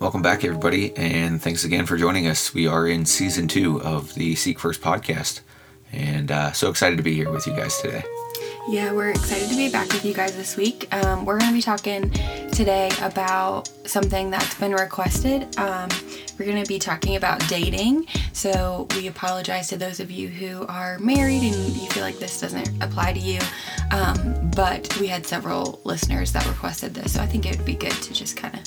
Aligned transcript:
Welcome 0.00 0.22
back, 0.22 0.44
everybody, 0.44 0.94
and 0.96 1.40
thanks 1.40 1.62
again 1.62 1.86
for 1.86 1.96
joining 1.96 2.26
us. 2.26 2.52
We 2.52 2.66
are 2.66 2.88
in 2.88 3.06
season 3.06 3.46
two 3.46 3.80
of 3.80 4.12
the 4.14 4.34
Seek 4.34 4.58
First 4.58 4.80
podcast, 4.80 5.40
and 5.92 6.32
uh, 6.32 6.50
so 6.50 6.68
excited 6.68 6.96
to 6.96 7.02
be 7.04 7.14
here 7.14 7.30
with 7.30 7.46
you 7.46 7.54
guys 7.54 7.80
today. 7.80 8.02
Yeah, 8.68 8.92
we're 8.92 9.10
excited 9.10 9.48
to 9.50 9.56
be 9.56 9.70
back 9.70 9.92
with 9.92 10.04
you 10.04 10.12
guys 10.12 10.36
this 10.36 10.56
week. 10.56 10.92
Um, 10.92 11.24
we're 11.24 11.38
going 11.38 11.50
to 11.50 11.54
be 11.54 11.62
talking 11.62 12.10
today 12.50 12.90
about 13.02 13.68
something 13.86 14.30
that's 14.30 14.58
been 14.58 14.72
requested. 14.72 15.56
Um, 15.58 15.88
we're 16.38 16.46
going 16.46 16.62
to 16.62 16.68
be 16.68 16.80
talking 16.80 17.14
about 17.14 17.46
dating. 17.48 18.06
So 18.32 18.88
we 18.96 19.06
apologize 19.06 19.68
to 19.68 19.76
those 19.76 20.00
of 20.00 20.10
you 20.10 20.28
who 20.28 20.66
are 20.66 20.98
married 20.98 21.42
and 21.42 21.54
you 21.54 21.88
feel 21.90 22.02
like 22.02 22.18
this 22.18 22.40
doesn't 22.40 22.82
apply 22.82 23.12
to 23.12 23.20
you. 23.20 23.38
Um, 23.92 24.50
but 24.56 24.98
we 24.98 25.06
had 25.06 25.24
several 25.24 25.80
listeners 25.84 26.32
that 26.32 26.46
requested 26.46 26.94
this, 26.94 27.12
so 27.12 27.20
I 27.20 27.26
think 27.26 27.46
it 27.46 27.56
would 27.56 27.66
be 27.66 27.74
good 27.74 27.92
to 27.92 28.12
just 28.12 28.36
kind 28.36 28.54
of 28.54 28.62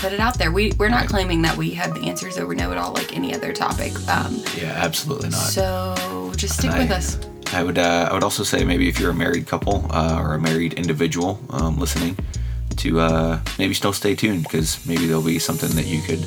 put 0.00 0.12
it 0.12 0.20
out 0.20 0.38
there. 0.38 0.50
We 0.50 0.72
we're 0.78 0.88
not 0.88 1.00
Right. 1.02 1.08
claiming 1.08 1.42
that 1.42 1.56
we 1.56 1.70
have 1.70 1.94
the 1.94 2.08
answers 2.08 2.38
or 2.38 2.46
we 2.46 2.54
know 2.56 2.70
it 2.72 2.78
all 2.78 2.92
like 2.92 3.14
any 3.16 3.34
other 3.34 3.52
topic. 3.52 3.92
Um, 4.08 4.42
Yeah, 4.56 4.72
absolutely 4.76 5.28
not. 5.30 5.40
so 5.40 6.32
just 6.36 6.54
stick 6.58 6.70
And 6.70 6.80
with 6.80 6.92
I- 6.92 6.96
us. 6.96 7.18
I 7.52 7.62
would 7.64 7.78
uh, 7.78 8.08
I 8.10 8.14
would 8.14 8.22
also 8.22 8.44
say 8.44 8.64
maybe 8.64 8.88
if 8.88 9.00
you're 9.00 9.10
a 9.10 9.14
married 9.14 9.46
couple 9.46 9.86
uh, 9.90 10.20
or 10.22 10.34
a 10.34 10.38
married 10.40 10.74
individual 10.74 11.40
um, 11.50 11.78
listening, 11.78 12.16
to 12.76 13.00
uh, 13.00 13.40
maybe 13.58 13.74
still 13.74 13.92
stay 13.92 14.14
tuned 14.14 14.44
because 14.44 14.78
maybe 14.86 15.06
there'll 15.06 15.20
be 15.22 15.38
something 15.40 15.70
that 15.70 15.86
you 15.86 16.00
could 16.02 16.24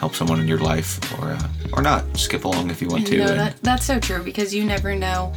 help 0.00 0.14
someone 0.14 0.40
in 0.40 0.48
your 0.48 0.58
life 0.58 0.98
or 1.20 1.28
uh, 1.32 1.48
or 1.74 1.82
not. 1.82 2.04
Skip 2.16 2.44
along 2.46 2.70
if 2.70 2.80
you 2.80 2.88
want 2.88 3.06
to. 3.06 3.18
No, 3.18 3.34
that, 3.34 3.56
that's 3.62 3.84
so 3.84 4.00
true 4.00 4.22
because 4.22 4.54
you 4.54 4.64
never 4.64 4.94
know 4.96 5.32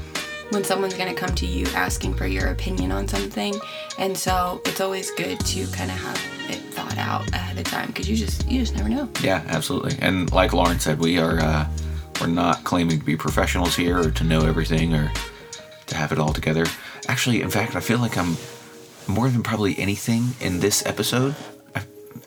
when 0.52 0.63
someone's 0.63 0.94
going 0.96 1.13
to 1.13 1.20
come 1.20 1.36
to 1.36 1.46
you 1.46 1.66
asking 1.76 2.13
for 2.16 2.26
your 2.26 2.48
opinion 2.48 2.91
on 2.94 3.05
something. 3.08 3.54
And 3.99 4.18
so 4.18 4.62
it's 4.66 4.80
always 4.82 5.12
good 5.12 5.40
to 5.41 5.68
kind 5.68 5.91
of 5.91 5.98
have 5.98 6.18
thought 6.80 6.98
out 6.98 7.30
ahead 7.34 7.58
of 7.58 7.64
time 7.66 7.88
because 7.88 8.10
you 8.10 8.16
just 8.16 8.48
you 8.50 8.60
just 8.62 8.76
never 8.76 8.90
know. 8.90 9.10
Yeah, 9.22 9.44
absolutely. 9.48 9.98
And 10.02 10.32
like 10.32 10.54
Lauren 10.54 10.80
said, 10.80 10.99
we 10.99 11.18
are 11.20 11.40
uh, 11.40 11.68
we're 12.21 12.27
not 12.27 12.63
claiming 12.63 12.99
to 12.99 13.05
be 13.05 13.16
professionals 13.18 13.76
here 13.76 13.99
or 13.99 14.12
to 14.12 14.24
know 14.24 14.46
everything 14.46 14.94
or 14.94 15.12
to 15.88 15.96
have 15.96 16.12
it 16.12 16.20
all 16.20 16.34
together. 16.34 16.66
Actually, 17.08 17.41
in 17.41 17.49
fact, 17.49 17.76
I 17.76 17.80
feel 17.80 17.99
like 17.99 18.18
I'm 18.18 18.38
more 19.08 19.27
than 19.30 19.44
probably 19.44 19.77
anything 19.80 20.24
in 20.40 20.60
this 20.60 20.86
episode. 20.86 21.36
I, 21.76 21.82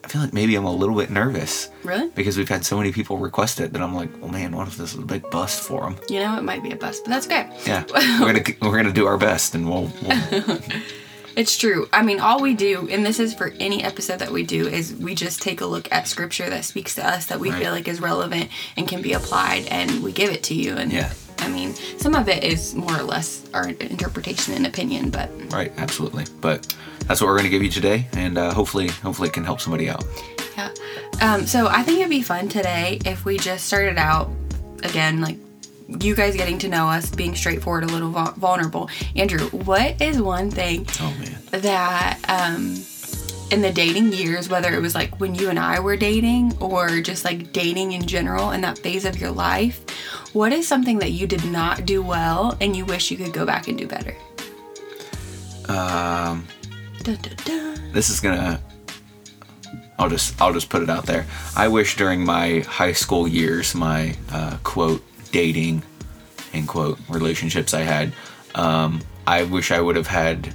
I 0.05 0.09
feel 0.09 0.21
like 0.21 0.33
maybe 0.33 0.55
I'm 0.57 0.65
a 0.65 0.73
little 0.75 0.97
bit 0.97 1.11
nervous 1.11 1.71
Really? 1.85 2.09
because 2.11 2.37
we've 2.37 2.49
had 2.49 2.65
so 2.65 2.77
many 2.77 2.91
people 2.93 3.19
request 3.19 3.61
it 3.61 3.73
that 3.73 3.81
I'm 3.81 3.95
like, 3.95 4.11
well, 4.21 4.31
man, 4.33 4.55
what 4.57 4.67
if 4.69 4.77
this 4.77 4.93
is 4.95 4.99
a 4.99 5.03
big 5.07 5.31
bust 5.31 5.63
for 5.63 5.83
them? 5.83 5.97
You 6.09 6.19
know, 6.21 6.37
it 6.37 6.43
might 6.43 6.63
be 6.63 6.73
a 6.73 6.77
bust, 6.77 7.05
but 7.05 7.11
that's 7.11 7.27
okay. 7.27 7.49
Yeah, 7.67 7.85
we're 8.21 8.33
gonna 8.33 8.45
we're 8.61 8.77
gonna 8.77 8.93
do 8.93 9.07
our 9.07 9.17
best, 9.19 9.55
and 9.55 9.69
we'll, 9.71 9.91
we'll 10.03 10.59
It's 11.37 11.57
true. 11.57 11.89
I 11.93 12.03
mean, 12.03 12.21
all 12.21 12.41
we 12.41 12.55
do, 12.55 12.89
and 12.91 13.05
this 13.07 13.19
is 13.19 13.33
for 13.35 13.53
any 13.59 13.83
episode 13.83 14.19
that 14.19 14.31
we 14.31 14.43
do, 14.43 14.67
is 14.69 14.95
we 14.95 15.15
just 15.15 15.41
take 15.43 15.61
a 15.61 15.67
look 15.67 15.89
at 15.91 16.07
scripture 16.07 16.49
that 16.51 16.65
speaks 16.65 16.95
to 16.97 17.07
us 17.07 17.27
that 17.27 17.41
we 17.41 17.51
Right. 17.51 17.63
feel 17.63 17.73
like 17.73 17.89
is 17.89 18.01
relevant 18.01 18.51
and 18.77 18.87
can 18.87 19.01
be 19.03 19.13
applied, 19.15 19.67
and 19.67 20.03
we 20.03 20.13
give 20.13 20.31
it 20.31 20.43
to 20.45 20.55
you. 20.55 20.77
And 20.77 20.93
Yeah. 20.93 21.13
I 21.39 21.49
mean, 21.49 21.75
some 21.99 22.15
of 22.15 22.29
it 22.29 22.45
is 22.45 22.75
more 22.75 22.97
or 22.97 23.03
less 23.03 23.41
our 23.55 23.69
interpretation 23.69 24.55
and 24.55 24.67
opinion, 24.67 25.11
but 25.11 25.31
right, 25.51 25.73
absolutely. 25.79 26.25
But 26.41 26.73
that's 27.09 27.21
what 27.21 27.27
we're 27.29 27.37
gonna 27.39 27.49
give 27.49 27.63
you 27.65 27.71
today, 27.71 28.07
and 28.13 28.39
uh, 28.39 28.53
hopefully 28.55 28.89
hopefully 29.03 29.29
it 29.29 29.33
can 29.35 29.45
help 29.45 29.61
somebody 29.61 29.89
out. 29.91 30.05
Yeah. 30.57 30.69
Um, 31.21 31.47
so 31.47 31.67
I 31.67 31.83
think 31.83 31.99
it'd 31.99 32.11
be 32.11 32.23
fun 32.23 32.49
today 32.49 33.01
if 33.05 33.25
we 33.25 33.39
just 33.39 33.67
started 33.67 33.97
out 33.99 34.31
again, 34.85 35.21
like 35.21 35.39
you 36.01 36.15
guys 36.15 36.37
getting 36.37 36.59
to 36.59 36.69
know 36.69 36.89
us, 36.89 37.11
being 37.11 37.35
straightforward, 37.35 37.85
a 37.85 37.87
little 37.87 38.11
vulnerable. 38.11 38.89
Andrew, 39.17 39.49
what 39.51 40.01
is 40.01 40.21
one 40.21 40.51
thing 40.51 40.87
Oh 41.01 41.15
that 41.51 42.19
um, 42.29 42.83
in 43.51 43.61
the 43.61 43.73
dating 43.73 44.13
years, 44.13 44.49
whether 44.49 44.73
it 44.75 44.81
was 44.81 44.95
like 44.95 45.21
when 45.21 45.35
you 45.35 45.51
and 45.51 45.59
I 45.59 45.81
were 45.81 45.97
dating 45.97 46.57
or 46.61 47.01
just 47.01 47.25
like 47.25 47.53
dating 47.53 47.93
in 47.93 48.07
general 48.07 48.53
in 48.53 48.61
that 48.63 48.79
phase 48.79 49.05
of 49.05 49.21
your 49.21 49.31
life, 49.31 49.85
what 50.33 50.53
is 50.53 50.67
something 50.67 50.99
that 51.01 51.13
you 51.13 51.27
did 51.27 51.45
not 51.45 51.85
do 51.85 52.03
well 52.03 52.57
and 52.61 52.75
you 52.75 52.85
wish 52.85 53.11
you 53.11 53.17
could 53.17 53.33
go 53.33 53.45
back 53.45 53.69
and 53.69 53.77
do 53.77 53.87
better? 53.87 54.15
Um. 55.69 56.47
Dun, 57.03 57.17
dun, 57.17 57.35
dun. 57.45 57.93
this 57.93 58.11
is 58.11 58.21
gonna 58.21 58.63
I'll 59.99 60.09
just 60.09 60.41
I'll 60.41 60.53
just 60.53 60.69
put 60.69 60.83
it 60.83 60.91
out 60.91 61.07
there. 61.07 61.27
I 61.57 61.69
wish 61.69 61.97
during 61.97 62.25
my 62.25 62.61
high 62.61 62.93
school 62.93 63.29
years, 63.29 63.75
my 63.75 64.17
uh, 64.33 64.59
quote 64.65 65.05
dating 65.33 65.83
end 66.53 66.69
quote 66.69 66.99
relationships 67.09 67.75
I 67.75 67.81
had, 67.81 68.13
um, 68.55 69.01
I 69.27 69.45
wish 69.45 69.71
I 69.71 69.81
would 69.81 69.97
have 69.97 70.09
had 70.09 70.55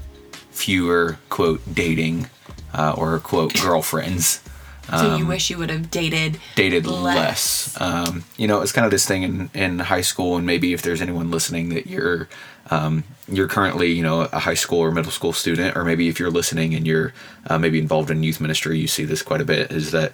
fewer 0.52 1.18
quote 1.30 1.62
dating 1.74 2.30
uh, 2.74 2.94
or 2.98 3.20
quote 3.20 3.54
girlfriends. 3.62 4.42
So 4.90 5.18
you 5.18 5.28
wish 5.28 5.50
you 5.50 5.58
would 5.58 5.70
have 5.70 5.92
dated 5.92 6.40
Dated 6.56 6.86
Less. 6.88 7.78
less. 7.78 7.82
Um, 7.82 8.24
you 8.38 8.48
know, 8.48 8.62
it's 8.62 8.72
kind 8.72 8.86
of 8.86 8.92
this 8.92 9.06
thing 9.06 9.24
in, 9.24 9.50
in 9.54 9.80
high 9.80 10.00
school, 10.02 10.38
and 10.38 10.46
maybe 10.46 10.72
if 10.72 10.82
there's 10.82 11.02
anyone 11.02 11.30
listening 11.30 11.70
that 11.70 11.88
you're 11.88 12.30
um, 12.70 13.04
you're 13.28 13.50
currently 13.50 13.92
you 13.92 14.02
know 14.02 14.22
a 14.22 14.40
high 14.40 14.54
school 14.54 14.80
or 14.80 14.92
middle 14.92 15.12
school 15.12 15.34
student, 15.34 15.76
or 15.76 15.84
maybe 15.84 16.08
if 16.08 16.22
you're 16.22 16.32
listening 16.32 16.74
and 16.74 16.88
you're 16.88 17.12
uh, 17.48 17.58
maybe 17.58 17.80
involved 17.80 18.10
in 18.10 18.24
youth 18.24 18.40
ministry, 18.40 18.80
you 18.80 18.88
see 18.88 19.04
this 19.04 19.22
quite 19.22 19.42
a 19.42 19.46
bit. 19.46 19.74
Is 19.74 19.92
that 19.92 20.14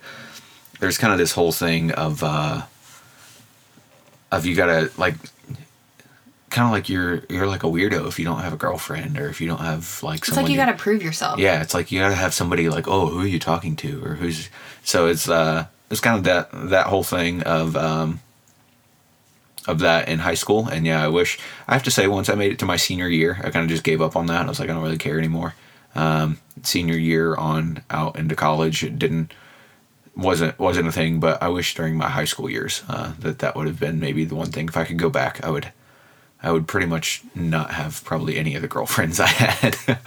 there's 0.80 0.98
kind 0.98 1.14
of 1.14 1.20
this 1.20 1.34
whole 1.34 1.52
thing 1.52 1.92
of 1.92 2.24
uh, 2.24 2.64
of 4.38 4.46
you 4.46 4.56
gotta 4.56 4.92
like 4.98 5.16
kind 6.50 6.66
of 6.68 6.72
like 6.72 6.88
you're 6.88 7.24
you're 7.30 7.48
like 7.48 7.64
a 7.64 7.68
weirdo 7.68 8.08
if 8.08 8.20
you 8.20 8.26
don't 8.26 8.40
have 8.42 8.54
a 8.54 8.58
girlfriend 8.58 9.18
or 9.18 9.28
if 9.28 9.42
you 9.42 9.48
don't 9.48 9.60
have 9.62 10.02
like 10.04 10.20
It's 10.20 10.28
someone 10.28 10.44
like 10.44 10.52
you 10.52 10.58
got 10.58 10.68
to 10.68 10.74
prove 10.74 11.02
yourself. 11.02 11.40
yeah 11.40 11.62
it's 11.64 11.74
like 11.74 11.92
you 11.92 12.00
gotta 12.00 12.14
have 12.16 12.34
somebody 12.34 12.70
like 12.70 12.88
oh 12.88 13.08
who 13.08 13.22
are 13.22 13.28
you 13.28 13.40
talking 13.40 13.76
to? 13.78 14.04
or 14.06 14.16
who's 14.16 14.50
so 14.84 15.08
it's 15.08 15.28
uh 15.28 15.66
it's 15.90 16.00
kind 16.00 16.18
of 16.18 16.24
that 16.26 16.50
that 16.70 16.88
whole 16.88 17.04
thing 17.04 17.42
of 17.44 17.76
um 17.76 18.20
of 19.68 19.80
that 19.80 20.10
in 20.10 20.20
high 20.20 20.34
school. 20.36 20.68
And 20.68 20.86
yeah 20.86 21.04
i 21.04 21.08
wish 21.08 21.40
i 21.68 21.74
have 21.74 21.84
to 21.84 21.92
say 21.92 22.08
once 22.08 22.30
i 22.30 22.36
made 22.36 22.52
it 22.52 22.60
to 22.60 22.66
my 22.66 22.76
senior 22.76 23.08
year 23.08 23.38
i 23.44 23.50
kind 23.50 23.64
of 23.64 23.70
just 23.70 23.84
gave 23.84 24.02
up 24.02 24.16
on 24.16 24.28
that. 24.28 24.46
I 24.46 24.50
was 24.50 24.60
like 24.60 24.70
i 24.70 24.74
don't 24.74 24.84
really 24.84 24.98
care 24.98 25.18
anymore. 25.18 25.56
Um 25.96 26.38
senior 26.62 26.98
year 26.98 27.36
on 27.36 27.82
out 27.90 28.16
into 28.18 28.36
college 28.36 28.84
it 28.84 29.00
didn't 29.00 29.34
wasn't 30.16 30.58
wasn't 30.60 30.88
a 30.88 30.92
thing 30.92 31.20
but 31.20 31.42
i 31.42 31.48
wish 31.48 31.74
during 31.76 31.96
my 31.98 32.08
high 32.10 32.26
school 32.26 32.50
years 32.50 32.84
uh, 32.88 33.14
that 33.20 33.40
that 33.40 33.56
would 33.56 33.66
have 33.68 33.80
been 33.80 34.00
maybe 34.00 34.24
the 34.26 34.36
one 34.36 34.52
thing 34.52 34.68
if 34.68 34.78
i 34.78 34.84
could 34.84 34.98
go 35.00 35.10
back 35.10 35.44
i 35.44 35.50
would 35.50 35.72
i 36.44 36.52
would 36.52 36.68
pretty 36.68 36.86
much 36.86 37.22
not 37.34 37.72
have 37.72 38.04
probably 38.06 38.38
any 38.38 38.54
of 38.56 38.62
the 38.62 38.68
girlfriends 38.68 39.20
i 39.20 39.28
had. 39.28 39.76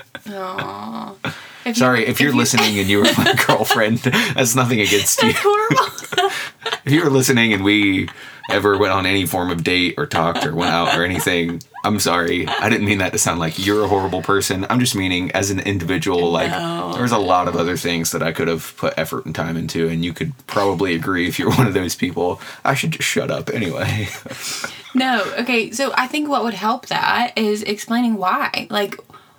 If 1.65 1.77
you- 1.77 1.81
Sorry, 1.81 2.07
if 2.07 2.21
you're 2.21 2.31
you- 2.31 2.37
listening 2.37 2.79
and 2.79 2.89
you 2.89 2.99
were 2.99 3.05
my 3.19 3.35
girlfriend, 3.47 3.99
that's 3.99 4.55
nothing 4.55 4.81
against 4.81 5.21
you. 5.23 5.33
That's 5.33 5.45
horrible. 5.45 6.31
If 6.85 6.93
you 6.93 7.03
were 7.03 7.11
listening 7.11 7.53
and 7.53 7.65
we 7.65 8.09
ever 8.49 8.79
went 8.79 8.93
on 8.93 9.07
any 9.07 9.27
form 9.27 9.51
of 9.51 9.65
date 9.65 9.95
or 9.99 10.07
talked 10.07 10.47
or 10.47 10.55
went 10.55 10.71
out 10.73 10.97
or 10.97 11.05
anything, 11.05 11.61
I'm 11.87 12.01
sorry. 12.01 12.47
I 12.49 12.69
didn't 12.69 12.85
mean 12.87 12.99
that 12.99 13.13
to 13.13 13.19
sound 13.19 13.39
like 13.39 13.65
you're 13.65 13.85
a 13.85 13.89
horrible 13.89 14.23
person. 14.23 14.67
I'm 14.69 14.81
just 14.81 14.95
meaning 14.97 15.31
as 15.33 15.51
an 15.51 15.61
individual, 15.61 16.31
like 16.33 16.51
No. 16.51 16.93
there's 16.95 17.13
a 17.13 17.19
lot 17.19 17.47
of 17.47 17.55
other 17.57 17.77
things 17.77 18.11
that 18.11 18.23
I 18.23 18.33
could 18.33 18.49
have 18.49 18.77
put 18.77 18.95
effort 18.97 19.25
and 19.25 19.35
time 19.35 19.57
into, 19.57 19.89
and 19.89 20.05
you 20.05 20.13
could 20.13 20.33
probably 20.47 20.95
agree 20.95 21.29
if 21.29 21.39
you're 21.39 21.51
one 21.57 21.67
of 21.67 21.75
those 21.75 21.95
people. 21.95 22.41
I 22.65 22.75
should 22.75 22.91
just 22.91 23.09
shut 23.09 23.31
up 23.31 23.51
anyway. 23.51 24.09
no, 24.95 25.23
okay. 25.39 25.71
So 25.71 25.93
I 25.95 26.07
think 26.09 26.29
what 26.29 26.43
would 26.43 26.55
help 26.55 26.87
that 26.87 27.33
is 27.37 27.63
explaining 27.63 28.17
why. 28.17 28.67
Like, 28.69 28.99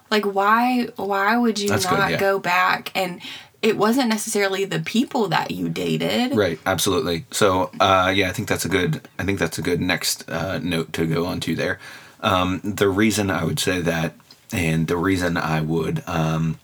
like 0.09 0.25
why? 0.25 0.87
Why 0.95 1.37
would 1.37 1.59
you 1.59 1.67
That's 1.67 1.85
good, 1.85 1.99
not 1.99 2.11
yeah. 2.11 2.17
go 2.19 2.39
back? 2.39 2.91
And 2.95 3.21
it 3.61 3.75
wasn't 3.77 4.07
necessarily 4.07 4.65
the 4.65 4.79
people 4.79 5.27
that 5.29 5.51
you 5.51 5.67
dated. 5.67 6.35
Right, 6.35 6.59
absolutely. 6.65 7.25
So, 7.31 7.71
uh, 7.79 8.13
yeah, 8.15 8.29
I 8.29 8.31
think 8.31 8.47
that's 8.47 8.65
a 8.65 8.69
good. 8.69 9.01
I 9.19 9.23
think 9.25 9.39
that's 9.39 9.57
a 9.57 9.61
good 9.61 9.81
next 9.81 10.29
uh, 10.29 10.59
note 10.59 10.93
to 10.93 11.05
go 11.05 11.25
on 11.25 11.39
to 11.41 11.55
there. 11.55 11.79
Um, 12.21 12.61
the 12.63 12.89
reason 12.89 13.29
I 13.29 13.43
would 13.43 13.59
say 13.59 13.81
that, 13.81 14.13
and 14.51 14.87
the 14.87 14.97
reason 14.97 15.37
I 15.37 15.61
would 15.61 16.03
um, 16.07 16.59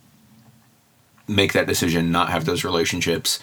make 1.28 1.54
that 1.54 1.68
decision, 1.68 2.12
not 2.12 2.30
have 2.30 2.46
those 2.46 2.64
relationships, 2.64 3.40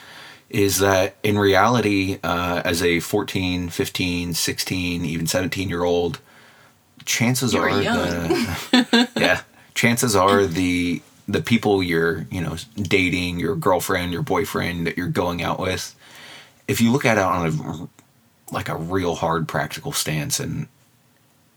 is 0.49 0.79
that 0.79 1.15
in 1.23 1.39
reality, 1.39 2.19
uh, 2.25 2.62
as 2.65 2.83
a 2.83 3.01
14, 3.01 3.69
15, 3.69 4.35
16, 4.35 5.05
even 5.05 5.27
17 5.27 5.69
year 5.69 5.85
old, 5.85 6.21
chances 7.05 7.53
You 7.55 7.61
were 7.61 7.71
are 7.71 7.83
the 7.83 9.09
yeah. 9.17 9.43
Chances 9.75 10.15
are 10.17 10.47
the 10.47 11.03
the 11.29 11.41
people 11.41 11.83
you're 11.83 12.27
you 12.31 12.41
know 12.41 12.57
dating 12.77 13.39
your 13.39 13.55
girlfriend 13.55 14.12
your 14.12 14.23
boyfriend 14.23 14.87
that 14.87 14.99
you're 14.99 15.09
going 15.09 15.43
out 15.43 15.61
with 15.61 15.95
if 16.67 16.81
you 16.81 16.91
look 16.91 17.05
at 17.05 17.19
it 17.19 17.23
on 17.23 17.47
a 17.47 18.53
like 18.53 18.69
a 18.69 18.77
real 18.77 19.15
hard 19.15 19.47
practical 19.47 19.93
stance 19.93 20.41
and 20.41 20.67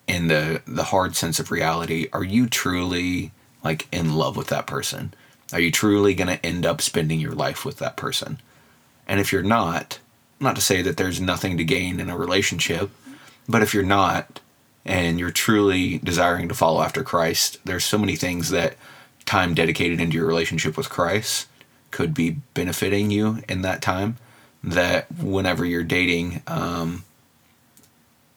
in 0.08 0.28
the 0.28 0.62
the 0.68 0.86
hard 0.86 1.16
sense 1.16 1.40
of 1.40 1.52
reality 1.52 2.08
are 2.14 2.24
you 2.24 2.48
truly 2.48 3.32
like 3.64 3.88
in 3.92 4.16
love 4.16 4.36
with 4.36 4.48
that 4.48 4.68
person? 4.68 5.14
Are 5.52 5.60
you 5.60 5.72
truly 5.72 6.16
going 6.16 6.28
to 6.28 6.46
end 6.46 6.66
up 6.66 6.82
spending 6.82 7.20
your 7.20 7.34
life 7.34 7.64
with 7.64 7.78
that 7.78 7.96
person? 7.96 8.40
And 9.08 9.20
if 9.20 9.32
you're 9.32 9.44
not 9.44 10.00
not 10.40 10.56
to 10.56 10.62
say 10.62 10.82
that 10.82 10.98
there's 10.98 11.22
nothing 11.22 11.58
to 11.58 11.64
gain 11.64 12.00
in 12.00 12.10
a 12.10 12.18
relationship 12.18 12.90
but 13.48 13.62
if 13.62 13.74
you're 13.74 13.84
not 13.84 14.40
and 14.86 15.20
you're 15.20 15.32
truly 15.32 16.00
desiring 16.00 16.48
to 16.50 16.54
follow 16.54 16.82
after 16.82 17.04
Christ, 17.04 17.58
there's 17.66 17.86
so 17.86 17.98
many 17.98 18.16
things 18.16 18.50
that 18.50 18.76
time 19.26 19.54
dedicated 19.54 20.02
into 20.02 20.18
your 20.18 20.28
relationship 20.28 20.76
with 20.78 20.90
Christ 20.90 21.48
could 21.92 22.14
be 22.14 22.38
benefiting 22.54 23.12
you 23.12 23.40
in 23.48 23.62
that 23.62 23.82
time 23.82 24.18
that 24.64 25.12
whenever 25.12 25.66
you're 25.66 25.84
dating 25.84 26.42
um, 26.48 27.04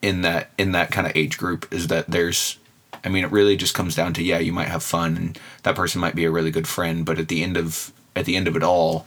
in 0.07 0.23
that 0.23 0.51
in 0.57 0.73
that 0.73 0.91
kind 0.93 1.07
of 1.07 1.13
age 1.17 1.37
group 1.37 1.67
is 1.73 1.89
that 1.89 2.07
there's 2.07 2.59
I 3.05 3.09
mean 3.09 3.25
it 3.25 3.33
really 3.33 3.57
just 3.57 3.75
comes 3.75 3.95
down 3.97 4.13
to 4.15 4.23
yeah 4.23 4.39
you 4.39 4.53
might 4.53 4.69
have 4.69 4.83
fun 4.83 5.17
and 5.17 5.39
that 5.65 5.75
person 5.75 6.01
might 6.01 6.15
be 6.15 6.25
a 6.25 6.31
really 6.31 6.53
good 6.53 6.69
friend 6.69 7.05
but 7.05 7.19
at 7.19 7.29
the 7.29 7.43
end 7.43 7.57
of 7.57 7.93
at 8.15 8.25
the 8.25 8.37
end 8.37 8.47
of 8.49 8.55
it 8.57 8.63
all 8.63 9.05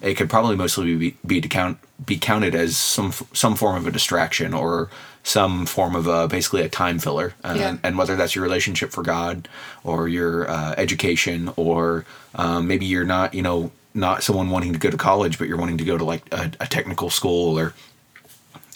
it 0.00 0.14
could 0.14 0.30
probably 0.30 0.54
mostly 0.56 0.94
be 0.96 1.16
be 1.26 1.40
to 1.40 1.48
count 1.48 1.78
be 2.04 2.16
counted 2.16 2.54
as 2.54 2.76
some 2.76 3.12
some 3.32 3.56
form 3.56 3.76
of 3.76 3.86
a 3.86 3.90
distraction 3.90 4.54
or 4.54 4.88
some 5.24 5.66
form 5.66 5.96
of 5.96 6.06
a 6.06 6.28
basically 6.28 6.62
a 6.62 6.68
time 6.68 6.98
filler 7.00 7.34
uh, 7.42 7.54
Yeah. 7.58 7.76
and 7.82 7.98
whether 7.98 8.14
that's 8.14 8.34
your 8.36 8.44
relationship 8.44 8.90
for 8.92 9.02
god 9.02 9.48
or 9.82 10.06
your 10.06 10.48
uh, 10.48 10.74
education 10.78 11.50
or 11.56 12.04
um, 12.36 12.68
maybe 12.68 12.86
you're 12.86 13.04
not 13.16 13.34
you 13.34 13.42
know 13.42 13.72
not 13.94 14.22
someone 14.22 14.50
wanting 14.50 14.72
to 14.74 14.78
go 14.78 14.90
to 14.90 14.96
college 14.96 15.38
but 15.38 15.48
you're 15.48 15.58
wanting 15.64 15.78
to 15.78 15.84
go 15.84 15.98
to 15.98 16.04
like 16.04 16.22
a, 16.32 16.52
a 16.60 16.66
technical 16.66 17.10
school 17.10 17.58
or 17.58 17.72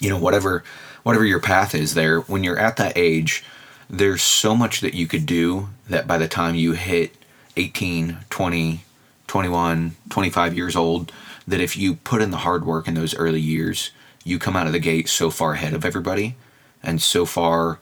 you 0.00 0.08
know 0.11 0.19
whatever 0.19 0.64
whatever 1.02 1.25
your 1.25 1.41
path 1.41 1.75
is 1.75 1.94
there 1.94 2.20
when 2.20 2.44
you're 2.44 2.58
at 2.58 2.76
that 2.76 2.97
age 2.97 3.44
there's 3.88 4.23
so 4.23 4.55
much 4.55 4.81
that 4.81 4.94
you 4.94 5.06
could 5.06 5.26
do 5.26 5.69
that 5.88 6.06
by 6.06 6.17
the 6.17 6.29
time 6.29 6.55
you 6.55 6.73
hit 6.73 7.14
18 7.56 8.19
20 8.31 8.85
21 9.26 9.97
25 10.08 10.55
years 10.55 10.76
old 10.76 11.12
that 11.47 11.61
if 11.61 11.76
you 11.76 11.94
put 11.97 12.23
in 12.23 12.31
the 12.31 12.38
hard 12.38 12.64
work 12.64 12.87
in 12.87 12.94
those 12.94 13.14
early 13.17 13.41
years 13.41 13.91
you 14.25 14.38
come 14.38 14.56
out 14.56 14.67
of 14.67 14.73
the 14.73 14.79
gate 14.79 15.08
so 15.08 15.31
far 15.31 15.55
ahead 15.55 15.75
of 15.75 15.85
everybody 15.85 16.37
and 16.82 17.03
so 17.03 17.25
far 17.26 17.79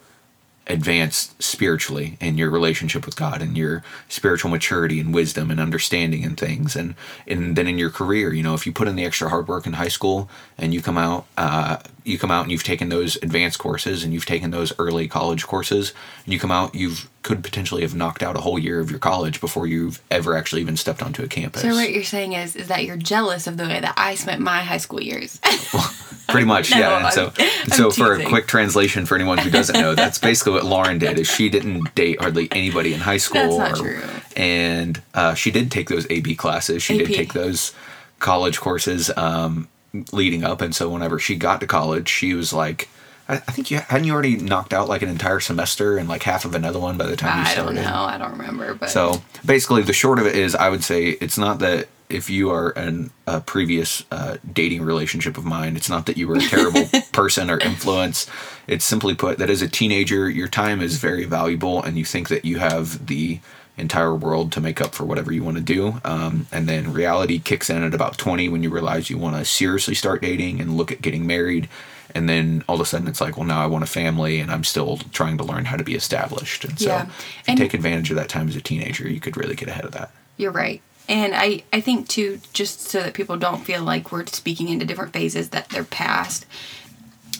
advanced 0.68 1.42
spiritually 1.42 2.16
in 2.20 2.36
your 2.36 2.50
relationship 2.50 3.06
with 3.06 3.16
God 3.16 3.40
and 3.40 3.56
your 3.56 3.82
spiritual 4.08 4.50
maturity 4.50 5.00
and 5.00 5.14
wisdom 5.14 5.50
and 5.50 5.58
understanding 5.58 6.24
and 6.24 6.38
things. 6.38 6.76
And 6.76 6.94
and 7.26 7.56
then 7.56 7.66
in 7.66 7.78
your 7.78 7.90
career 7.90 8.32
you 8.34 8.42
know 8.42 8.54
if 8.54 8.66
you 8.66 8.72
put 8.72 8.88
in 8.88 8.96
the 8.96 9.04
extra 9.04 9.30
hard 9.30 9.48
work 9.48 9.66
in 9.66 9.74
high 9.74 9.88
school 9.88 10.28
and 10.58 10.74
you 10.74 10.82
come 10.82 10.98
out 10.98 11.26
uh, 11.36 11.78
you 12.08 12.18
come 12.18 12.30
out 12.30 12.42
and 12.42 12.50
you've 12.52 12.64
taken 12.64 12.88
those 12.88 13.16
advanced 13.16 13.58
courses 13.58 14.02
and 14.02 14.12
you've 14.12 14.26
taken 14.26 14.50
those 14.50 14.72
early 14.78 15.06
college 15.06 15.46
courses 15.46 15.92
and 16.24 16.32
you 16.32 16.40
come 16.40 16.50
out 16.50 16.74
you've 16.74 17.08
could 17.22 17.44
potentially 17.44 17.82
have 17.82 17.94
knocked 17.94 18.22
out 18.22 18.36
a 18.36 18.40
whole 18.40 18.58
year 18.58 18.80
of 18.80 18.90
your 18.90 18.98
college 18.98 19.40
before 19.40 19.66
you've 19.66 20.00
ever 20.10 20.34
actually 20.36 20.62
even 20.62 20.76
stepped 20.76 21.02
onto 21.02 21.22
a 21.22 21.26
campus 21.28 21.60
So 21.62 21.68
what 21.74 21.92
you're 21.92 22.02
saying 22.04 22.32
is 22.32 22.56
is 22.56 22.68
that 22.68 22.84
you're 22.84 22.96
jealous 22.96 23.46
of 23.46 23.56
the 23.58 23.64
way 23.64 23.80
that 23.80 23.94
I 23.96 24.14
spent 24.14 24.40
my 24.40 24.60
high 24.62 24.78
school 24.78 25.02
years. 25.02 25.38
pretty 26.28 26.46
much 26.54 26.70
No, 26.70 26.78
yeah 26.78 26.96
and 26.96 27.06
I'm- 27.06 27.12
so 27.12 27.32
so 27.68 27.90
for 27.90 28.14
a 28.14 28.24
quick 28.24 28.46
translation 28.46 29.04
for 29.06 29.14
anyone 29.14 29.38
who 29.38 29.50
doesn't 29.50 29.78
know 29.78 29.94
that's 29.94 30.18
basically 30.18 30.52
what 30.52 30.64
lauren 30.64 30.98
did 30.98 31.18
is 31.18 31.26
she 31.28 31.48
didn't 31.48 31.94
date 31.94 32.20
hardly 32.20 32.48
anybody 32.52 32.94
in 32.94 33.00
high 33.00 33.16
school 33.18 33.58
That's 33.58 33.78
not 33.80 33.86
or- 33.86 33.92
true. 34.00 34.02
and 34.36 35.00
uh, 35.14 35.34
she 35.34 35.50
did 35.50 35.70
take 35.70 35.88
those 35.88 36.06
AP 36.10 36.36
classes 36.36 36.82
she 36.82 37.00
AP. 37.00 37.06
did 37.06 37.16
take 37.16 37.32
those 37.32 37.72
college 38.18 38.58
courses 38.60 39.10
um, 39.16 39.68
leading 40.12 40.44
up 40.44 40.60
and 40.60 40.74
so 40.74 40.88
whenever 40.88 41.18
she 41.18 41.36
got 41.36 41.60
to 41.60 41.66
college 41.66 42.08
she 42.08 42.34
was 42.34 42.52
like 42.52 42.88
I, 43.28 43.34
I 43.34 43.52
think 43.52 43.70
you 43.70 43.78
hadn't 43.78 44.04
you 44.06 44.12
already 44.12 44.36
knocked 44.36 44.72
out 44.72 44.88
like 44.88 45.02
an 45.02 45.08
entire 45.08 45.40
semester 45.40 45.98
and 45.98 46.08
like 46.08 46.22
half 46.22 46.44
of 46.44 46.54
another 46.54 46.78
one 46.78 46.96
by 46.96 47.06
the 47.06 47.16
time 47.16 47.38
you 47.38 47.44
I 47.44 47.52
started 47.52 47.74
don't 47.76 47.84
know. 47.84 48.02
I 48.02 48.18
don't 48.18 48.32
remember. 48.32 48.74
But 48.74 48.90
so 48.90 49.22
basically, 49.44 49.82
the 49.82 49.92
short 49.92 50.18
of 50.18 50.26
it 50.26 50.34
is, 50.34 50.54
I 50.54 50.70
would 50.70 50.82
say 50.82 51.08
it's 51.08 51.38
not 51.38 51.58
that 51.58 51.88
if 52.08 52.30
you 52.30 52.50
are 52.50 52.70
in 52.70 53.10
a 53.26 53.40
previous 53.40 54.02
uh, 54.10 54.38
dating 54.50 54.82
relationship 54.82 55.36
of 55.36 55.44
mine, 55.44 55.76
it's 55.76 55.90
not 55.90 56.06
that 56.06 56.16
you 56.16 56.26
were 56.26 56.36
a 56.36 56.40
terrible 56.40 56.86
person 57.12 57.50
or 57.50 57.58
influence. 57.58 58.26
It's 58.66 58.84
simply 58.84 59.14
put 59.14 59.38
that 59.38 59.50
as 59.50 59.60
a 59.60 59.68
teenager, 59.68 60.30
your 60.30 60.48
time 60.48 60.80
is 60.80 60.96
very 60.96 61.24
valuable, 61.24 61.82
and 61.82 61.98
you 61.98 62.04
think 62.04 62.28
that 62.28 62.44
you 62.46 62.58
have 62.58 63.06
the 63.06 63.40
entire 63.78 64.14
world 64.14 64.52
to 64.52 64.60
make 64.60 64.80
up 64.80 64.94
for 64.94 65.04
whatever 65.04 65.32
you 65.32 65.42
want 65.44 65.56
to 65.56 65.62
do. 65.62 66.00
Um, 66.04 66.46
and 66.52 66.68
then 66.68 66.92
reality 66.92 67.38
kicks 67.38 67.70
in 67.70 67.82
at 67.82 67.94
about 67.94 68.18
20 68.18 68.48
when 68.48 68.62
you 68.62 68.70
realize 68.70 69.10
you 69.10 69.18
want 69.18 69.36
to 69.36 69.44
seriously 69.44 69.94
start 69.94 70.22
dating 70.22 70.60
and 70.60 70.76
look 70.76 70.90
at 70.92 71.00
getting 71.02 71.26
married. 71.26 71.68
And 72.14 72.28
then 72.28 72.64
all 72.68 72.76
of 72.76 72.80
a 72.80 72.84
sudden 72.86 73.06
it's 73.06 73.20
like, 73.20 73.36
well, 73.36 73.46
now 73.46 73.62
I 73.62 73.66
want 73.66 73.84
a 73.84 73.86
family 73.88 74.40
and 74.40 74.50
I'm 74.50 74.64
still 74.64 74.96
trying 75.12 75.36
to 75.38 75.44
learn 75.44 75.66
how 75.66 75.76
to 75.76 75.84
be 75.84 75.94
established. 75.94 76.64
And 76.64 76.78
so 76.78 76.86
Yeah. 76.88 77.02
if 77.02 77.08
you 77.08 77.42
And- 77.48 77.58
take 77.58 77.74
advantage 77.74 78.10
of 78.10 78.16
that 78.16 78.28
time 78.28 78.48
as 78.48 78.56
a 78.56 78.60
teenager, 78.60 79.08
you 79.08 79.20
could 79.20 79.36
really 79.36 79.54
get 79.54 79.68
ahead 79.68 79.84
of 79.84 79.92
that. 79.92 80.10
You're 80.36 80.50
right. 80.52 80.80
And 81.08 81.34
I, 81.34 81.62
I 81.72 81.80
think 81.80 82.08
too, 82.08 82.40
just 82.52 82.80
so 82.88 83.00
that 83.00 83.14
people 83.14 83.36
don't 83.36 83.64
feel 83.64 83.82
like 83.82 84.10
we're 84.12 84.26
speaking 84.26 84.68
into 84.68 84.84
different 84.84 85.12
phases 85.12 85.50
that 85.50 85.68
they're 85.70 85.84
past, 85.84 86.44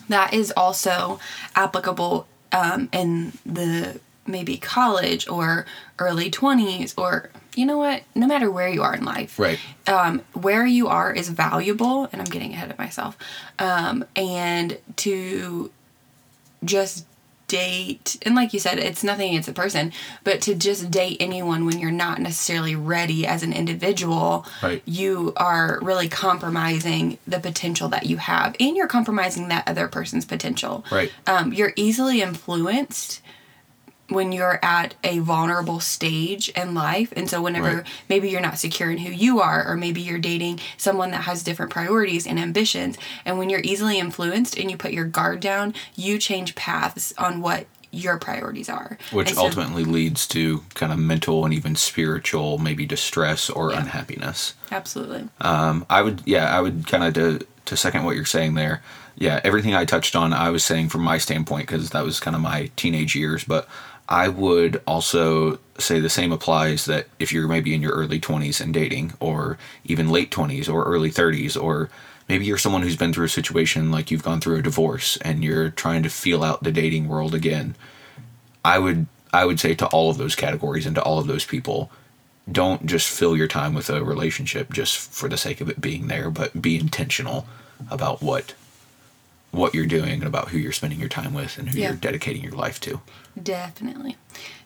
that 0.08 0.32
is 0.32 0.52
also 0.56 1.18
applicable 1.54 2.26
um, 2.52 2.88
in 2.92 3.32
the 3.44 4.00
maybe 4.28 4.56
college 4.58 5.26
or 5.28 5.66
early 5.98 6.30
20s 6.30 6.94
or 6.96 7.30
you 7.56 7.66
know 7.66 7.78
what 7.78 8.02
no 8.14 8.26
matter 8.26 8.50
where 8.50 8.68
you 8.68 8.82
are 8.82 8.94
in 8.94 9.04
life 9.04 9.38
Right. 9.38 9.58
um, 9.88 10.20
where 10.34 10.66
you 10.66 10.86
are 10.88 11.12
is 11.12 11.28
valuable 11.30 12.08
and 12.12 12.20
i'm 12.20 12.28
getting 12.28 12.52
ahead 12.52 12.70
of 12.70 12.78
myself 12.78 13.16
um, 13.58 14.04
and 14.14 14.78
to 14.96 15.70
just 16.64 17.04
date 17.46 18.18
and 18.22 18.34
like 18.34 18.52
you 18.52 18.60
said 18.60 18.78
it's 18.78 19.02
nothing 19.02 19.30
against 19.30 19.48
a 19.48 19.52
person 19.54 19.90
but 20.22 20.42
to 20.42 20.54
just 20.54 20.90
date 20.90 21.16
anyone 21.18 21.64
when 21.64 21.78
you're 21.78 21.90
not 21.90 22.20
necessarily 22.20 22.76
ready 22.76 23.26
as 23.26 23.42
an 23.42 23.54
individual 23.54 24.44
Right. 24.62 24.82
you 24.84 25.32
are 25.34 25.78
really 25.80 26.10
compromising 26.10 27.16
the 27.26 27.40
potential 27.40 27.88
that 27.88 28.04
you 28.04 28.18
have 28.18 28.54
and 28.60 28.76
you're 28.76 28.86
compromising 28.86 29.48
that 29.48 29.66
other 29.66 29.88
person's 29.88 30.26
potential 30.26 30.84
Right. 30.92 31.10
um, 31.26 31.54
you're 31.54 31.72
easily 31.74 32.20
influenced 32.20 33.22
when 34.08 34.32
you're 34.32 34.58
at 34.64 34.94
a 35.04 35.18
vulnerable 35.18 35.80
stage 35.80 36.48
in 36.50 36.74
life 36.74 37.12
and 37.14 37.28
so 37.28 37.42
whenever 37.42 37.76
Right. 37.78 37.86
maybe 38.08 38.30
you're 38.30 38.40
not 38.40 38.58
secure 38.58 38.90
in 38.90 38.98
who 38.98 39.10
you 39.12 39.40
are 39.40 39.66
or 39.68 39.76
maybe 39.76 40.00
you're 40.00 40.18
dating 40.18 40.60
someone 40.78 41.10
that 41.10 41.22
has 41.24 41.42
different 41.42 41.70
priorities 41.70 42.26
and 42.26 42.38
ambitions 42.38 42.96
and 43.26 43.38
when 43.38 43.50
you're 43.50 43.60
easily 43.62 43.98
influenced 43.98 44.56
and 44.58 44.70
you 44.70 44.76
put 44.78 44.92
your 44.92 45.04
guard 45.04 45.40
down 45.40 45.74
you 45.94 46.18
change 46.18 46.54
paths 46.54 47.12
on 47.18 47.40
what 47.42 47.66
your 47.90 48.18
priorities 48.18 48.68
are 48.68 48.98
Which 49.12 49.32
so- 49.34 49.40
ultimately 49.42 49.84
leads 49.84 50.26
to 50.28 50.62
kind 50.74 50.92
of 50.92 50.98
mental 50.98 51.44
and 51.46 51.54
even 51.54 51.74
spiritual, 51.74 52.58
maybe 52.58 52.84
distress 52.84 53.48
or 53.48 53.72
unhappiness. 53.72 54.54
absolutely 54.70 55.28
Um, 55.40 55.86
I 55.88 56.02
would, 56.02 56.20
yeah, 56.26 56.54
I 56.56 56.60
would 56.60 56.86
kind 56.86 57.04
of 57.04 57.14
to 57.14 57.46
to 57.66 57.76
second 57.76 58.04
what 58.04 58.16
you're 58.16 58.24
saying 58.24 58.54
there. 58.54 58.80
Yeah, 59.16 59.40
everything 59.44 59.74
I 59.74 59.84
touched 59.84 60.14
on, 60.16 60.32
I 60.32 60.48
was 60.50 60.64
saying 60.64 60.88
from 60.90 61.02
my 61.02 61.18
standpoint 61.18 61.66
because 61.66 61.90
that 61.90 62.02
was 62.04 62.20
kind 62.20 62.34
of 62.36 62.40
my 62.40 62.70
teenage 62.76 63.14
years. 63.16 63.44
But 63.44 63.68
I 64.08 64.28
would 64.28 64.80
also 64.86 65.58
say 65.78 66.00
the 66.00 66.08
same 66.08 66.32
applies 66.32 66.86
that 66.86 67.06
if 67.18 67.32
you're 67.32 67.46
maybe 67.46 67.74
in 67.74 67.82
your 67.82 67.92
early 67.92 68.18
20s 68.18 68.60
and 68.60 68.72
dating, 68.72 69.12
or 69.20 69.58
even 69.84 70.08
late 70.08 70.30
20s 70.30 70.72
or 70.72 70.84
early 70.84 71.10
30s, 71.10 71.62
or 71.62 71.90
maybe 72.28 72.46
you're 72.46 72.58
someone 72.58 72.82
who's 72.82 72.96
been 72.96 73.12
through 73.12 73.26
a 73.26 73.30
situation 73.30 73.90
like 73.90 74.10
you've 74.10 74.22
gone 74.22 74.40
through 74.40 74.56
a 74.56 74.62
divorce 74.62 75.18
and 75.18 75.44
you're 75.44 75.70
trying 75.70 76.02
to 76.02 76.10
feel 76.10 76.42
out 76.42 76.62
the 76.62 76.72
dating 76.72 77.06
world 77.06 77.34
again. 77.34 77.76
I 78.64 78.78
would 78.78 79.06
I 79.32 79.44
would 79.44 79.60
say 79.60 79.74
to 79.74 79.86
all 79.88 80.10
of 80.10 80.16
those 80.16 80.34
categories 80.34 80.86
and 80.86 80.94
to 80.94 81.02
all 81.02 81.18
of 81.18 81.26
those 81.26 81.44
people, 81.44 81.90
don't 82.50 82.86
just 82.86 83.10
fill 83.10 83.36
your 83.36 83.46
time 83.46 83.74
with 83.74 83.90
a 83.90 84.02
relationship 84.02 84.72
just 84.72 84.96
for 84.96 85.28
the 85.28 85.36
sake 85.36 85.60
of 85.60 85.68
it 85.68 85.82
being 85.82 86.06
there, 86.06 86.30
but 86.30 86.62
be 86.62 86.78
intentional 86.78 87.46
about 87.90 88.22
what 88.22 88.54
what 89.50 89.74
you're 89.74 89.86
doing 89.86 90.12
and 90.12 90.24
about 90.24 90.48
who 90.50 90.58
you're 90.58 90.72
spending 90.72 91.00
your 91.00 91.08
time 91.08 91.32
with 91.34 91.58
and 91.58 91.68
who 91.70 91.78
Yeah. 91.78 91.88
you're 91.88 91.96
dedicating 91.96 92.42
your 92.42 92.52
life 92.52 92.80
to. 92.80 93.00
definitely 93.42 94.16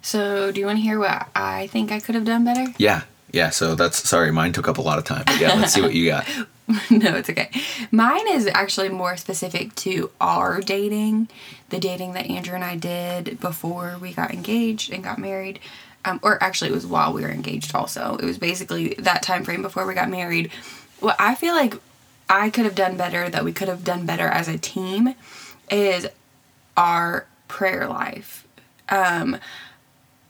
so 0.01 0.51
do 0.51 0.59
you 0.61 0.67
want 0.67 0.79
to 0.79 0.83
hear 0.83 0.99
what 0.99 1.29
i 1.35 1.67
think 1.69 1.93
i 1.93 2.01
could 2.01 2.15
have 2.15 2.25
done 2.25 2.45
better 2.45 2.67
Yeah. 2.79 3.03
Yeah, 3.35 3.49
so 3.49 3.75
that's 3.75 4.07
sorry, 4.07 4.31
mine 4.31 4.53
took 4.53 4.69
up 4.69 4.77
a 4.77 4.83
lot 4.83 4.99
of 4.99 5.05
time. 5.07 5.23
But 5.25 5.41
yeah, 5.41 5.55
let's 5.55 5.73
see 5.73 5.81
what 5.81 5.95
you 5.95 6.11
got. 6.11 6.27
no, 6.91 7.17
it's 7.17 7.31
okay. 7.31 7.49
Mine 7.91 8.29
is 8.31 8.47
actually 8.47 8.91
more 8.91 9.17
specific 9.17 9.75
to 9.77 10.11
our 10.21 10.61
dating, 10.61 11.29
the 11.71 11.79
dating 11.79 12.13
that 12.13 12.27
Andrew 12.27 12.55
and 12.55 12.63
I 12.63 12.77
did 12.77 13.41
before 13.41 13.97
we 14.03 14.13
got 14.13 14.33
engaged 14.35 14.93
and 14.93 15.03
got 15.03 15.17
married. 15.19 15.61
Um, 16.05 16.21
or 16.23 16.43
actually, 16.45 16.73
it 16.73 16.75
was 16.75 16.85
while 16.85 17.15
we 17.15 17.23
were 17.23 17.31
engaged. 17.31 17.75
Also, 17.75 18.19
it 18.19 18.25
was 18.27 18.37
basically 18.37 18.97
that 18.99 19.23
time 19.23 19.45
frame 19.45 19.63
before 19.63 19.87
we 19.87 19.95
got 19.95 20.11
married. 20.11 20.51
What 21.01 21.17
I 21.19 21.35
feel 21.35 21.55
like 21.55 21.73
I 22.33 22.49
could 22.49 22.65
have 22.65 22.75
done 22.75 22.97
better, 22.97 23.29
that 23.29 23.45
we 23.45 23.53
could 23.53 23.69
have 23.69 23.85
done 23.85 24.07
better 24.07 24.27
as 24.27 24.49
a 24.49 24.57
team, 24.57 25.15
is 25.71 26.09
our 26.79 27.27
prayer 27.47 27.87
life. 27.87 28.47
Um, 28.89 29.37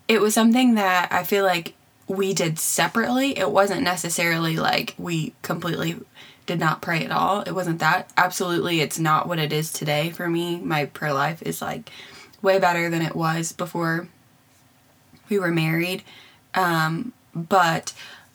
it 0.08 0.20
was 0.20 0.34
something 0.34 0.74
that 0.74 1.12
I 1.12 1.22
feel 1.22 1.44
like 1.44 1.74
we 2.08 2.34
did 2.34 2.58
separately. 2.58 3.38
It 3.38 3.52
wasn't 3.52 3.82
necessarily 3.82 4.56
like 4.56 4.96
we 4.98 5.32
completely 5.42 6.00
did 6.44 6.58
not 6.58 6.82
pray 6.82 7.04
at 7.04 7.12
all. 7.12 7.42
It 7.42 7.52
wasn't 7.52 7.78
that. 7.78 8.10
Absolutely, 8.16 8.80
it's 8.80 8.98
not 8.98 9.28
what 9.28 9.38
it 9.38 9.52
is 9.52 9.72
today 9.72 10.10
for 10.10 10.28
me. 10.28 10.58
My 10.58 10.86
prayer 10.86 11.12
life 11.12 11.40
is 11.42 11.62
like 11.62 11.88
way 12.42 12.58
better 12.58 12.90
than 12.90 13.02
it 13.02 13.14
was 13.14 13.52
before 13.52 14.08
we 15.28 15.38
were 15.38 15.52
married. 15.52 16.02
Um, 16.52 17.12
but 17.32 17.94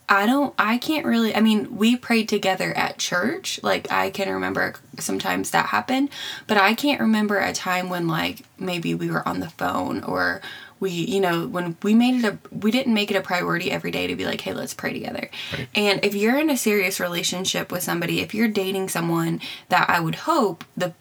I 0.10 0.26
don't, 0.26 0.54
I 0.58 0.78
can't 0.78 1.06
really, 1.06 1.36
I 1.36 1.42
mean, 1.42 1.76
we 1.76 1.98
prayed 1.98 2.30
together 2.30 2.76
at 2.78 2.98
church. 2.98 3.60
Like, 3.62 3.92
I 3.92 4.10
can 4.10 4.32
remember 4.34 4.76
sometimes 5.00 5.52
that 5.52 5.68
happened, 5.68 6.10
but 6.48 6.58
I 6.58 6.74
can't 6.76 7.02
remember 7.02 7.40
a 7.40 7.52
time 7.52 7.90
when, 7.90 8.08
like, 8.08 8.44
maybe 8.58 8.94
we 8.96 9.12
were 9.12 9.28
on 9.28 9.42
the 9.42 9.50
phone 9.50 10.04
or 10.04 10.42
we 10.80 10.92
you 10.92 11.20
know 11.20 11.48
when 11.48 11.76
we 11.82 11.96
made 11.96 12.24
it 12.24 12.26
a 12.26 12.38
we 12.56 12.70
didn't 12.70 12.94
make 12.94 13.10
it 13.10 13.18
a 13.18 13.22
priority 13.22 13.72
every 13.72 13.90
day 13.90 14.06
to 14.06 14.16
be 14.16 14.26
like 14.26 14.42
hey 14.42 14.54
let's 14.54 14.76
pray 14.76 14.94
together 14.94 15.30
Right. 15.52 15.68
and 15.74 16.00
if 16.06 16.14
you're 16.14 16.38
in 16.38 16.52
a 16.52 16.58
serious 16.58 17.00
relationship 17.00 17.72
with 17.72 17.82
somebody 17.82 18.20
if 18.22 18.36
you're 18.36 18.48
dating 18.48 18.90
someone 18.90 19.42
that 19.70 19.90
i 19.90 20.00
would 20.00 20.14
hope 20.14 20.64
the 20.76 20.94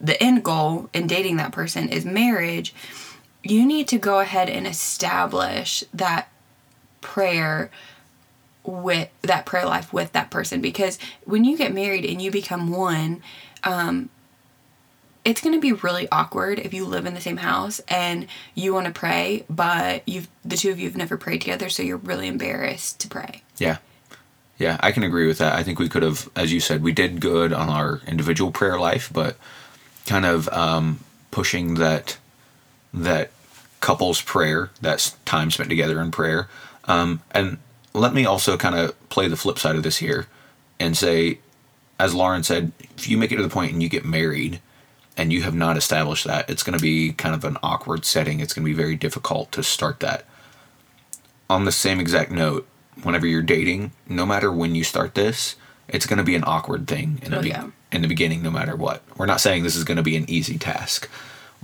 the 0.00 0.20
end 0.20 0.42
goal 0.42 0.90
in 0.92 1.06
dating 1.06 1.36
that 1.36 1.52
person 1.52 1.88
is 1.88 2.04
marriage 2.04 2.74
you 3.44 3.64
need 3.64 3.86
to 3.88 3.98
go 3.98 4.18
ahead 4.18 4.48
and 4.48 4.66
establish 4.66 5.84
that 5.94 6.28
prayer 7.00 7.70
with 8.64 9.08
that 9.22 9.44
prayer 9.46 9.66
life 9.66 9.92
with 9.92 10.12
that 10.12 10.30
person 10.30 10.60
because 10.60 10.98
when 11.24 11.44
you 11.44 11.56
get 11.56 11.74
married 11.74 12.04
and 12.04 12.22
you 12.22 12.30
become 12.30 12.70
one 12.70 13.20
um 13.64 14.08
it's 15.24 15.40
going 15.40 15.54
to 15.54 15.60
be 15.60 15.72
really 15.72 16.08
awkward 16.10 16.58
if 16.58 16.74
you 16.74 16.84
live 16.84 17.06
in 17.06 17.14
the 17.14 17.20
same 17.20 17.38
house 17.38 17.80
and 17.88 18.26
you 18.54 18.72
want 18.72 18.86
to 18.86 18.92
pray 18.92 19.44
but 19.50 20.06
you've 20.08 20.28
the 20.44 20.56
two 20.56 20.70
of 20.70 20.78
you 20.78 20.86
have 20.86 20.96
never 20.96 21.16
prayed 21.16 21.40
together 21.40 21.68
so 21.68 21.82
you're 21.82 21.96
really 21.96 22.28
embarrassed 22.28 23.00
to 23.00 23.08
pray 23.08 23.42
Yeah. 23.58 23.78
Yeah, 24.58 24.76
I 24.80 24.92
can 24.92 25.02
agree 25.02 25.26
with 25.26 25.38
that. 25.38 25.54
I 25.54 25.64
think 25.64 25.80
we 25.80 25.88
could 25.88 26.04
have, 26.04 26.28
as 26.36 26.52
you 26.52 26.60
said, 26.60 26.84
we 26.84 26.92
did 26.92 27.20
good 27.20 27.52
on 27.52 27.68
our 27.68 28.00
individual 28.06 28.52
prayer 28.52 28.78
life, 28.78 29.10
but 29.12 29.36
kind 30.06 30.24
of 30.24 30.48
um, 30.50 31.00
pushing 31.32 31.74
that 31.74 32.16
that 32.94 33.32
couples 33.80 34.20
prayer, 34.22 34.70
that's 34.80 35.12
time 35.24 35.50
spent 35.50 35.68
together 35.68 36.00
in 36.00 36.12
prayer. 36.12 36.48
Um, 36.84 37.22
and 37.32 37.58
let 37.94 38.14
me 38.14 38.24
also 38.24 38.56
kind 38.56 38.74
of 38.74 39.08
play 39.08 39.28
the 39.28 39.36
flip 39.36 39.58
side 39.58 39.76
of 39.76 39.82
this 39.82 39.98
here 39.98 40.26
and 40.80 40.96
say, 40.96 41.38
as 41.98 42.14
Lauren 42.14 42.42
said, 42.42 42.72
if 42.96 43.08
you 43.08 43.16
make 43.18 43.32
it 43.32 43.36
to 43.36 43.42
the 43.42 43.48
point 43.48 43.72
and 43.72 43.82
you 43.82 43.88
get 43.88 44.04
married 44.04 44.60
and 45.16 45.32
you 45.32 45.42
have 45.42 45.54
not 45.54 45.76
established 45.76 46.24
that, 46.24 46.48
it's 46.48 46.62
going 46.62 46.76
to 46.76 46.82
be 46.82 47.12
kind 47.12 47.34
of 47.34 47.44
an 47.44 47.58
awkward 47.62 48.04
setting. 48.04 48.40
It's 48.40 48.54
going 48.54 48.64
to 48.64 48.70
be 48.70 48.76
very 48.76 48.96
difficult 48.96 49.52
to 49.52 49.62
start 49.62 50.00
that. 50.00 50.24
On 51.50 51.64
the 51.64 51.72
same 51.72 52.00
exact 52.00 52.30
note, 52.30 52.66
whenever 53.02 53.26
you're 53.26 53.42
dating, 53.42 53.92
no 54.08 54.24
matter 54.24 54.50
when 54.50 54.74
you 54.74 54.84
start 54.84 55.14
this, 55.14 55.56
it's 55.88 56.06
going 56.06 56.16
to 56.18 56.24
be 56.24 56.34
an 56.34 56.44
awkward 56.46 56.86
thing 56.88 57.20
in 57.22 57.30
the, 57.32 57.38
Oh, 57.38 57.42
be- 57.42 57.48
yeah. 57.50 57.68
in 57.92 58.00
the 58.02 58.08
beginning, 58.08 58.42
no 58.42 58.50
matter 58.50 58.74
what. 58.74 59.02
We're 59.18 59.26
not 59.26 59.40
saying 59.40 59.62
this 59.62 59.76
is 59.76 59.84
going 59.84 59.96
to 59.98 60.02
be 60.02 60.16
an 60.16 60.28
easy 60.30 60.56
task, 60.56 61.10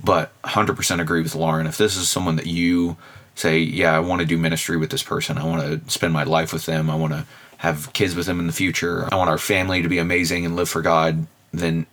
but 0.03 0.31
100% 0.43 0.99
agree 1.01 1.21
with 1.23 1.33
Lauren. 1.33 1.65
If 1.65 1.77
this 1.77 1.95
is 1.97 2.07
someone 2.07 2.35
that 2.35 2.45
you 2.45 2.97
say, 3.39 3.59
yeah, 3.59 3.95
I 3.95 3.99
want 3.99 4.19
to 4.21 4.25
do 4.25 4.37
ministry 4.37 4.77
with 4.77 4.89
this 4.89 5.03
person, 5.03 5.37
I 5.37 5.45
want 5.45 5.61
to 5.61 5.91
spend 5.91 6.13
my 6.13 6.23
life 6.23 6.51
with 6.51 6.65
them, 6.65 6.89
I 6.89 6.95
want 6.95 7.13
to 7.13 7.25
have 7.57 7.91
kids 7.93 8.15
with 8.15 8.25
them 8.25 8.39
in 8.39 8.47
the 8.47 8.53
future, 8.53 9.07
I 9.11 9.15
want 9.15 9.29
our 9.29 9.37
family 9.37 9.81
to 9.81 9.89
be 9.89 9.97
amazing 9.97 10.45
and 10.45 10.55
live 10.55 10.69
for 10.69 10.81
God, 10.81 11.27
then 11.53 11.85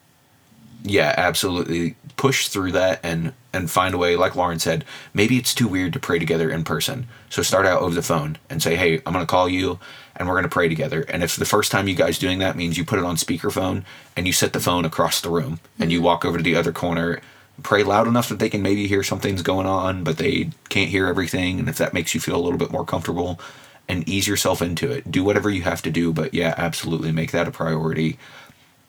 yeah, 0.83 1.15
absolutely 1.17 1.97
push 2.17 2.49
through 2.49 2.73
that 2.73 3.01
and 3.03 3.33
and 3.53 3.71
find 3.71 3.95
a 3.95 3.99
way. 3.99 4.17
Like 4.17 4.37
Lauren 4.37 4.59
said, 4.59 4.85
maybe 5.15 5.37
it's 5.37 5.55
too 5.55 5.67
weird 5.67 5.93
to 5.95 6.01
pray 6.01 6.19
together 6.19 6.51
in 6.51 6.65
person. 6.65 7.07
So 7.31 7.43
start 7.43 7.67
out 7.67 7.83
over 7.83 7.95
the 7.95 8.03
phone 8.03 8.39
and 8.49 8.63
say, 8.63 8.77
"Hey, 8.77 9.01
I'm 9.05 9.13
going 9.13 9.25
to 9.25 9.31
call 9.31 9.49
you, 9.49 9.79
and 10.15 10.29
we're 10.29 10.35
going 10.35 10.45
to 10.45 10.49
pray 10.49 10.69
together." 10.69 11.03
And 11.09 11.23
if 11.23 11.37
the 11.37 11.45
first 11.45 11.73
time 11.73 11.89
you 11.89 11.95
guys 11.95 12.19
doing 12.19 12.39
that 12.39 12.57
means 12.57 12.79
you 12.79 12.85
put 12.85 12.99
it 12.99 13.05
on 13.05 13.17
speakerphone 13.17 13.85
and 14.17 14.27
you 14.27 14.33
set 14.33 14.53
the 14.53 14.61
phone 14.61 14.85
across 14.85 15.21
the 15.21 15.31
room 15.31 15.59
and 15.79 15.91
you 15.91 15.99
mm-hmm. 15.99 16.07
walk 16.07 16.25
over 16.25 16.39
to 16.39 16.45
the 16.45 16.57
other 16.57 16.73
corner, 16.73 17.21
pray 17.63 17.83
loud 17.83 18.07
enough 18.07 18.29
that 18.29 18.39
they 18.39 18.51
can 18.51 18.63
maybe 18.63 18.87
hear 18.87 19.03
something's 19.03 19.43
going 19.43 19.67
on, 19.67 20.05
but 20.05 20.19
they 20.19 20.51
can't 20.69 20.91
hear 20.91 21.07
everything. 21.07 21.59
And 21.59 21.69
if 21.69 21.79
that 21.79 21.95
makes 21.95 22.15
you 22.15 22.21
feel 22.21 22.37
a 22.37 22.43
little 22.43 22.59
bit 22.59 22.71
more 22.71 22.85
comfortable, 22.85 23.41
and 23.89 24.09
ease 24.09 24.27
yourself 24.27 24.61
into 24.61 24.91
it, 24.91 25.11
do 25.13 25.23
whatever 25.23 25.49
you 25.49 25.63
have 25.63 25.81
to 25.83 25.91
do. 25.91 26.13
But 26.13 26.35
yeah, 26.35 26.55
absolutely 26.57 27.13
make 27.13 27.31
that 27.31 27.47
a 27.47 27.53
priority 27.53 28.19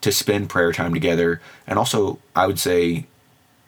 to 0.01 0.11
spend 0.11 0.49
prayer 0.49 0.71
time 0.71 0.93
together 0.93 1.41
and 1.65 1.79
also 1.79 2.19
i 2.35 2.45
would 2.45 2.59
say 2.59 3.05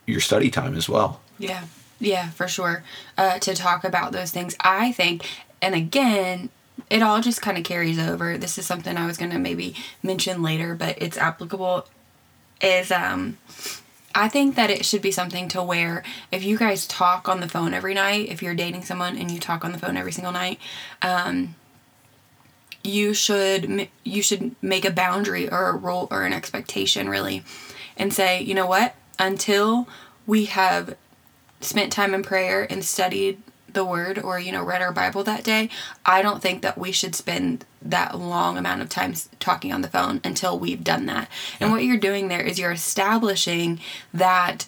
your 0.06 0.20
study 0.20 0.50
time 0.50 0.75
as 0.75 0.88
well 0.88 1.20
Yeah, 1.38 1.65
yeah, 2.00 2.29
for 2.32 2.48
sure. 2.48 2.84
Uh, 3.18 3.39
to 3.39 3.53
talk 3.56 3.84
about 3.84 4.12
those 4.12 4.32
things, 4.32 4.56
I 4.60 4.91
think, 4.91 5.25
and 5.62 5.74
again, 5.74 6.50
it 6.89 7.01
all 7.01 7.22
just 7.22 7.41
kind 7.41 7.58
of 7.58 7.63
carries 7.63 8.00
over. 8.00 8.38
This 8.38 8.58
is 8.58 8.65
something 8.65 8.98
I 8.98 9.06
was 9.06 9.18
going 9.18 9.32
to 9.32 9.39
maybe 9.39 9.75
mention 10.03 10.41
later, 10.41 10.75
but 10.75 11.01
it's 11.01 11.18
applicable. 11.18 11.88
Is 12.62 12.91
um, 12.91 13.38
I 14.13 14.28
think 14.28 14.56
that 14.56 14.70
it 14.70 14.86
should 14.86 15.01
be 15.01 15.12
something 15.12 15.48
to 15.50 15.62
where 15.62 16.04
if 16.32 16.44
you 16.44 16.58
guys 16.58 16.88
talk 16.88 17.30
on 17.30 17.39
the 17.39 17.48
phone 17.48 17.74
every 17.74 17.94
night, 17.94 18.30
if 18.30 18.42
you're 18.42 18.56
dating 18.56 18.84
someone 18.84 19.18
and 19.18 19.30
you 19.30 19.39
talk 19.39 19.63
on 19.63 19.72
the 19.72 19.78
phone 19.78 19.98
every 19.98 20.12
single 20.12 20.32
night, 20.32 20.60
um, 21.01 21.56
you 22.84 23.13
should 23.13 23.89
you 24.04 24.22
should 24.22 24.56
make 24.62 24.86
a 24.86 24.92
boundary 24.92 25.50
or 25.50 25.70
a 25.70 25.75
rule 25.75 26.08
or 26.10 26.24
an 26.24 26.34
expectation 26.34 27.10
really, 27.10 27.44
and 27.98 28.13
say, 28.13 28.42
you 28.42 28.54
know 28.54 28.66
what, 28.66 28.96
until 29.20 29.88
we 30.25 30.46
have 30.46 30.96
spent 31.62 31.92
time 31.92 32.13
in 32.13 32.24
prayer 32.24 32.66
and 32.70 32.84
studied 32.86 33.42
the 33.74 33.86
word 33.86 34.18
or 34.20 34.40
you 34.40 34.52
know 34.52 34.64
read 34.64 34.82
our 34.82 34.92
bible 34.92 35.24
that 35.24 35.44
day 35.44 35.70
i 36.06 36.22
don't 36.22 36.42
think 36.42 36.62
that 36.62 36.78
we 36.78 36.92
should 36.92 37.16
spend 37.16 37.66
that 37.82 38.18
long 38.18 38.58
amount 38.58 38.82
of 38.82 38.90
time 38.90 39.14
talking 39.40 39.72
on 39.72 39.82
the 39.82 39.88
phone 39.88 40.20
until 40.24 40.60
we've 40.60 40.84
done 40.84 41.06
that. 41.06 41.30
And 41.60 41.72
what 41.72 41.84
you're 41.84 41.98
doing 41.98 42.28
there 42.28 42.42
is 42.42 42.60
you're 42.60 42.72
establishing 42.72 43.80
that 44.14 44.68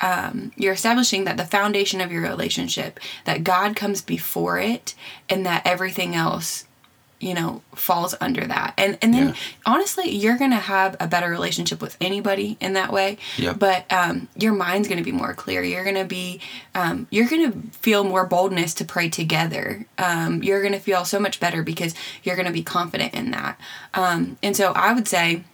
um, 0.00 0.52
you're 0.56 0.72
establishing 0.72 1.24
that 1.24 1.36
the 1.36 1.44
foundation 1.44 2.00
of 2.00 2.10
your 2.10 2.22
relationship 2.22 2.98
that 3.24 3.44
god 3.44 3.76
comes 3.76 4.02
before 4.02 4.58
it 4.58 4.94
and 5.28 5.46
that 5.46 5.64
everything 5.64 6.16
else 6.16 6.64
you 7.22 7.34
know 7.34 7.62
falls 7.74 8.14
under 8.20 8.44
that. 8.46 8.74
And 8.76 8.98
and 9.00 9.14
then 9.14 9.28
Yeah. 9.28 9.34
honestly 9.64 10.10
you're 10.10 10.36
gonna 10.36 10.56
have 10.56 10.96
a 11.00 11.06
better 11.06 11.28
relationship 11.30 11.80
with 11.80 11.96
anybody 12.00 12.56
in 12.60 12.72
that 12.74 12.92
way. 12.92 13.18
Yep. 13.38 13.58
but 13.58 13.90
um, 13.92 14.28
your 14.36 14.52
mind's 14.52 14.88
gonna 14.88 15.02
be 15.02 15.12
more 15.12 15.32
clear. 15.34 15.62
You're 15.62 15.84
gonna 15.84 16.04
be 16.04 16.40
um, 16.74 17.06
you're 17.10 17.28
gonna 17.28 17.52
feel 17.80 18.02
more 18.04 18.26
boldness 18.26 18.74
to 18.74 18.84
pray 18.84 19.08
together. 19.08 19.86
Um, 19.98 20.42
you're 20.42 20.62
gonna 20.62 20.80
feel 20.80 21.04
so 21.04 21.18
much 21.20 21.38
better 21.40 21.62
because 21.62 21.94
you're 22.24 22.36
gonna 22.36 22.50
be 22.52 22.62
confident 22.64 23.14
in 23.14 23.30
that. 23.30 23.58
Um, 23.94 24.36
and 24.42 24.56
so 24.56 24.72
i 24.72 24.92
would 24.92 25.06
say 25.06 25.44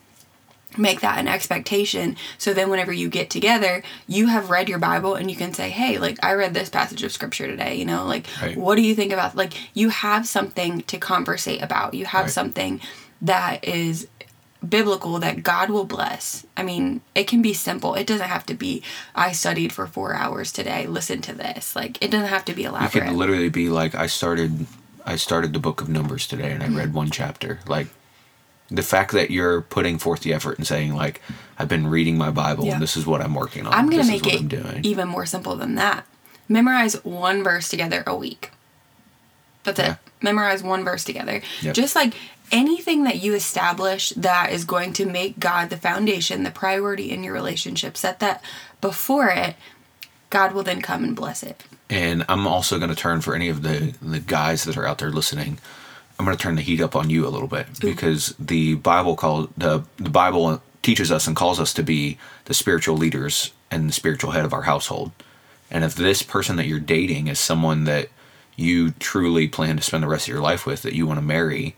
make 0.77 1.01
that 1.01 1.19
an 1.19 1.29
expectation. 1.29 2.17
So 2.37 2.53
then 2.53 2.69
whenever 2.71 2.93
you 2.93 3.09
get 3.09 3.31
together 3.31 3.83
you 4.07 4.27
have 4.27 4.51
read 4.51 4.69
your 4.69 4.79
bible 4.79 5.15
and 5.15 5.31
you 5.31 5.37
can 5.37 5.53
say 5.55 5.71
hey 5.71 5.99
like 5.99 6.19
i 6.23 6.33
read 6.33 6.53
this 6.55 6.69
passage 6.69 7.03
of 7.03 7.11
scripture 7.13 7.47
today 7.47 7.75
you 7.75 7.85
know 7.85 8.05
like 8.05 8.27
Right. 8.43 8.57
what 8.57 8.77
do 8.77 8.83
you 8.83 8.95
think 8.95 9.13
about 9.13 9.35
like 9.35 9.55
you 9.75 9.89
have 9.89 10.27
something 10.27 10.83
to 10.83 10.99
conversate 10.99 11.63
about. 11.63 11.95
You 11.95 12.05
have 12.07 12.25
Right. 12.27 12.31
something 12.31 12.81
that 13.23 13.65
is 13.65 14.09
biblical 14.69 15.19
that 15.21 15.43
god 15.43 15.71
will 15.71 15.85
bless. 15.85 16.45
I 16.57 16.63
mean 16.63 17.01
it 17.15 17.25
can 17.29 17.41
be 17.43 17.55
simple. 17.55 17.95
It 17.95 18.07
doesn't 18.07 18.29
have 18.29 18.45
to 18.47 18.55
be 18.55 18.83
i 19.15 19.33
studied 19.33 19.73
for 19.73 19.87
four 19.87 20.15
hours 20.15 20.53
today 20.53 20.87
listen 20.87 21.21
to 21.23 21.33
this. 21.33 21.75
Like 21.75 22.03
it 22.03 22.11
doesn't 22.11 22.29
have 22.29 22.45
to 22.47 22.53
be 22.55 22.63
you 22.63 22.69
elaborate. 22.69 23.05
could 23.07 23.13
literally 23.15 23.49
be 23.49 23.69
like 23.71 23.95
i 23.95 24.07
started 24.07 24.67
i 25.07 25.17
started 25.17 25.53
the 25.53 25.59
book 25.61 25.81
of 25.81 25.89
numbers 25.89 26.27
today 26.27 26.53
and 26.53 26.63
i 26.63 26.67
read 26.67 26.89
mm-hmm. 26.89 26.97
one 26.97 27.11
chapter. 27.11 27.61
Like 27.67 27.87
the 28.71 28.83
fact 28.83 29.13
that 29.13 29.31
you're 29.31 29.63
putting 29.63 29.99
forth 29.99 30.21
the 30.21 30.33
effort 30.33 30.59
and 30.59 30.67
saying 30.67 30.95
like 30.95 31.21
i've 31.59 31.69
been 31.69 31.87
reading 31.87 32.19
my 32.19 32.31
bible 32.31 32.65
Yeah. 32.67 32.75
and 32.75 32.83
this 32.83 32.97
is 32.97 33.07
what 33.07 33.21
i'm 33.23 33.35
working 33.35 33.67
on 33.67 33.73
i'm 33.73 33.89
gonna 33.89 34.03
this 34.03 34.23
make 34.23 34.27
it 34.53 34.85
even 34.87 35.09
more 35.09 35.25
simple 35.27 35.57
than 35.57 35.75
that 35.77 36.05
memorize 36.49 37.03
one 37.05 37.43
verse 37.43 37.69
together 37.69 38.03
a 38.07 38.15
week 38.15 38.51
that's 39.65 39.79
Yeah. 39.79 39.93
it 39.93 39.99
memorize 40.23 40.63
one 40.63 40.85
verse 40.85 41.05
together 41.05 41.41
Yep. 41.63 41.75
just 41.75 41.95
like 41.95 42.15
anything 42.51 43.05
that 43.05 43.17
you 43.23 43.35
establish 43.35 44.11
that 44.17 44.53
is 44.53 44.65
going 44.65 44.93
to 44.95 45.07
make 45.07 45.39
god 45.39 45.71
the 45.71 45.77
foundation 45.77 46.43
the 46.43 46.51
priority 46.51 47.11
in 47.11 47.23
your 47.25 47.35
relationship 47.35 47.97
set 47.97 48.19
that 48.21 48.43
before 48.81 49.29
it 49.29 49.57
god 50.31 50.53
will 50.53 50.63
then 50.63 50.83
come 50.83 51.05
and 51.05 51.15
bless 51.17 51.43
it 51.43 51.65
And 51.91 52.23
I'm 52.29 52.47
also 52.47 52.77
going 52.79 52.91
to 52.91 52.95
turn 52.97 53.23
for 53.23 53.35
any 53.35 53.49
of 53.49 53.63
the 53.63 53.95
the 54.03 54.21
guys 54.21 54.65
that 54.65 54.77
are 54.77 54.87
out 54.87 54.99
there 54.99 55.11
listening. 55.11 55.57
I'm 56.19 56.25
going 56.25 56.37
to 56.37 56.43
turn 56.43 56.57
the 56.57 56.63
heat 56.63 56.81
up 56.81 56.97
on 56.97 57.11
you 57.11 57.27
a 57.27 57.31
little 57.31 57.49
bit 57.49 57.67
because 57.81 58.35
the 58.39 58.75
Bible 58.75 59.15
called 59.15 59.53
the 59.57 59.85
the 59.97 60.11
Bible 60.11 60.61
teaches 60.83 61.13
us 61.13 61.27
and 61.27 61.37
calls 61.37 61.61
us 61.61 61.73
to 61.75 61.83
be 61.83 62.19
the 62.47 62.55
spiritual 62.55 62.97
leaders 62.97 63.53
and 63.71 63.89
the 63.89 63.93
spiritual 63.93 64.33
head 64.33 64.45
of 64.45 64.53
our 64.53 64.63
household. 64.63 65.13
And 65.71 65.85
if 65.85 65.95
this 65.95 66.23
person 66.23 66.57
that 66.57 66.67
you're 66.67 66.81
dating 66.81 67.27
is 67.29 67.39
someone 67.39 67.85
that 67.85 68.09
you 68.57 68.93
truly 68.93 69.47
plan 69.47 69.77
to 69.77 69.83
spend 69.83 70.03
the 70.03 70.09
rest 70.09 70.27
of 70.27 70.33
your 70.33 70.43
life 70.43 70.67
with, 70.67 70.83
that 70.83 70.95
you 70.95 71.07
want 71.07 71.19
to 71.19 71.25
marry, 71.25 71.77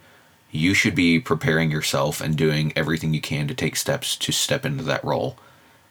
you 0.51 0.75
should 0.75 0.95
be 0.95 1.21
preparing 1.21 1.71
yourself 1.71 2.21
and 2.21 2.37
doing 2.37 2.73
everything 2.75 3.13
you 3.13 3.21
can 3.21 3.47
to 3.49 3.55
take 3.55 3.77
steps 3.77 4.17
to 4.17 4.33
step 4.33 4.65
into 4.65 4.85
that 4.85 5.05
role 5.05 5.37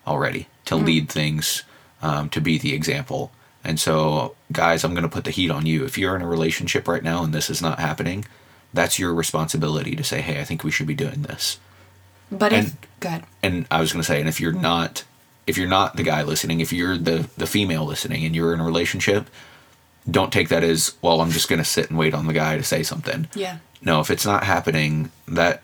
already, 0.08 0.48
to 0.66 0.76
lead 0.76 1.10
things, 1.10 1.64
um, 2.02 2.30
to 2.30 2.42
be 2.42 2.58
the 2.58 2.74
example. 2.74 3.32
And 3.64 3.80
so, 3.80 4.36
guys, 4.52 4.84
I'm 4.84 4.94
going 4.94 5.04
to 5.04 5.10
put 5.10 5.26
the 5.26 5.32
heat 5.32 5.52
on 5.52 5.66
you. 5.66 5.86
If 5.86 5.98
you're 5.98 6.16
in 6.16 6.22
a 6.22 6.28
relationship 6.28 6.88
right 6.88 7.04
now 7.04 7.24
and 7.24 7.34
this 7.34 7.50
is 7.50 7.62
not 7.62 7.80
happening, 7.80 8.26
that's 8.74 9.00
your 9.00 9.14
responsibility 9.14 9.96
to 9.96 10.04
say, 10.04 10.22
hey, 10.22 10.40
I 10.40 10.44
think 10.44 10.64
we 10.64 10.72
should 10.72 10.88
be 10.88 10.94
doing 10.96 11.24
this. 11.24 11.58
but 12.32 12.54
if 12.54 12.60
And- 12.66 12.78
good 13.00 13.24
And 13.42 13.66
I 13.72 13.80
was 13.82 13.92
going 13.92 14.02
to 14.04 14.08
say, 14.08 14.20
and 14.20 14.30
if 14.30 14.40
you're 14.40 14.52
not, 14.54 15.04
if 15.48 15.58
you're 15.58 15.68
not 15.68 15.96
the 15.96 16.04
guy 16.04 16.22
listening, 16.22 16.60
if 16.60 16.72
you're 16.72 16.98
the 16.98 17.28
the 17.38 17.48
female 17.48 17.86
listening, 17.86 18.24
and 18.26 18.36
you're 18.36 18.54
in 18.54 18.60
a 18.60 18.64
relationship, 18.64 19.30
don't 20.10 20.32
take 20.32 20.50
that 20.50 20.64
as 20.64 20.94
well. 21.02 21.22
I'm 21.22 21.32
just 21.32 21.50
going 21.50 21.58
to 21.60 21.66
sit 21.66 21.90
and 21.90 21.98
wait 21.98 22.14
on 22.14 22.28
the 22.28 22.34
guy 22.34 22.58
to 22.58 22.64
say 22.64 22.84
something. 22.84 23.28
yeah 23.34 23.58
No, 23.82 24.00
if 24.02 24.12
it's 24.12 24.26
not 24.26 24.44
happening, 24.44 25.12
that 25.28 25.64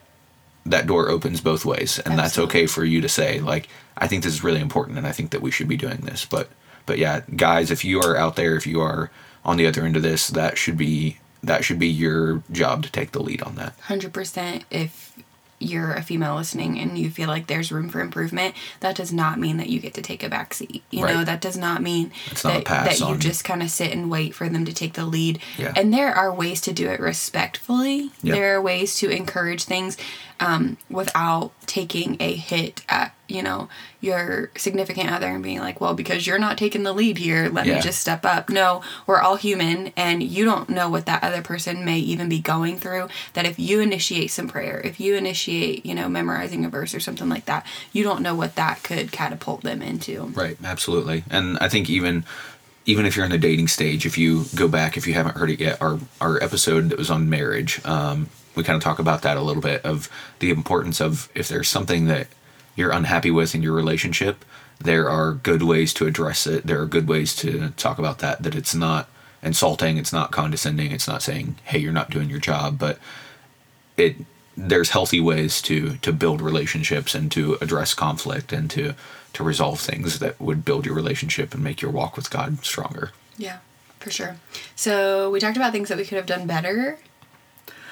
that 0.64 0.86
door 0.88 1.08
opens 1.08 1.40
both 1.40 1.64
ways, 1.64 2.00
and 2.00 2.18
that's 2.18 2.36
okay 2.38 2.66
for 2.66 2.84
you 2.84 3.00
to 3.00 3.08
say 3.08 3.38
like, 3.38 3.68
I 3.96 4.08
think 4.08 4.24
this 4.24 4.32
is 4.34 4.42
really 4.42 4.60
important, 4.60 4.98
and 4.98 5.06
I 5.06 5.12
think 5.12 5.30
that 5.30 5.42
we 5.42 5.52
should 5.52 5.68
be 5.68 5.76
doing 5.76 5.98
this. 5.98 6.24
But 6.24 6.48
but 6.86 6.98
yeah, 6.98 7.20
guys, 7.36 7.70
if 7.70 7.84
you 7.84 8.00
are 8.00 8.16
out 8.16 8.34
there, 8.34 8.56
if 8.56 8.66
you 8.66 8.80
are 8.80 9.10
on 9.44 9.56
the 9.56 9.66
other 9.68 9.84
end 9.84 9.94
of 9.96 10.02
this, 10.02 10.26
that 10.28 10.58
should 10.58 10.76
be 10.76 11.18
that 11.42 11.64
should 11.64 11.78
be 11.78 11.88
your 11.88 12.42
job 12.52 12.82
to 12.84 12.90
take 12.92 13.12
the 13.12 13.22
lead 13.22 13.42
on 13.42 13.54
that. 13.56 13.74
Hundred 13.80 14.12
percent. 14.12 14.64
If 14.70 15.12
you're 15.58 15.94
a 15.94 16.02
female 16.02 16.34
listening 16.36 16.78
and 16.78 16.98
you 16.98 17.08
feel 17.08 17.28
like 17.28 17.46
there's 17.46 17.72
room 17.72 17.88
for 17.88 18.00
improvement, 18.00 18.54
that 18.80 18.94
does 18.94 19.10
not 19.10 19.38
mean 19.40 19.56
that 19.56 19.70
you 19.70 19.80
get 19.80 19.94
to 19.94 20.02
take 20.02 20.22
a 20.22 20.28
back 20.28 20.52
seat. 20.52 20.82
You 20.90 21.02
Right. 21.04 21.14
know, 21.14 21.24
that 21.24 21.40
does 21.40 21.56
not 21.56 21.80
mean 21.82 22.12
It's 22.30 22.44
not 22.44 22.52
that, 22.52 22.64
pass 22.66 22.98
that 22.98 23.08
you 23.08 23.16
just 23.16 23.42
kind 23.42 23.62
of 23.62 23.70
sit 23.70 23.90
and 23.90 24.10
wait 24.10 24.34
for 24.34 24.50
them 24.50 24.66
to 24.66 24.72
take 24.74 24.92
the 24.92 25.06
lead. 25.06 25.38
Yeah. 25.56 25.72
And 25.74 25.94
there 25.94 26.14
are 26.14 26.30
ways 26.30 26.60
to 26.62 26.74
do 26.74 26.90
it 26.90 27.00
respectfully. 27.00 28.10
Yeah. 28.22 28.34
There 28.34 28.56
are 28.56 28.60
ways 28.60 28.96
to 28.96 29.08
encourage 29.08 29.64
things 29.64 29.96
um, 30.40 30.76
without 30.90 31.52
taking 31.66 32.16
a 32.20 32.34
hit 32.34 32.82
at, 32.88 33.14
you 33.28 33.42
know, 33.42 33.68
your 34.00 34.50
significant 34.56 35.10
other 35.10 35.26
and 35.28 35.42
being 35.42 35.58
like, 35.60 35.80
well, 35.80 35.94
because 35.94 36.26
you're 36.26 36.38
not 36.38 36.58
taking 36.58 36.82
the 36.82 36.92
lead 36.92 37.18
here, 37.18 37.48
let 37.48 37.66
Yeah. 37.66 37.76
me 37.76 37.80
just 37.80 37.98
step 38.00 38.24
up. 38.24 38.50
No, 38.50 38.82
we're 39.06 39.20
all 39.20 39.36
human 39.36 39.92
and 39.96 40.22
you 40.22 40.44
don't 40.44 40.68
know 40.68 40.88
what 40.88 41.06
that 41.06 41.24
other 41.24 41.42
person 41.42 41.84
may 41.84 41.98
even 41.98 42.28
be 42.28 42.38
going 42.40 42.78
through. 42.78 43.08
That 43.32 43.46
if 43.46 43.58
you 43.58 43.80
initiate 43.80 44.30
some 44.30 44.46
prayer, 44.48 44.80
if 44.84 45.00
you 45.00 45.16
initiate, 45.16 45.84
you 45.86 45.94
know, 45.94 46.08
memorizing 46.08 46.64
a 46.64 46.68
verse 46.68 46.94
or 46.94 47.00
something 47.00 47.28
like 47.28 47.46
that, 47.46 47.66
you 47.92 48.04
don't 48.04 48.20
know 48.22 48.34
what 48.34 48.54
that 48.56 48.82
could 48.82 49.10
catapult 49.12 49.62
them 49.62 49.80
into. 49.82 50.24
Right, 50.34 50.58
absolutely. 50.62 51.24
And 51.30 51.58
I 51.60 51.68
think 51.68 51.88
even 51.90 52.24
even 52.88 53.04
if 53.04 53.16
you're 53.16 53.24
in 53.24 53.32
the 53.32 53.38
dating 53.38 53.66
stage, 53.66 54.06
if 54.06 54.16
you 54.16 54.44
go 54.54 54.68
back, 54.68 54.96
if 54.96 55.08
you 55.08 55.14
haven't 55.14 55.36
heard 55.36 55.50
it 55.50 55.58
yet, 55.60 55.80
our 55.82 55.98
our 56.20 56.40
episode 56.42 56.90
that 56.90 56.98
was 56.98 57.10
on 57.10 57.28
marriage, 57.28 57.80
um, 57.84 58.28
we 58.56 58.64
kind 58.64 58.76
of 58.76 58.82
talk 58.82 58.98
about 58.98 59.22
that 59.22 59.36
a 59.36 59.42
little 59.42 59.62
bit 59.62 59.84
of 59.84 60.08
the 60.38 60.50
importance 60.50 61.00
of 61.00 61.28
if 61.34 61.48
there's 61.48 61.68
something 61.68 62.06
that 62.06 62.28
you're 62.74 62.90
unhappy 62.90 63.30
with 63.30 63.54
in 63.54 63.62
your 63.62 63.72
relationship, 63.72 64.44
there 64.78 65.08
are 65.08 65.32
good 65.32 65.62
ways 65.62 65.94
to 65.94 66.06
address 66.06 66.46
it. 66.46 66.66
There 66.66 66.80
are 66.80 66.86
good 66.86 67.08
ways 67.08 67.34
to 67.36 67.70
talk 67.76 67.98
about 67.98 68.18
that. 68.18 68.42
That 68.42 68.54
it's 68.54 68.74
not 68.74 69.08
insulting, 69.42 69.96
it's 69.96 70.12
not 70.12 70.32
condescending, 70.32 70.92
it's 70.92 71.08
not 71.08 71.22
saying, 71.22 71.56
"Hey, 71.64 71.78
you're 71.78 71.92
not 71.92 72.10
doing 72.10 72.28
your 72.28 72.40
job," 72.40 72.78
but 72.78 72.98
it 73.96 74.16
there's 74.56 74.90
healthy 74.90 75.20
ways 75.20 75.60
to 75.62 75.96
to 75.98 76.12
build 76.12 76.40
relationships 76.40 77.14
and 77.14 77.30
to 77.32 77.58
address 77.60 77.94
conflict 77.94 78.52
and 78.52 78.70
to 78.70 78.94
to 79.32 79.44
resolve 79.44 79.80
things 79.80 80.18
that 80.18 80.40
would 80.40 80.64
build 80.64 80.86
your 80.86 80.94
relationship 80.94 81.52
and 81.54 81.62
make 81.62 81.82
your 81.82 81.90
walk 81.90 82.16
with 82.16 82.30
God 82.30 82.64
stronger. 82.64 83.12
Yeah, 83.36 83.58
for 84.00 84.10
sure. 84.10 84.36
So 84.74 85.30
we 85.30 85.40
talked 85.40 85.58
about 85.58 85.72
things 85.72 85.90
that 85.90 85.98
we 85.98 86.04
could 86.04 86.16
have 86.16 86.26
done 86.26 86.46
better. 86.46 86.98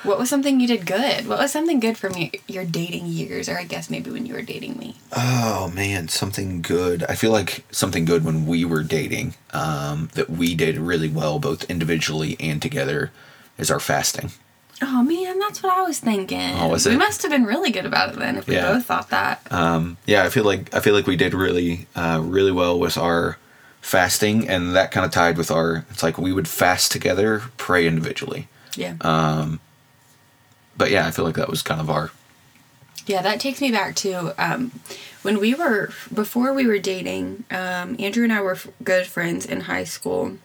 What 0.04 0.18
was 0.18 0.28
something 0.30 0.60
you 0.60 0.66
did 0.68 0.86
good? 0.86 1.26
What 1.26 1.38
was 1.38 1.50
something 1.50 1.80
good 1.80 1.96
from 1.96 2.14
your, 2.14 2.30
your 2.46 2.64
dating 2.64 3.06
years, 3.06 3.48
or 3.48 3.58
I 3.58 3.64
guess 3.64 3.88
maybe 3.90 4.10
when 4.10 4.26
you 4.26 4.34
were 4.34 4.42
dating 4.42 4.76
me? 4.78 4.96
Oh 5.16 5.72
man, 5.74 6.08
something 6.08 6.62
good. 6.62 7.04
I 7.08 7.14
feel 7.14 7.32
like 7.32 7.64
something 7.70 8.04
good 8.04 8.24
when 8.24 8.46
we 8.46 8.64
were 8.64 8.82
dating 8.82 9.34
um, 9.52 10.10
that 10.14 10.28
we 10.30 10.54
did 10.54 10.76
really 10.78 11.08
well, 11.08 11.38
both 11.38 11.64
individually 11.70 12.36
and 12.38 12.60
together, 12.60 13.10
is 13.58 13.70
our 13.70 13.80
fasting. 13.80 14.30
Oh 14.82 15.02
man, 15.02 15.38
that's 15.38 15.62
what 15.62 15.72
I 15.72 15.82
was 15.82 16.00
thinking. 16.00 16.52
Oh, 16.58 16.68
was 16.68 16.84
We 16.86 16.96
must 16.96 17.22
have 17.22 17.30
been 17.30 17.44
really 17.44 17.70
good 17.70 17.86
about 17.86 18.10
it 18.10 18.16
then 18.18 18.36
if 18.36 18.46
we 18.46 18.56
Yeah. 18.56 18.72
both 18.72 18.84
thought 18.86 19.08
that. 19.10 19.40
Um, 19.52 19.96
yeah, 20.06 20.24
I 20.24 20.28
feel 20.28 20.44
like 20.44 20.74
I 20.74 20.80
feel 20.80 20.94
like 20.94 21.06
we 21.06 21.16
did 21.16 21.32
really 21.32 21.86
uh, 21.96 22.20
really 22.22 22.52
well 22.52 22.78
with 22.78 22.98
our 22.98 23.38
fasting, 23.80 24.48
and 24.48 24.74
that 24.74 24.90
kind 24.90 25.06
of 25.06 25.12
tied 25.12 25.38
with 25.38 25.50
our. 25.50 25.86
It's 25.90 26.02
like 26.02 26.18
we 26.18 26.32
would 26.32 26.48
fast 26.48 26.90
together, 26.92 27.42
pray 27.56 27.86
individually. 27.86 28.48
yeah. 28.76 28.94
uh, 29.00 29.56
But 30.76 30.90
yeah, 30.90 31.06
I 31.06 31.10
feel 31.10 31.24
like 31.24 31.36
that 31.36 31.48
was 31.48 31.62
kind 31.62 31.80
of 31.80 31.90
our 31.90 32.10
Yeah, 33.06 33.22
that 33.22 33.40
takes 33.40 33.60
me 33.60 33.70
back 33.70 33.94
to 33.96 34.34
um, 34.42 34.72
when 35.22 35.38
we 35.38 35.54
were 35.54 35.90
before 36.12 36.52
we 36.52 36.66
were 36.66 36.78
dating. 36.78 37.44
Um, 37.50 37.96
Andrew 37.98 38.24
and 38.24 38.32
I 38.32 38.40
were 38.40 38.58
good 38.82 39.06
friends 39.06 39.46
in 39.46 39.62
high 39.62 39.84
school, 39.84 40.38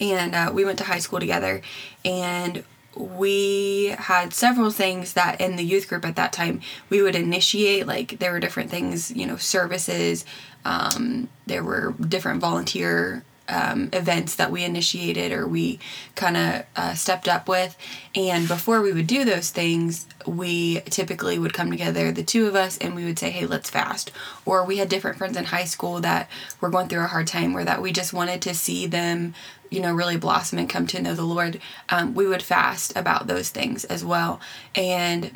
and 0.00 0.34
uh, 0.34 0.50
we 0.52 0.64
went 0.64 0.78
to 0.78 0.84
high 0.84 0.98
school 0.98 1.20
together. 1.20 1.62
And 2.04 2.64
we 2.96 3.94
had 3.98 4.32
several 4.32 4.70
things 4.70 5.14
that 5.14 5.40
in 5.40 5.56
the 5.56 5.64
youth 5.64 5.88
group 5.88 6.04
at 6.04 6.16
that 6.16 6.32
time 6.32 6.60
we 6.88 7.02
would 7.02 7.16
initiate. 7.16 7.86
Like 7.86 8.18
there 8.18 8.32
were 8.32 8.40
different 8.40 8.70
things, 8.70 9.10
you 9.10 9.26
know, 9.26 9.36
services. 9.36 10.24
Um, 10.64 11.28
there 11.46 11.64
were 11.64 11.92
different 11.92 12.40
volunteer 12.40 13.24
um, 13.48 13.90
events 13.92 14.34
that 14.36 14.50
we 14.50 14.64
initiated 14.64 15.32
or 15.32 15.46
we 15.46 15.78
kind 16.14 16.36
of 16.36 16.64
uh, 16.76 16.94
stepped 16.94 17.28
up 17.28 17.48
with. 17.48 17.76
And 18.14 18.48
before 18.48 18.80
we 18.80 18.92
would 18.92 19.06
do 19.06 19.24
those 19.24 19.50
things, 19.50 20.06
we 20.26 20.80
typically 20.82 21.38
would 21.38 21.52
come 21.52 21.70
together, 21.70 22.10
the 22.10 22.22
two 22.22 22.46
of 22.46 22.54
us, 22.54 22.78
and 22.78 22.94
we 22.94 23.04
would 23.04 23.18
say, 23.18 23.30
hey, 23.30 23.46
let's 23.46 23.70
fast. 23.70 24.10
Or 24.44 24.64
we 24.64 24.78
had 24.78 24.88
different 24.88 25.18
friends 25.18 25.36
in 25.36 25.44
high 25.44 25.64
school 25.64 26.00
that 26.00 26.30
were 26.60 26.70
going 26.70 26.88
through 26.88 27.04
a 27.04 27.08
hard 27.08 27.26
time 27.26 27.56
or 27.56 27.64
that 27.64 27.82
we 27.82 27.92
just 27.92 28.12
wanted 28.12 28.40
to 28.42 28.54
see 28.54 28.86
them, 28.86 29.34
you 29.70 29.80
know, 29.80 29.92
really 29.92 30.16
blossom 30.16 30.58
and 30.58 30.68
come 30.68 30.86
to 30.88 31.02
know 31.02 31.14
the 31.14 31.24
Lord. 31.24 31.60
Um, 31.88 32.14
we 32.14 32.26
would 32.26 32.42
fast 32.42 32.96
about 32.96 33.26
those 33.26 33.50
things 33.50 33.84
as 33.84 34.04
well. 34.04 34.40
And 34.74 35.32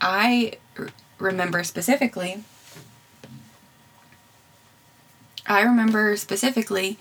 I 0.00 0.54
r- 0.78 0.88
remember 1.18 1.64
specifically. 1.64 2.44
I 5.46 5.62
remember 5.62 6.16
specifically 6.16 6.98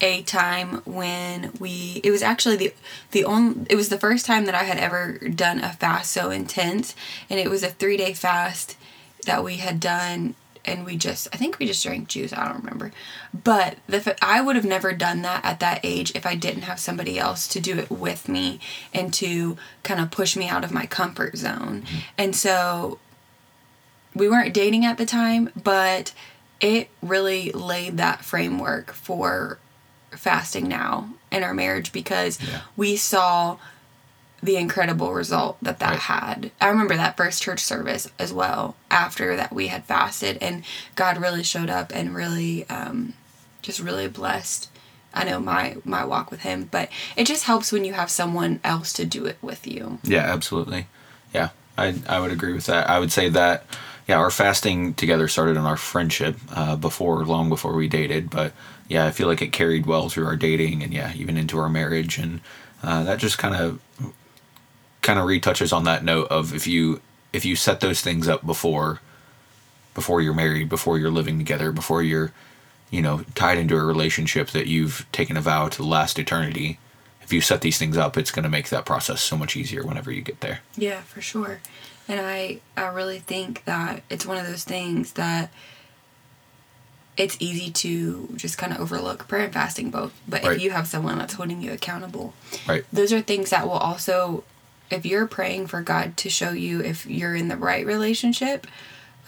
a 0.00 0.22
time 0.22 0.82
when 0.84 1.52
we 1.58 2.00
it 2.02 2.10
was 2.10 2.22
actually 2.22 2.56
the 2.56 2.74
the 3.10 3.24
only 3.24 3.66
it 3.68 3.76
was 3.76 3.88
the 3.88 3.98
first 3.98 4.26
time 4.26 4.46
that 4.46 4.54
I 4.54 4.64
had 4.64 4.78
ever 4.78 5.18
done 5.28 5.60
a 5.60 5.72
fast 5.72 6.12
so 6.12 6.30
intense 6.30 6.94
and 7.28 7.38
it 7.38 7.50
was 7.50 7.62
a 7.62 7.68
3-day 7.68 8.14
fast 8.14 8.76
that 9.26 9.44
we 9.44 9.56
had 9.56 9.80
done 9.80 10.34
and 10.64 10.84
we 10.84 10.96
just 10.96 11.28
I 11.32 11.36
think 11.36 11.58
we 11.58 11.66
just 11.66 11.84
drank 11.84 12.08
juice 12.08 12.32
I 12.32 12.46
don't 12.46 12.62
remember. 12.64 12.92
But 13.32 13.78
the 13.86 14.16
I 14.22 14.40
would 14.40 14.56
have 14.56 14.64
never 14.64 14.92
done 14.92 15.22
that 15.22 15.44
at 15.44 15.60
that 15.60 15.80
age 15.82 16.12
if 16.14 16.26
I 16.26 16.34
didn't 16.34 16.62
have 16.62 16.80
somebody 16.80 17.18
else 17.18 17.46
to 17.48 17.60
do 17.60 17.78
it 17.78 17.90
with 17.90 18.28
me 18.28 18.60
and 18.92 19.12
to 19.14 19.56
kind 19.82 20.00
of 20.00 20.10
push 20.10 20.36
me 20.36 20.48
out 20.48 20.64
of 20.64 20.72
my 20.72 20.86
comfort 20.86 21.36
zone. 21.36 21.82
Mm-hmm. 21.82 21.98
And 22.18 22.36
so 22.36 22.98
we 24.14 24.28
weren't 24.28 24.54
dating 24.54 24.84
at 24.84 24.98
the 24.98 25.06
time, 25.06 25.50
but 25.62 26.12
it 26.60 26.90
really 27.00 27.50
laid 27.52 27.96
that 27.96 28.24
framework 28.24 28.92
for 28.92 29.58
fasting 30.12 30.68
now 30.68 31.10
in 31.30 31.42
our 31.42 31.54
marriage 31.54 31.92
because 31.92 32.38
Yeah. 32.40 32.60
we 32.76 32.96
saw 32.96 33.56
the 34.42 34.56
incredible 34.56 35.12
result 35.12 35.58
that 35.60 35.78
that 35.80 35.90
Right. 35.90 35.98
had. 35.98 36.50
I 36.60 36.68
remember 36.68 36.96
that 36.96 37.16
first 37.16 37.42
church 37.42 37.60
service 37.62 38.08
as 38.18 38.32
well 38.32 38.74
after 38.90 39.36
that 39.36 39.52
we 39.52 39.66
had 39.68 39.84
fasted 39.84 40.38
and 40.40 40.64
God 40.96 41.18
really 41.18 41.42
showed 41.42 41.68
up 41.68 41.92
and 41.94 42.14
really 42.14 42.68
um, 42.70 43.12
just 43.62 43.80
really 43.80 44.08
blessed 44.08 44.68
I 45.12 45.24
know 45.24 45.40
my 45.40 45.76
my 45.84 46.04
walk 46.04 46.30
with 46.30 46.42
him, 46.42 46.68
but 46.70 46.88
it 47.16 47.24
just 47.26 47.42
helps 47.42 47.72
when 47.72 47.84
you 47.84 47.94
have 47.94 48.08
someone 48.12 48.60
else 48.62 48.92
to 48.92 49.04
do 49.04 49.26
it 49.26 49.38
with 49.42 49.66
you. 49.66 49.98
Yeah, 50.04 50.20
absolutely. 50.20 50.86
Yeah, 51.34 51.48
I 51.76 51.96
I 52.08 52.20
would 52.20 52.30
agree 52.30 52.52
with 52.52 52.66
that. 52.66 52.88
I 52.88 53.00
would 53.00 53.10
say 53.10 53.28
that 53.28 53.64
yeah, 54.06 54.18
our 54.18 54.30
fasting 54.30 54.94
together 54.94 55.26
started 55.26 55.56
in 55.56 55.64
our 55.66 55.76
friendship 55.76 56.36
uh, 56.54 56.76
before 56.76 57.24
long 57.24 57.48
before 57.48 57.74
we 57.74 57.88
dated, 57.88 58.30
but 58.30 58.52
yeah, 58.90 59.06
I 59.06 59.12
feel 59.12 59.28
like 59.28 59.40
it 59.40 59.52
carried 59.52 59.86
well 59.86 60.08
through 60.08 60.26
our 60.26 60.34
dating 60.34 60.82
and 60.82 60.92
yeah, 60.92 61.12
even 61.14 61.36
into 61.36 61.60
our 61.60 61.68
marriage, 61.68 62.18
and 62.18 62.40
uh, 62.82 63.04
that 63.04 63.20
just 63.20 63.38
kind 63.38 63.54
of 63.54 63.80
kind 65.00 65.16
of 65.18 65.26
retouches 65.26 65.72
on 65.72 65.84
that 65.84 66.04
note 66.04 66.26
of 66.28 66.52
if 66.52 66.66
you 66.66 67.00
if 67.32 67.44
you 67.44 67.54
set 67.54 67.78
those 67.78 68.00
things 68.00 68.26
up 68.26 68.44
before 68.44 69.00
before 69.94 70.20
you're 70.20 70.34
married, 70.34 70.68
before 70.68 70.98
you're 70.98 71.10
living 71.10 71.38
together, 71.38 71.70
before 71.70 72.02
you're 72.02 72.32
you 72.90 73.00
know 73.00 73.22
tied 73.36 73.58
into 73.58 73.76
a 73.76 73.84
relationship 73.84 74.48
that 74.48 74.66
you've 74.66 75.06
taken 75.12 75.36
a 75.36 75.40
vow 75.40 75.68
to 75.68 75.84
last 75.84 76.18
eternity. 76.18 76.80
If 77.22 77.32
you 77.32 77.40
set 77.40 77.60
these 77.60 77.78
things 77.78 77.96
up, 77.96 78.18
it's 78.18 78.32
going 78.32 78.42
to 78.42 78.48
make 78.48 78.70
that 78.70 78.84
process 78.84 79.22
so 79.22 79.36
much 79.36 79.56
easier 79.56 79.86
whenever 79.86 80.10
you 80.10 80.20
get 80.20 80.40
there. 80.40 80.62
Yeah, 80.76 81.02
for 81.02 81.20
sure. 81.20 81.60
And 82.08 82.18
I 82.20 82.58
I 82.76 82.88
really 82.88 83.20
think 83.20 83.64
that 83.66 84.02
it's 84.10 84.26
one 84.26 84.36
of 84.36 84.48
those 84.48 84.64
things 84.64 85.12
that 85.12 85.52
it's 87.16 87.36
easy 87.40 87.70
to 87.70 88.28
just 88.36 88.56
kind 88.56 88.72
of 88.72 88.80
overlook 88.80 89.28
prayer 89.28 89.44
and 89.44 89.52
fasting 89.52 89.90
both. 89.90 90.12
But 90.28 90.42
Right. 90.44 90.56
if 90.56 90.62
you 90.62 90.70
have 90.70 90.86
someone 90.86 91.18
that's 91.18 91.34
holding 91.34 91.60
you 91.60 91.72
accountable, 91.72 92.32
Right. 92.66 92.84
those 92.92 93.12
are 93.12 93.20
things 93.20 93.50
that 93.50 93.64
will 93.66 93.72
also 93.72 94.44
if 94.90 95.06
you're 95.06 95.26
praying 95.26 95.68
for 95.68 95.82
God 95.82 96.16
to 96.16 96.28
show 96.28 96.50
you 96.50 96.80
if 96.82 97.06
you're 97.06 97.36
in 97.36 97.46
the 97.46 97.56
right 97.56 97.86
relationship, 97.86 98.66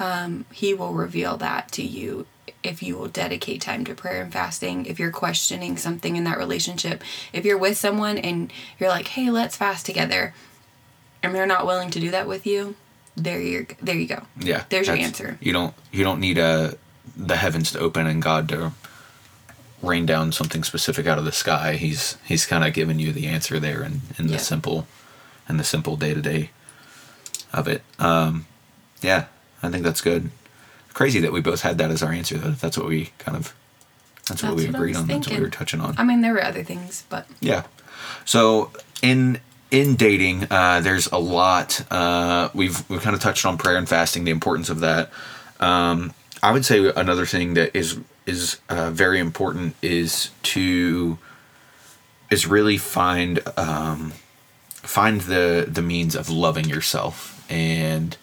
um, 0.00 0.44
he 0.50 0.74
will 0.74 0.92
reveal 0.92 1.36
that 1.36 1.70
to 1.72 1.82
you 1.82 2.26
if 2.64 2.82
you 2.82 2.96
will 2.96 3.06
dedicate 3.08 3.60
time 3.60 3.84
to 3.84 3.94
prayer 3.94 4.22
and 4.22 4.32
fasting 4.32 4.86
if 4.86 4.98
you're 4.98 5.10
questioning 5.12 5.76
something 5.76 6.16
in 6.16 6.24
that 6.24 6.38
relationship 6.38 7.02
if 7.32 7.44
you're 7.44 7.58
with 7.58 7.76
someone 7.76 8.16
and 8.18 8.52
you're 8.78 8.88
like 8.88 9.06
hey 9.08 9.30
let's 9.30 9.56
fast 9.56 9.84
together 9.86 10.32
and 11.22 11.34
they're 11.34 11.46
not 11.46 11.66
willing 11.66 11.90
to 11.90 11.98
do 12.00 12.10
that 12.10 12.26
with 12.26 12.46
you 12.46 12.74
there 13.16 13.40
you 13.40 13.66
there 13.80 13.96
you 13.96 14.06
go 14.06 14.22
Yeah. 14.40 14.64
There's 14.68 14.86
your 14.88 14.96
answer. 14.96 15.38
You 15.40 15.52
don't 15.52 15.74
you 15.92 16.02
don't 16.04 16.18
need 16.20 16.38
uh 16.38 16.72
the 17.16 17.36
heavens 17.36 17.72
to 17.72 17.78
open 17.78 18.06
and 18.06 18.22
God 18.22 18.48
to 18.50 18.72
rain 19.82 20.06
down 20.06 20.32
something 20.32 20.62
specific 20.64 21.06
out 21.06 21.18
of 21.18 21.24
the 21.24 21.32
sky. 21.32 21.74
He's 21.74 22.16
he's 22.24 22.46
kind 22.46 22.64
of 22.64 22.72
giving 22.72 22.98
you 22.98 23.12
the 23.12 23.26
answer 23.26 23.58
there 23.58 23.82
in, 23.82 24.02
in 24.18 24.26
the 24.28 24.34
Yeah. 24.34 24.38
simple 24.38 24.86
in 25.48 25.56
the 25.56 25.64
simple 25.64 25.96
day 25.96 26.14
to 26.14 26.20
day 26.22 26.50
of 27.52 27.66
it. 27.68 27.82
Um 27.98 28.46
yeah, 29.00 29.26
I 29.62 29.68
think 29.70 29.82
that's 29.84 30.00
good. 30.00 30.30
Crazy 30.94 31.18
that 31.20 31.32
we 31.32 31.40
both 31.40 31.62
had 31.62 31.78
that 31.78 31.90
as 31.90 32.02
our 32.02 32.12
answer 32.12 32.38
though. 32.38 32.50
That's 32.52 32.78
what 32.78 32.86
we 32.86 33.10
kind 33.18 33.36
of 33.36 33.54
That's 34.28 34.42
what 34.42 34.54
we 34.54 34.66
what 34.66 34.74
agreed 34.76 34.96
on. 34.96 35.06
That's 35.08 35.26
what 35.28 35.36
we 35.36 35.42
were 35.42 35.50
touching 35.50 35.80
on. 35.80 35.94
I 35.98 36.04
mean, 36.04 36.20
there 36.20 36.32
were 36.34 36.44
other 36.44 36.62
things, 36.62 37.04
but 37.08 37.26
Yeah. 37.40 37.64
So 38.24 38.70
in 39.02 39.40
in 39.72 39.96
dating, 39.96 40.46
uh, 40.50 40.80
there's 40.80 41.06
a 41.10 41.16
lot. 41.18 41.80
Uh, 41.90 42.50
we've 42.54 42.88
we've 42.90 43.00
kind 43.00 43.16
of 43.16 43.22
touched 43.22 43.46
on 43.46 43.56
prayer 43.56 43.76
and 43.78 43.88
fasting, 43.88 44.24
the 44.24 44.30
importance 44.30 44.68
of 44.68 44.80
that. 44.80 45.10
Um, 45.60 46.12
I 46.42 46.50
would 46.52 46.64
say 46.64 46.90
another 46.96 47.26
thing 47.26 47.54
that 47.54 47.74
is 47.76 47.98
is 48.26 48.58
uh, 48.68 48.90
very 48.90 49.18
important 49.18 49.74
is 49.82 50.30
to 50.42 51.18
is 52.30 52.46
really 52.46 52.78
find 52.78 53.40
um, 53.56 54.12
find 54.72 55.20
the 55.22 55.66
the 55.70 55.82
means 55.82 56.16
of 56.16 56.28
loving 56.28 56.68
yourself, 56.68 57.44
and 57.50 58.16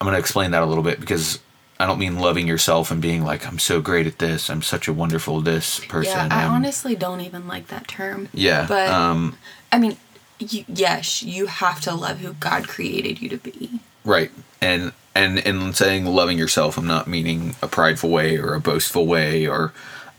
I'm 0.00 0.06
going 0.06 0.14
to 0.14 0.18
explain 0.20 0.52
that 0.52 0.62
a 0.62 0.66
little 0.66 0.84
bit 0.84 1.00
because. 1.00 1.38
I 1.78 1.86
don't 1.86 1.98
mean 1.98 2.18
loving 2.18 2.46
yourself 2.46 2.90
and 2.90 3.00
being 3.00 3.24
like 3.24 3.46
I'm 3.46 3.58
so 3.58 3.80
great 3.80 4.06
at 4.06 4.18
this. 4.18 4.50
I'm 4.50 4.60
such 4.60 4.86
a 4.86 4.92
wonderful 4.92 5.40
this 5.40 5.80
person. 5.86 6.28
yeah, 6.28 6.28
I 6.30 6.42
I'm- 6.42 6.52
honestly 6.52 6.94
don't 6.94 7.22
even 7.22 7.48
like 7.48 7.68
that 7.68 7.88
term. 7.88 8.28
yeah. 8.34 8.66
But 8.68 8.90
um, 8.90 9.38
I 9.72 9.78
mean, 9.78 9.96
you, 10.38 10.66
yes, 10.68 11.22
you 11.22 11.46
have 11.46 11.80
to 11.80 11.94
love 11.94 12.18
who 12.18 12.34
God 12.34 12.68
created 12.68 13.22
you 13.22 13.30
to 13.30 13.38
be. 13.38 13.80
Right. 14.04 14.30
And 14.60 14.92
and 15.14 15.38
in 15.40 15.72
saying 15.72 16.06
loving 16.06 16.38
yourself, 16.38 16.78
I'm 16.78 16.86
not 16.86 17.06
meaning 17.08 17.56
a 17.62 17.66
prideful 17.68 18.10
way 18.10 18.38
or 18.38 18.54
a 18.54 18.60
boastful 18.60 19.06
way, 19.06 19.46
or 19.46 19.72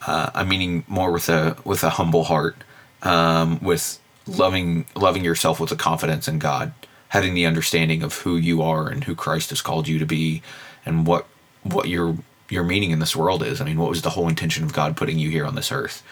uh, 0.06 0.32
I'm 0.34 0.50
meaning 0.50 0.84
more 0.88 1.12
with 1.12 1.30
a 1.30 1.58
with 1.63 1.84
a 1.84 1.91
humble 1.91 2.26
heart, 2.26 2.58
um, 3.04 3.60
with 3.62 4.00
loving 4.28 4.86
loving 4.96 5.24
yourself 5.24 5.60
with 5.60 5.72
a 5.72 5.76
confidence 5.76 6.28
in 6.28 6.39
God, 6.39 6.74
having 7.10 7.34
the 7.34 7.46
understanding 7.46 8.04
of 8.04 8.13
who 8.20 8.36
you 8.36 8.62
are 8.62 8.88
and 8.88 9.04
who 9.06 9.15
Christ 9.15 9.50
has 9.50 9.62
called 9.62 9.88
you 9.88 10.00
to 10.00 10.06
be, 10.06 10.41
and 10.86 11.08
what 11.08 11.28
what 11.63 11.88
your 11.88 12.17
your 12.50 12.63
meaning 12.63 12.91
in 12.91 13.00
this 13.00 13.15
world 13.15 13.44
is. 13.44 13.62
I 13.62 13.65
mean, 13.65 13.80
what 13.80 13.89
was 13.89 14.02
the 14.02 14.12
whole 14.12 14.28
intention 14.28 14.63
of 14.63 14.74
God 14.74 14.98
putting 14.98 15.20
you 15.20 15.30
here 15.30 15.46
on 15.46 15.56
this 15.56 15.72
earth? 15.72 16.04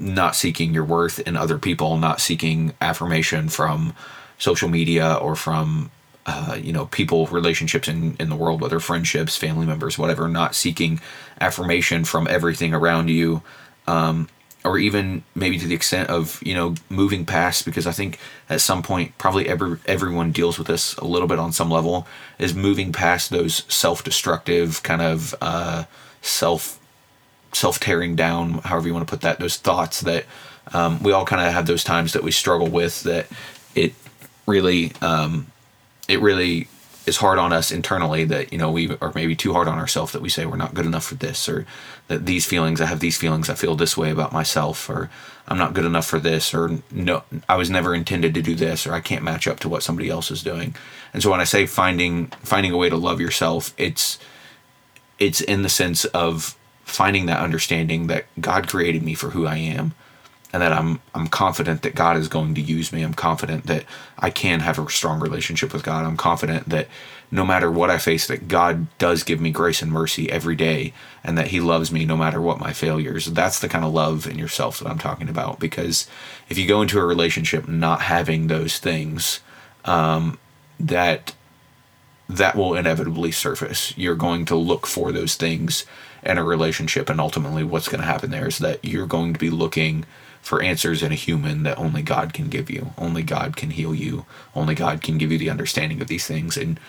not 0.00 0.34
seeking 0.34 0.72
your 0.72 0.84
worth 0.84 1.20
in 1.20 1.36
other 1.36 1.58
people, 1.58 1.98
not 1.98 2.20
seeking 2.20 2.72
affirmation 2.80 3.48
from 3.48 3.94
social 4.38 4.68
media 4.68 5.14
or 5.14 5.36
from 5.36 5.90
uh, 6.26 6.58
you 6.60 6.72
know 6.72 6.86
people 6.86 7.26
relationships 7.26 7.88
in 7.88 8.16
in 8.18 8.28
the 8.28 8.36
world, 8.36 8.60
whether 8.60 8.80
friendships, 8.80 9.36
family 9.36 9.66
members, 9.66 9.98
whatever. 9.98 10.28
Not 10.28 10.54
seeking 10.54 11.00
affirmation 11.40 12.04
from 12.04 12.26
everything 12.28 12.74
around 12.74 13.08
you, 13.08 13.42
um, 13.86 14.28
or 14.64 14.78
even 14.78 15.22
maybe 15.34 15.58
to 15.58 15.66
the 15.66 15.74
extent 15.74 16.10
of 16.10 16.40
you 16.44 16.54
know 16.54 16.74
moving 16.88 17.24
past. 17.24 17.64
Because 17.64 17.86
I 17.86 17.92
think 17.92 18.18
at 18.48 18.60
some 18.60 18.82
point, 18.82 19.16
probably 19.18 19.48
every 19.48 19.78
everyone 19.86 20.32
deals 20.32 20.58
with 20.58 20.66
this 20.66 20.94
a 20.96 21.04
little 21.04 21.28
bit 21.28 21.38
on 21.38 21.52
some 21.52 21.70
level. 21.70 22.06
Is 22.38 22.54
moving 22.54 22.92
past 22.92 23.30
those 23.30 23.64
self 23.72 24.04
destructive 24.04 24.82
kind 24.82 25.02
of 25.02 25.34
uh, 25.40 25.84
self 26.22 26.78
self 27.52 27.80
tearing 27.80 28.14
down, 28.14 28.54
however 28.64 28.86
you 28.86 28.94
want 28.94 29.06
to 29.06 29.10
put 29.10 29.22
that, 29.22 29.38
those 29.38 29.56
thoughts 29.56 30.00
that 30.02 30.24
um, 30.72 31.02
we 31.02 31.12
all 31.12 31.24
kind 31.24 31.46
of 31.46 31.52
have 31.52 31.66
those 31.66 31.84
times 31.84 32.12
that 32.12 32.22
we 32.22 32.30
struggle 32.30 32.68
with 32.68 33.02
that 33.02 33.26
it 33.74 33.92
really 34.46 34.92
um, 35.00 35.46
it 36.10 36.20
really 36.20 36.66
is 37.06 37.16
hard 37.16 37.38
on 37.38 37.52
us 37.52 37.70
internally 37.70 38.24
that 38.24 38.52
you 38.52 38.58
know 38.58 38.70
we 38.70 38.96
are 39.00 39.12
maybe 39.14 39.34
too 39.34 39.52
hard 39.52 39.68
on 39.68 39.78
ourselves 39.78 40.12
that 40.12 40.20
we 40.20 40.28
say 40.28 40.44
we're 40.44 40.56
not 40.56 40.74
good 40.74 40.84
enough 40.84 41.04
for 41.04 41.14
this 41.14 41.48
or 41.48 41.64
that 42.08 42.26
these 42.26 42.44
feelings 42.44 42.80
I 42.80 42.86
have 42.86 43.00
these 43.00 43.16
feelings 43.16 43.48
I 43.48 43.54
feel 43.54 43.76
this 43.76 43.96
way 43.96 44.10
about 44.10 44.32
myself 44.32 44.90
or 44.90 45.08
I'm 45.48 45.56
not 45.56 45.72
good 45.72 45.84
enough 45.84 46.06
for 46.06 46.18
this 46.18 46.52
or 46.52 46.78
no 46.90 47.22
I 47.48 47.56
was 47.56 47.70
never 47.70 47.94
intended 47.94 48.34
to 48.34 48.42
do 48.42 48.54
this 48.54 48.86
or 48.86 48.92
I 48.92 49.00
can't 49.00 49.24
match 49.24 49.46
up 49.46 49.60
to 49.60 49.68
what 49.68 49.82
somebody 49.82 50.10
else 50.10 50.30
is 50.30 50.42
doing. 50.42 50.74
And 51.14 51.22
so 51.22 51.30
when 51.30 51.40
I 51.40 51.44
say 51.44 51.64
finding 51.66 52.26
finding 52.42 52.72
a 52.72 52.76
way 52.76 52.90
to 52.90 52.96
love 52.96 53.20
yourself 53.20 53.72
it's 53.78 54.18
it's 55.18 55.40
in 55.40 55.62
the 55.62 55.68
sense 55.68 56.04
of 56.06 56.56
finding 56.84 57.26
that 57.26 57.40
understanding 57.40 58.08
that 58.08 58.26
God 58.40 58.68
created 58.68 59.02
me 59.02 59.14
for 59.14 59.30
who 59.30 59.46
I 59.46 59.56
am 59.56 59.94
and 60.52 60.62
that 60.62 60.72
I'm 60.72 61.00
I'm 61.14 61.28
confident 61.28 61.82
that 61.82 61.94
God 61.94 62.16
is 62.16 62.28
going 62.28 62.54
to 62.54 62.60
use 62.60 62.92
me. 62.92 63.02
I'm 63.02 63.14
confident 63.14 63.66
that 63.66 63.84
I 64.18 64.30
can 64.30 64.60
have 64.60 64.78
a 64.78 64.90
strong 64.90 65.20
relationship 65.20 65.72
with 65.72 65.84
God. 65.84 66.04
I'm 66.04 66.16
confident 66.16 66.68
that 66.68 66.88
no 67.30 67.44
matter 67.44 67.70
what 67.70 67.90
I 67.90 67.98
face 67.98 68.26
that 68.26 68.48
God 68.48 68.86
does 68.98 69.22
give 69.22 69.40
me 69.40 69.50
grace 69.50 69.82
and 69.82 69.92
mercy 69.92 70.30
every 70.30 70.56
day 70.56 70.92
and 71.22 71.38
that 71.38 71.48
he 71.48 71.60
loves 71.60 71.92
me 71.92 72.04
no 72.04 72.16
matter 72.16 72.40
what 72.40 72.58
my 72.58 72.72
failures. 72.72 73.26
That's 73.26 73.60
the 73.60 73.68
kind 73.68 73.84
of 73.84 73.92
love 73.92 74.26
in 74.26 74.38
yourself 74.38 74.80
that 74.80 74.88
I'm 74.88 74.98
talking 74.98 75.28
about 75.28 75.60
because 75.60 76.08
if 76.48 76.58
you 76.58 76.66
go 76.66 76.82
into 76.82 76.98
a 76.98 77.04
relationship 77.04 77.68
not 77.68 78.02
having 78.02 78.48
those 78.48 78.78
things 78.78 79.40
um, 79.84 80.38
that 80.80 81.34
that 82.30 82.54
will 82.54 82.74
inevitably 82.74 83.32
surface. 83.32 83.96
You're 83.98 84.14
going 84.14 84.44
to 84.46 84.56
look 84.56 84.86
for 84.86 85.10
those 85.10 85.34
things 85.34 85.84
in 86.22 86.38
a 86.38 86.44
relationship, 86.44 87.10
and 87.10 87.20
ultimately, 87.20 87.64
what's 87.64 87.88
going 87.88 88.00
to 88.00 88.06
happen 88.06 88.30
there 88.30 88.46
is 88.46 88.58
that 88.58 88.84
you're 88.84 89.06
going 89.06 89.32
to 89.32 89.38
be 89.38 89.50
looking 89.50 90.04
for 90.42 90.62
answers 90.62 91.02
in 91.02 91.12
a 91.12 91.16
human 91.16 91.62
that 91.64 91.78
only 91.78 92.02
God 92.02 92.32
can 92.32 92.48
give 92.48 92.70
you. 92.70 92.92
Only 92.96 93.22
God 93.22 93.56
can 93.56 93.70
heal 93.70 93.94
you. 93.94 94.26
Only 94.54 94.74
God 94.74 95.02
can 95.02 95.18
give 95.18 95.30
you 95.30 95.38
the 95.38 95.50
understanding 95.50 96.00
of 96.00 96.08
these 96.08 96.26
things, 96.26 96.56
and 96.56 96.80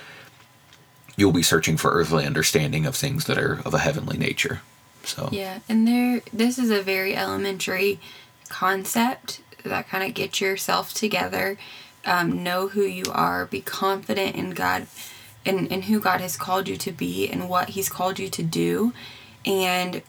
you'll 1.15 1.31
be 1.31 1.43
searching 1.43 1.77
for 1.77 1.91
earthly 1.91 2.25
understanding 2.25 2.85
of 2.85 2.95
things 2.95 3.25
that 3.25 3.37
are 3.37 3.61
of 3.65 3.73
a 3.73 3.79
heavenly 3.79 4.17
nature. 4.17 4.61
So 5.03 5.29
Yeah, 5.31 5.59
and 5.67 5.87
there 5.87 6.21
this 6.31 6.57
is 6.57 6.69
a 6.69 6.81
very 6.81 7.15
elementary 7.15 7.99
concept 8.49 9.41
that 9.63 9.87
kind 9.87 10.03
of 10.03 10.13
get 10.13 10.41
yourself 10.41 10.93
together, 10.93 11.57
um, 12.05 12.43
know 12.43 12.69
who 12.69 12.83
you 12.83 13.05
are, 13.11 13.45
be 13.45 13.61
confident 13.61 14.35
in 14.35 14.51
God 14.51 14.87
and, 15.45 15.71
and 15.71 15.85
who 15.85 15.99
God 15.99 16.21
has 16.21 16.37
called 16.37 16.67
you 16.67 16.77
to 16.77 16.91
be 16.91 17.29
and 17.29 17.49
what 17.49 17.69
He's 17.69 17.89
called 17.89 18.19
you 18.19 18.29
to 18.29 18.43
do. 18.43 18.93
And 19.45 20.01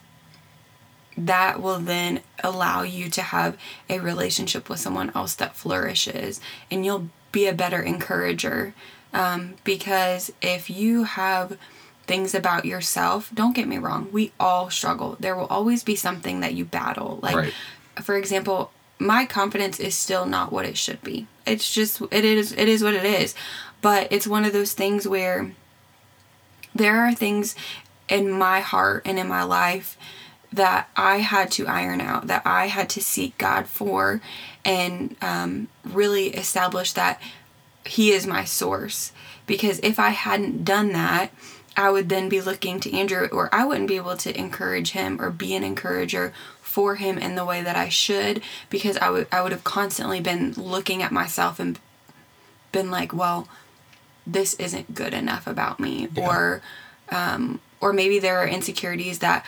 that 1.16 1.61
will 1.61 1.79
then 1.79 2.20
allow 2.42 2.83
you 2.83 3.09
to 3.11 3.22
have 3.22 3.57
a 3.88 3.98
relationship 3.98 4.68
with 4.68 4.81
someone 4.81 5.12
else 5.14 5.35
that 5.35 5.57
flourishes 5.57 6.40
and 6.70 6.85
you'll 6.85 7.09
be 7.33 7.46
a 7.46 7.53
better 7.53 7.81
encourager. 7.81 8.75
Um, 9.12 9.55
because 9.64 10.33
if 10.40 10.70
you 10.70 11.05
have 11.05 11.59
things 12.07 12.35
about 12.35 12.64
yourself 12.64 13.31
don't 13.33 13.55
get 13.55 13.68
me 13.68 13.79
wrong 13.79 14.09
we 14.11 14.33
all 14.40 14.70
struggle. 14.70 15.16
There 15.20 15.37
will 15.37 15.46
always 15.46 15.85
be 15.85 15.94
something 15.96 16.40
that 16.40 16.55
you 16.55 16.64
battle. 16.64 17.18
Like 17.22 17.37
Right. 17.37 17.55
for 18.03 18.16
example 18.16 18.72
my 18.98 19.27
confidence 19.27 19.81
is 19.81 19.94
still 19.94 20.27
not 20.27 20.53
what 20.53 20.64
it 20.64 20.77
should 20.79 21.03
be. 21.03 21.27
It's 21.46 21.72
just 21.72 22.01
it 22.11 22.25
is 22.25 22.53
it 22.53 22.68
is 22.68 22.83
what 22.83 22.94
it 22.94 23.05
is. 23.05 23.35
But 23.81 24.09
it's 24.11 24.27
one 24.27 24.44
of 24.44 24.53
those 24.53 24.72
things 24.72 25.07
where 25.07 25.53
there 26.75 27.01
are 27.05 27.12
things 27.14 27.55
in 28.09 28.31
my 28.31 28.61
heart 28.61 29.03
and 29.05 29.18
in 29.18 29.29
my 29.29 29.42
life 29.42 29.96
that 30.52 30.88
I 30.96 31.18
had 31.18 31.50
to 31.52 31.66
iron 31.66 32.00
out, 32.00 32.26
that 32.26 32.42
I 32.44 32.66
had 32.66 32.88
to 32.90 33.00
seek 33.00 33.38
God 33.38 33.66
for, 33.66 34.20
and 34.64 35.16
um, 35.22 35.68
really 35.84 36.28
establish 36.28 36.92
that 36.92 37.20
He 37.84 38.10
is 38.10 38.26
my 38.26 38.44
source. 38.44 39.12
Because 39.46 39.80
if 39.82 39.98
I 39.98 40.10
hadn't 40.10 40.64
done 40.64 40.92
that, 40.92 41.30
I 41.76 41.90
would 41.90 42.08
then 42.08 42.28
be 42.28 42.40
looking 42.40 42.80
to 42.80 42.92
Andrew, 42.92 43.28
or 43.32 43.48
I 43.52 43.64
wouldn't 43.64 43.88
be 43.88 43.96
able 43.96 44.16
to 44.18 44.38
encourage 44.38 44.90
him 44.90 45.20
or 45.20 45.30
be 45.30 45.54
an 45.54 45.64
encourager 45.64 46.32
for 46.60 46.96
him 46.96 47.18
in 47.18 47.34
the 47.34 47.44
way 47.44 47.62
that 47.62 47.76
I 47.76 47.88
should, 47.88 48.42
because 48.70 48.96
I 48.98 49.10
would 49.10 49.26
I 49.32 49.42
would 49.42 49.52
have 49.52 49.64
constantly 49.64 50.20
been 50.20 50.52
looking 50.52 51.02
at 51.02 51.12
myself 51.12 51.58
and 51.58 51.78
been 52.72 52.90
like, 52.90 53.12
well, 53.14 53.48
this 54.26 54.54
isn't 54.54 54.94
good 54.94 55.12
enough 55.14 55.46
about 55.46 55.80
me, 55.80 56.08
Yeah. 56.14 56.28
or 56.28 56.62
um, 57.10 57.60
or 57.80 57.92
maybe 57.92 58.18
there 58.18 58.38
are 58.38 58.46
insecurities 58.46 59.18
that 59.18 59.44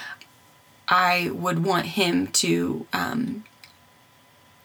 I 0.89 1.31
would 1.33 1.65
want 1.65 1.87
him 1.87 2.29
to 2.29 2.87
um, 2.93 3.45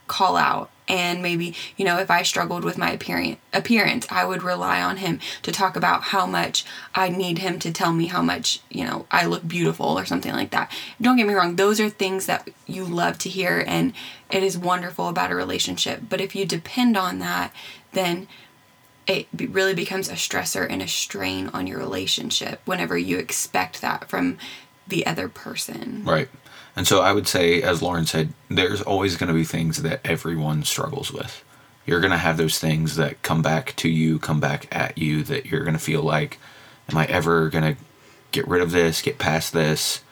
call 0.08 0.36
out. 0.36 0.70
And 0.88 1.22
maybe, 1.22 1.56
you 1.78 1.86
know, 1.86 2.00
if 2.00 2.10
I 2.10 2.24
struggled 2.24 2.64
with 2.64 2.78
my 2.78 2.92
appearance, 2.92 3.38
appearance, 3.54 4.08
I 4.10 4.26
would 4.26 4.42
rely 4.42 4.82
on 4.82 4.98
him 4.98 5.20
to 5.44 5.52
talk 5.52 5.76
about 5.76 6.06
how 6.06 6.26
much 6.26 6.66
I 6.96 7.10
need 7.10 7.38
him 7.38 7.60
to 7.60 7.72
tell 7.72 7.94
me 7.94 8.08
how 8.08 8.24
much, 8.24 8.62
you 8.72 8.84
know, 8.84 9.06
I 9.12 9.26
look 9.28 9.48
beautiful 9.48 9.86
or 9.86 10.06
something 10.06 10.34
like 10.34 10.50
that. 10.50 10.72
Don't 11.00 11.16
get 11.16 11.28
me 11.28 11.36
wrong, 11.36 11.58
those 11.58 11.80
are 11.80 11.90
things 11.90 12.26
that 12.26 12.50
you 12.66 12.86
love 12.86 13.20
to 13.20 13.30
hear 13.30 13.64
and 13.68 13.94
it 14.32 14.42
is 14.42 14.58
wonderful 14.58 15.10
about 15.10 15.32
a 15.32 15.36
relationship. 15.36 16.02
But 16.10 16.22
if 16.22 16.36
you 16.36 16.44
depend 16.44 16.98
on 16.98 17.20
that, 17.20 17.54
then 17.94 18.28
it 19.06 19.28
really 19.34 19.76
becomes 19.76 20.10
a 20.10 20.14
stressor 20.14 20.68
and 20.70 20.82
a 20.82 20.88
strain 20.88 21.50
on 21.50 21.68
your 21.68 21.78
relationship 21.78 22.62
whenever 22.66 22.98
you 22.98 23.18
expect 23.18 23.82
that 23.82 24.10
from 24.10 24.38
the 24.90 25.06
other 25.06 25.30
person. 25.30 26.04
Right. 26.04 26.30
And 26.76 26.88
so 26.88 27.02
I 27.02 27.12
would 27.12 27.28
say, 27.28 27.62
as 27.62 27.82
Lauren 27.82 28.06
said, 28.06 28.34
there's 28.50 28.82
always 28.82 29.18
going 29.18 29.28
to 29.28 29.34
be 29.34 29.44
things 29.44 29.82
that 29.82 30.02
everyone 30.04 30.64
struggles 30.64 31.12
with. 31.12 31.44
You're 31.86 32.02
going 32.02 32.12
to 32.12 32.18
have 32.18 32.38
those 32.38 32.60
things 32.60 32.96
that 32.98 33.22
come 33.22 33.42
back 33.42 33.76
to 33.78 33.90
you, 33.90 34.20
come 34.20 34.40
back 34.40 34.68
at 34.74 34.98
you, 34.98 35.24
that 35.24 35.48
you're 35.48 35.64
going 35.64 35.74
to 35.74 35.80
feel 35.80 36.04
like, 36.04 36.38
am 36.90 36.98
I 36.98 37.06
ever 37.06 37.50
going 37.50 37.76
to 37.76 37.82
get 38.32 38.48
rid 38.48 38.62
of 38.62 38.72
this, 38.72 39.02
get 39.02 39.18
past 39.18 39.54
this? 39.54 40.04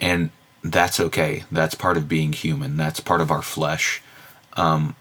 And 0.00 0.30
that's 0.62 1.00
okay. 1.00 1.44
That's 1.50 1.74
part 1.74 1.96
of 1.96 2.08
being 2.08 2.32
human, 2.32 2.76
that's 2.76 3.00
part 3.00 3.20
of 3.20 3.30
our 3.30 3.42
flesh. 3.42 4.02
Um, 4.56 4.96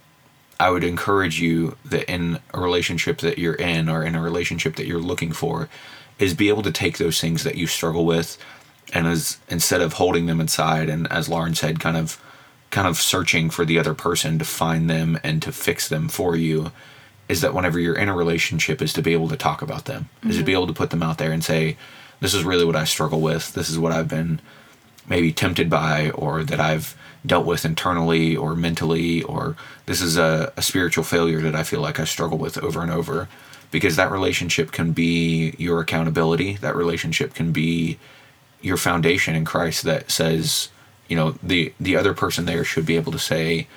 I 0.60 0.70
would 0.70 0.84
encourage 0.84 1.40
you 1.40 1.78
that 1.86 2.12
in 2.12 2.40
a 2.54 2.60
relationship 2.60 3.20
that 3.20 3.38
you're 3.38 3.54
in 3.54 3.90
or 3.90 4.04
in 4.04 4.16
a 4.16 4.22
relationship 4.22 4.76
that 4.78 4.88
you're 4.88 5.00
looking 5.00 5.32
for, 5.32 5.70
is 6.18 6.34
be 6.34 6.50
able 6.50 6.64
to 6.64 6.72
take 6.72 6.98
those 6.98 7.22
things 7.22 7.44
that 7.44 7.56
you 7.56 7.68
struggle 7.68 8.06
with 8.06 8.38
and 8.94 9.08
as 9.08 9.38
instead 9.50 9.82
of 9.82 9.94
holding 9.94 10.26
them 10.26 10.40
inside 10.40 10.90
and 10.90 11.12
as 11.12 11.28
Lauren 11.28 11.56
said 11.56 11.80
kind 11.80 11.98
of 11.98 12.22
kind 12.70 12.88
of 12.88 12.98
searching 12.98 13.50
for 13.50 13.66
the 13.66 13.80
other 13.80 13.94
person 13.94 14.38
to 14.40 14.46
find 14.46 14.90
them 14.90 15.18
and 15.24 15.42
to 15.42 15.52
fix 15.52 15.88
them 15.88 16.10
for 16.10 16.36
you 16.36 16.72
is 17.30 17.42
that 17.42 17.54
whenever 17.54 17.80
you're 17.80 17.98
in 17.98 18.10
a 18.10 18.16
relationship 18.16 18.82
is 18.82 18.94
to 18.94 19.02
be 19.02 19.14
able 19.14 19.28
to 19.30 19.38
talk 19.38 19.62
about 19.62 19.86
them. 19.86 20.10
Mm-hmm. 20.20 20.30
is 20.30 20.38
to 20.38 20.44
be 20.44 20.54
able 20.54 20.68
to 20.68 20.74
put 20.74 20.90
them 20.90 21.04
out 21.04 21.18
there 21.18 21.32
and 21.32 21.44
say 21.44 21.78
this 22.20 22.34
is 22.34 22.44
really 22.44 22.66
what 22.66 22.76
I 22.76 22.86
struggle 22.86 23.22
with. 23.22 23.54
This 23.54 23.70
is 23.70 23.78
what 23.78 23.92
I've 23.92 24.08
been 24.08 24.40
maybe 25.08 25.32
tempted 25.32 25.70
by 25.70 26.10
or 26.12 26.44
that 26.44 26.60
I've 26.60 26.98
dealt 27.26 27.46
with 27.46 27.66
internally 27.66 28.36
or 28.36 28.56
mentally 28.56 29.24
or 29.24 29.56
this 29.86 30.02
is 30.02 30.18
a, 30.18 30.52
a 30.58 30.62
spiritual 30.62 31.04
failure 31.04 31.42
that 31.42 31.56
I 31.56 31.64
feel 31.64 31.82
like 31.82 32.00
I 32.00 32.06
struggle 32.06 32.38
with 32.38 32.58
over 32.58 32.82
and 32.82 32.92
over. 32.92 33.28
Because 33.70 33.98
that 33.98 34.12
relationship 34.12 34.72
can 34.72 34.94
be 34.94 35.54
your 35.58 35.82
accountability. 35.82 36.56
That 36.56 36.76
relationship 36.76 37.34
can 37.34 37.52
be 37.52 38.00
your 38.62 38.78
foundation 38.78 39.36
in 39.36 39.46
Christ 39.46 39.84
that 39.84 40.12
says 40.12 40.70
you 41.08 41.16
know 41.16 41.36
the 41.44 41.74
the 41.80 41.96
other 41.96 42.14
person 42.14 42.46
there 42.46 42.64
should 42.64 42.86
be 42.86 42.96
able 42.96 43.12
to 43.12 43.20
say 43.20 43.68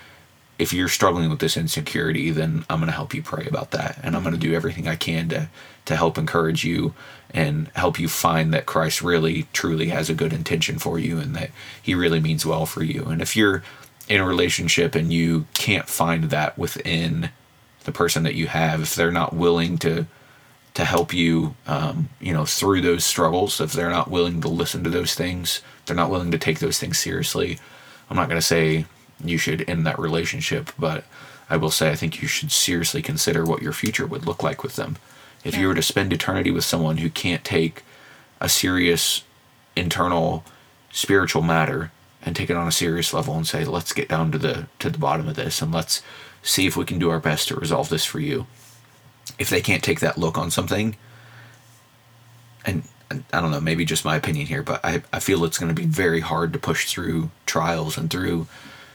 if 0.59 0.73
you're 0.75 0.89
struggling 0.89 1.31
with 1.31 1.39
this 1.39 1.57
insecurity 1.57 2.31
then 2.33 2.65
i'm 2.69 2.81
going 2.81 2.89
to 2.89 2.93
help 2.93 3.15
you 3.15 3.23
pray 3.23 3.47
about 3.47 3.71
that 3.71 3.97
and 4.03 4.17
i'm 4.17 4.23
going 4.23 4.35
to 4.35 4.41
do 4.41 4.53
everything 4.53 4.89
i 4.89 4.97
can 4.97 5.29
to 5.29 5.49
to 5.85 5.97
help 5.97 6.19
encourage 6.19 6.65
you 6.65 6.93
and 7.33 7.69
help 7.75 7.99
you 7.99 8.09
find 8.09 8.53
that 8.53 8.67
christ 8.67 9.03
really 9.03 9.47
truly 9.53 9.89
has 9.89 10.11
a 10.11 10.15
good 10.15 10.33
intention 10.33 10.79
for 10.79 10.99
you 10.99 11.19
and 11.19 11.35
that 11.35 11.51
he 11.81 11.95
really 11.95 12.21
means 12.21 12.45
well 12.45 12.67
for 12.67 12.83
you. 12.83 13.05
And 13.05 13.23
if 13.23 13.37
you're 13.37 13.63
in 14.09 14.21
a 14.21 14.27
relationship 14.27 14.95
and 14.95 15.13
you 15.13 15.47
can't 15.55 15.89
find 15.89 16.25
that 16.25 16.59
within 16.59 17.31
the 17.85 17.93
person 17.93 18.23
that 18.25 18.35
you 18.35 18.47
have 18.49 18.83
if 18.83 18.95
they're 18.95 19.13
not 19.13 19.35
willing 19.35 19.79
to 19.79 20.07
to 20.75 20.85
help 20.85 21.13
you, 21.13 21.55
um, 21.67 22.09
you 22.21 22.33
know, 22.33 22.45
through 22.45 22.81
those 22.81 23.05
struggles. 23.05 23.61
If 23.61 23.73
they're 23.73 23.91
not 23.91 24.11
willing 24.11 24.41
to 24.43 24.49
listen 24.49 24.85
to 24.85 24.91
those 24.91 25.15
things, 25.15 25.63
they're 25.87 25.97
not 25.97 26.11
willing 26.11 26.31
to 26.31 26.39
take 26.39 26.61
those 26.61 26.79
things 26.79 26.99
seriously. 26.99 27.59
I'm 28.09 28.17
not 28.17 28.29
going 28.29 28.41
to 28.41 28.47
say 28.47 28.87
you 29.25 29.39
should 29.39 29.69
end 29.69 29.87
that 29.87 29.99
relationship, 29.99 30.71
but 30.79 31.05
I 31.49 31.57
will 31.57 31.71
say 31.71 31.91
I 31.91 31.97
think 31.97 32.23
you 32.23 32.29
should 32.29 32.53
seriously 32.53 33.03
consider 33.03 33.45
what 33.45 33.63
your 33.63 33.73
future 33.73 34.07
would 34.07 34.27
look 34.27 34.43
like 34.43 34.63
with 34.63 34.77
them. 34.77 34.97
If 35.45 35.55
yeah. 35.55 35.61
you 35.61 35.69
were 35.69 35.75
to 35.75 35.83
spend 35.83 36.13
eternity 36.13 36.51
with 36.51 36.65
someone 36.65 36.99
who 36.99 37.11
can't 37.11 37.45
take 37.45 37.83
a 38.41 38.49
serious 38.49 39.25
internal 39.75 40.45
spiritual 40.93 41.43
matter 41.43 41.91
and 42.23 42.37
take 42.37 42.51
it 42.51 42.57
on 42.57 42.69
a 42.69 42.73
serious 42.73 43.13
level 43.13 43.35
and 43.35 43.47
say, 43.47 43.65
let's 43.65 43.93
get 43.93 44.09
down 44.09 44.31
to 44.33 44.39
the 44.39 44.67
to 44.79 44.91
the 44.91 44.99
bottom 44.99 45.27
of 45.29 45.37
this 45.37 45.63
and 45.63 45.73
let's 45.73 46.03
see 46.43 46.67
if 46.67 46.77
we 46.77 46.85
can 46.85 46.99
do 46.99 47.11
our 47.11 47.21
best 47.21 47.49
to 47.49 47.57
resolve 47.57 47.89
this 47.89 48.05
for 48.05 48.21
you 48.21 48.47
if 49.41 49.51
they 49.51 49.63
can't 49.63 49.83
take 49.83 49.99
that 50.01 50.19
look 50.19 50.39
on 50.39 50.51
something, 50.51 50.95
and, 52.65 52.85
I 53.33 53.41
don't 53.41 53.51
know, 53.51 53.61
maybe 53.61 53.85
just 53.85 54.05
my 54.05 54.15
opinion 54.15 54.47
here, 54.47 54.63
but 54.63 54.85
I, 54.85 55.03
I 55.13 55.19
feel 55.19 55.45
it's 55.45 55.59
going 55.59 55.75
to 55.75 55.83
be 55.83 55.89
very 55.89 56.21
hard 56.21 56.53
to 56.53 56.61
push 56.61 56.93
through 56.93 57.31
trials 57.47 57.99
and 57.99 58.09
through 58.09 58.47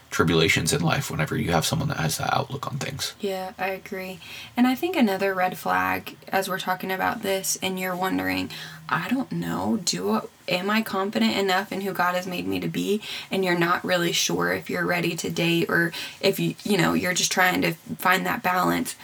tribulations 0.08 0.72
in 0.72 0.80
life 0.80 1.10
whenever 1.10 1.36
you 1.36 1.50
have 1.50 1.66
someone 1.66 1.88
that 1.88 1.98
has 1.98 2.16
that 2.16 2.32
outlook 2.32 2.66
on 2.66 2.78
things. 2.78 3.14
Yeah, 3.20 3.52
I 3.58 3.68
agree. 3.70 4.20
And 4.56 4.66
I 4.66 4.74
think 4.74 4.96
another 4.96 5.34
red 5.34 5.58
flag 5.58 6.16
as 6.28 6.48
we're 6.48 6.60
talking 6.60 6.92
about 6.92 7.22
this 7.22 7.58
and 7.60 7.78
you're 7.78 7.96
wondering, 7.96 8.50
I 8.88 9.08
don't 9.08 9.32
know, 9.32 9.80
do 9.84 10.12
I, 10.12 10.22
am 10.48 10.70
I 10.70 10.80
confident 10.80 11.36
enough 11.36 11.72
in 11.72 11.82
who 11.82 11.92
God 11.92 12.14
has 12.14 12.26
made 12.26 12.46
me 12.46 12.60
to 12.60 12.68
be 12.68 13.02
and 13.30 13.44
you're 13.44 13.58
not 13.58 13.84
really 13.84 14.12
sure 14.12 14.52
if 14.52 14.70
you're 14.70 14.86
ready 14.86 15.16
to 15.16 15.28
date 15.28 15.68
or 15.68 15.92
if 16.20 16.38
you 16.38 16.54
you 16.64 16.78
know, 16.78 16.94
you're 16.94 17.12
just 17.12 17.32
trying 17.32 17.60
to 17.62 17.72
find 17.98 18.24
that 18.24 18.44
balance 18.44 18.94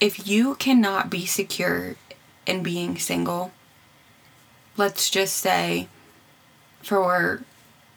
if 0.00 0.26
you 0.26 0.54
cannot 0.56 1.10
be 1.10 1.26
secure 1.26 1.96
in 2.46 2.62
being 2.62 2.98
single, 2.98 3.52
let's 4.76 5.10
just 5.10 5.36
say 5.36 5.88
for 6.82 7.42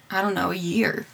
I 0.09 0.21
don't 0.21 0.35
know, 0.35 0.51
a 0.51 0.55
year. 0.55 1.05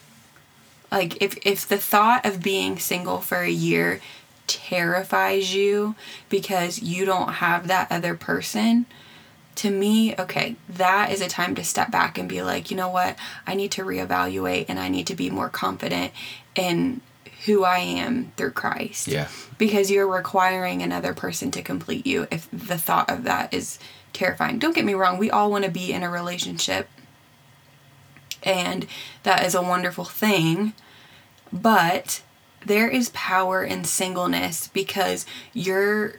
Like 0.91 1.21
if 1.21 1.37
if 1.45 1.67
the 1.67 1.77
thought 1.77 2.25
of 2.25 2.43
being 2.43 2.77
single 2.77 3.19
for 3.19 3.37
a 3.37 3.49
year 3.49 3.99
terrifies 4.45 5.55
you 5.55 5.95
because 6.29 6.81
you 6.81 7.05
don't 7.05 7.33
have 7.33 7.67
that 7.67 7.91
other 7.91 8.13
person, 8.13 8.85
to 9.55 9.71
me, 9.71 10.15
okay, 10.17 10.55
that 10.69 11.11
is 11.11 11.21
a 11.21 11.27
time 11.27 11.55
to 11.55 11.63
step 11.63 11.89
back 11.91 12.17
and 12.17 12.29
be 12.29 12.41
like, 12.41 12.69
you 12.69 12.77
know 12.77 12.89
what? 12.89 13.17
I 13.47 13.55
need 13.55 13.71
to 13.71 13.83
reevaluate 13.83 14.65
and 14.67 14.79
I 14.79 14.89
need 14.89 15.07
to 15.07 15.15
be 15.15 15.29
more 15.29 15.49
confident 15.49 16.11
in 16.55 17.01
who 17.45 17.63
I 17.63 17.79
am 17.79 18.31
through 18.37 18.51
Christ. 18.51 19.07
Yeah. 19.07 19.27
Because 19.57 19.91
you're 19.91 20.07
requiring 20.07 20.81
another 20.81 21.13
person 21.13 21.51
to 21.51 21.61
complete 21.61 22.05
you 22.05 22.27
if 22.31 22.49
the 22.51 22.77
thought 22.77 23.09
of 23.09 23.23
that 23.23 23.53
is 23.53 23.79
terrifying. 24.13 24.59
Don't 24.59 24.75
get 24.75 24.85
me 24.85 24.93
wrong, 24.93 25.17
we 25.17 25.31
all 25.31 25.51
want 25.51 25.65
to 25.65 25.71
be 25.71 25.91
in 25.91 26.03
a 26.03 26.09
relationship. 26.09 26.87
And 28.43 28.87
that 29.23 29.45
is 29.45 29.55
a 29.55 29.61
wonderful 29.61 30.05
thing. 30.05 30.73
But 31.51 32.21
there 32.65 32.89
is 32.89 33.09
power 33.09 33.63
in 33.63 33.83
singleness 33.83 34.69
because 34.69 35.25
you're 35.53 36.15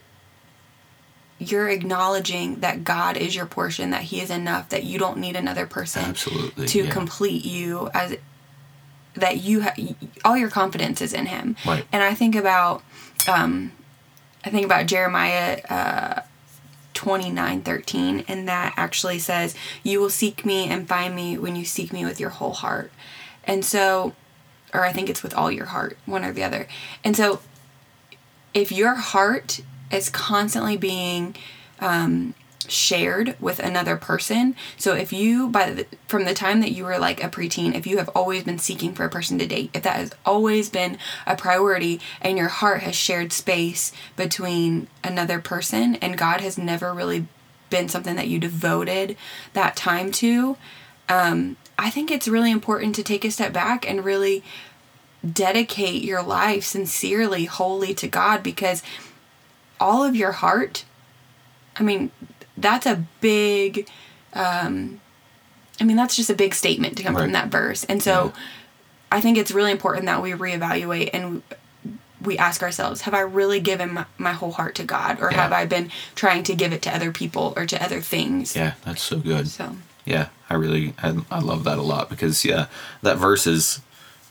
you're 1.37 1.67
acknowledging 1.67 2.61
that 2.61 2.85
God 2.85 3.17
is 3.17 3.35
your 3.35 3.45
portion, 3.45 3.89
that 3.89 4.03
He 4.03 4.21
is 4.21 4.29
enough, 4.29 4.69
that 4.69 4.85
you 4.85 4.97
don't 4.97 5.17
need 5.17 5.35
another 5.35 5.65
person 5.65 6.05
Absolutely, 6.05 6.65
to 6.67 6.85
yeah. 6.85 6.89
complete 6.89 7.43
you 7.43 7.89
as 7.93 8.15
that 9.15 9.37
you 9.37 9.61
have 9.61 9.77
all 10.23 10.37
your 10.37 10.49
confidence 10.49 11.01
is 11.01 11.13
in 11.13 11.27
him. 11.27 11.55
Right. 11.65 11.85
and 11.91 12.03
i 12.03 12.13
think 12.13 12.35
about 12.35 12.83
um 13.27 13.71
i 14.43 14.49
think 14.49 14.65
about 14.65 14.85
jeremiah 14.87 15.61
uh 15.69 16.21
29 16.93 17.61
13 17.61 18.23
and 18.27 18.47
that 18.47 18.73
actually 18.77 19.19
says 19.19 19.53
you 19.83 19.99
will 19.99 20.09
seek 20.09 20.45
me 20.45 20.67
and 20.67 20.87
find 20.87 21.15
me 21.15 21.37
when 21.37 21.55
you 21.55 21.65
seek 21.65 21.91
me 21.93 22.05
with 22.05 22.19
your 22.19 22.29
whole 22.31 22.53
heart. 22.53 22.91
And 23.43 23.63
so 23.63 24.13
or 24.73 24.83
i 24.85 24.91
think 24.91 25.09
it's 25.09 25.21
with 25.21 25.33
all 25.33 25.51
your 25.51 25.67
heart 25.67 25.97
one 26.05 26.23
or 26.23 26.31
the 26.31 26.43
other. 26.43 26.67
And 27.03 27.15
so 27.15 27.41
if 28.53 28.71
your 28.71 28.95
heart 28.95 29.59
is 29.91 30.09
constantly 30.09 30.77
being 30.77 31.35
um, 31.79 32.33
shared 32.67 33.35
with 33.39 33.59
another 33.59 33.95
person. 33.95 34.55
So 34.77 34.93
if 34.93 35.11
you 35.13 35.49
by 35.49 35.71
the, 35.71 35.87
from 36.07 36.25
the 36.25 36.33
time 36.33 36.61
that 36.61 36.71
you 36.71 36.85
were 36.85 36.97
like 36.97 37.23
a 37.23 37.29
preteen, 37.29 37.75
if 37.75 37.87
you 37.87 37.97
have 37.97 38.09
always 38.09 38.43
been 38.43 38.59
seeking 38.59 38.93
for 38.93 39.05
a 39.05 39.09
person 39.09 39.39
to 39.39 39.47
date, 39.47 39.71
if 39.73 39.83
that 39.83 39.97
has 39.97 40.13
always 40.25 40.69
been 40.69 40.97
a 41.25 41.35
priority 41.35 41.99
and 42.21 42.37
your 42.37 42.47
heart 42.47 42.81
has 42.81 42.95
shared 42.95 43.33
space 43.33 43.91
between 44.15 44.87
another 45.03 45.39
person 45.39 45.95
and 45.95 46.17
God 46.17 46.41
has 46.41 46.57
never 46.57 46.93
really 46.93 47.27
been 47.69 47.89
something 47.89 48.15
that 48.15 48.27
you 48.27 48.39
devoted 48.39 49.17
that 49.53 49.75
time 49.75 50.11
to, 50.13 50.57
um, 51.09 51.57
I 51.77 51.89
think 51.89 52.09
it's 52.09 52.27
really 52.27 52.51
important 52.51 52.95
to 52.95 53.03
take 53.03 53.25
a 53.25 53.31
step 53.31 53.51
back 53.51 53.87
and 53.89 54.05
really 54.05 54.43
dedicate 55.29 56.03
your 56.03 56.21
life 56.21 56.63
sincerely, 56.63 57.45
wholly 57.45 57.93
to 57.95 58.07
God 58.07 58.43
because 58.43 58.83
all 59.79 60.03
of 60.03 60.15
your 60.15 60.33
heart 60.33 60.85
I 61.75 61.83
mean, 61.83 62.11
that's 62.57 62.85
a 62.85 63.05
big 63.21 63.87
um, 64.33 65.01
I 65.79 65.83
mean 65.83 65.97
that's 65.97 66.15
just 66.15 66.29
a 66.29 66.35
big 66.35 66.53
statement 66.53 66.97
to 66.97 67.03
come 67.03 67.15
right. 67.15 67.23
from 67.23 67.31
that 67.33 67.49
verse. 67.49 67.83
And 67.85 68.01
so 68.01 68.25
yeah. 68.25 68.41
I 69.11 69.21
think 69.21 69.37
it's 69.37 69.51
really 69.51 69.71
important 69.71 70.05
that 70.05 70.21
we 70.21 70.31
reevaluate 70.31 71.09
and 71.13 71.41
we 72.21 72.37
ask 72.37 72.63
ourselves, 72.63 73.01
have 73.01 73.13
I 73.13 73.19
really 73.19 73.59
given 73.59 73.93
my, 73.93 74.05
my 74.17 74.33
whole 74.33 74.51
heart 74.51 74.75
to 74.75 74.83
God 74.83 75.21
or 75.21 75.31
yeah. 75.31 75.41
have 75.41 75.53
I 75.53 75.65
been 75.65 75.91
trying 76.15 76.43
to 76.43 76.55
give 76.55 76.73
it 76.73 76.81
to 76.83 76.95
other 76.95 77.11
people 77.11 77.53
or 77.55 77.65
to 77.65 77.83
other 77.83 78.01
things? 78.01 78.55
Yeah, 78.55 78.73
that's 78.83 79.01
so 79.01 79.19
good. 79.19 79.47
So 79.47 79.75
yeah, 80.05 80.29
I 80.49 80.55
really 80.55 80.93
I, 81.01 81.17
I 81.31 81.39
love 81.39 81.63
that 81.65 81.77
a 81.77 81.83
lot 81.83 82.09
because 82.09 82.45
yeah, 82.45 82.67
that 83.01 83.17
verse 83.17 83.47
is 83.47 83.81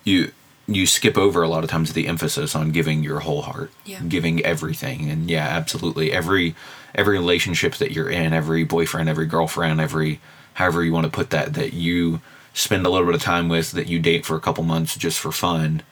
you 0.02 0.32
you 0.66 0.86
skip 0.86 1.18
over 1.18 1.42
a 1.42 1.48
lot 1.48 1.64
of 1.64 1.70
times 1.70 1.92
the 1.92 2.06
emphasis 2.06 2.54
on 2.54 2.70
giving 2.70 3.02
your 3.02 3.20
whole 3.20 3.42
heart, 3.42 3.70
yeah. 3.84 4.00
giving 4.00 4.44
everything, 4.44 5.10
and 5.10 5.30
yeah, 5.30 5.46
absolutely 5.46 6.12
every 6.12 6.54
every 6.94 7.18
relationship 7.18 7.74
that 7.74 7.90
you're 7.90 8.08
in, 8.08 8.32
every 8.32 8.64
boyfriend, 8.64 9.08
every 9.08 9.26
girlfriend, 9.26 9.80
every 9.80 10.20
however 10.54 10.84
you 10.84 10.92
want 10.92 11.04
to 11.04 11.10
put 11.10 11.30
that, 11.30 11.54
that 11.54 11.72
you 11.72 12.20
spend 12.52 12.86
a 12.86 12.88
little 12.88 13.06
bit 13.06 13.16
of 13.16 13.22
time 13.22 13.48
with, 13.48 13.72
that 13.72 13.88
you 13.88 13.98
date 13.98 14.24
for 14.24 14.36
a 14.36 14.40
couple 14.40 14.62
months 14.62 14.96
just 14.96 15.18
for 15.18 15.32
fun, 15.32 15.82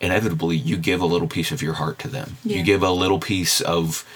inevitably 0.00 0.56
you 0.56 0.76
give 0.76 1.00
a 1.00 1.06
little 1.06 1.26
piece 1.26 1.50
of 1.50 1.60
your 1.60 1.74
heart 1.74 1.98
to 1.98 2.08
them. 2.08 2.36
Yeah. 2.44 2.58
You 2.58 2.62
give 2.62 2.82
a 2.82 2.92
little 2.92 3.18
piece 3.18 3.60
of 3.60 4.06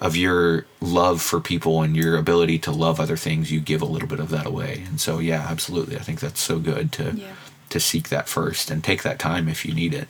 of 0.00 0.16
your 0.16 0.64
love 0.80 1.20
for 1.20 1.40
people 1.40 1.82
and 1.82 1.96
your 1.96 2.16
ability 2.16 2.56
to 2.56 2.70
love 2.70 3.00
other 3.00 3.16
things, 3.16 3.50
you 3.50 3.60
give 3.60 3.82
a 3.82 3.86
little 3.86 4.08
bit 4.08 4.20
of 4.20 4.28
that 4.30 4.46
away. 4.46 4.84
And 4.88 5.00
so 5.00 5.18
yeah, 5.18 5.46
absolutely. 5.48 5.96
I 5.96 6.00
think 6.00 6.20
that's 6.20 6.40
so 6.40 6.58
good 6.58 6.92
to 6.92 7.14
yeah. 7.16 7.32
To 7.70 7.80
seek 7.80 8.08
that 8.08 8.28
first 8.28 8.70
and 8.70 8.82
take 8.82 9.02
that 9.02 9.18
time 9.18 9.48
if 9.48 9.64
you 9.64 9.74
need 9.74 9.94
it. 9.94 10.08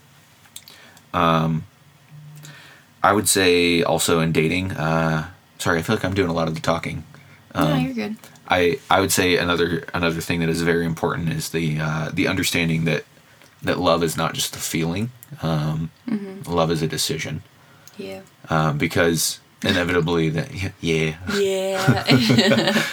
Um 1.12 1.64
I 3.02 3.12
would 3.12 3.28
say 3.28 3.82
also 3.82 4.20
in 4.20 4.32
dating, 4.32 4.72
uh, 4.72 5.28
Sorry, 5.58 5.78
I 5.78 5.82
feel 5.82 5.96
like 5.96 6.04
I'm 6.04 6.14
doing 6.14 6.28
a 6.28 6.32
lot 6.32 6.48
of 6.48 6.54
the 6.54 6.60
talking. 6.60 7.04
Um, 7.54 7.68
no, 7.68 7.76
you're 7.76 7.94
good. 7.94 8.16
I, 8.48 8.78
I 8.88 9.00
would 9.00 9.12
say 9.12 9.36
another 9.36 9.84
another 9.92 10.20
thing 10.20 10.40
that 10.40 10.48
is 10.48 10.62
very 10.62 10.86
important 10.86 11.30
is 11.30 11.50
the 11.50 11.78
uh, 11.80 12.10
the 12.12 12.28
understanding 12.28 12.84
that 12.84 13.04
that 13.62 13.78
love 13.78 14.02
is 14.02 14.16
not 14.16 14.34
just 14.34 14.56
a 14.56 14.60
feeling. 14.60 15.10
Um, 15.42 15.90
mm-hmm. 16.08 16.50
Love 16.50 16.70
is 16.70 16.80
a 16.80 16.86
decision. 16.86 17.42
Yeah. 17.96 18.20
Um, 18.48 18.78
because 18.78 19.40
inevitably 19.64 20.28
that 20.28 20.72
yeah 20.80 21.16
Yeah. 21.34 22.84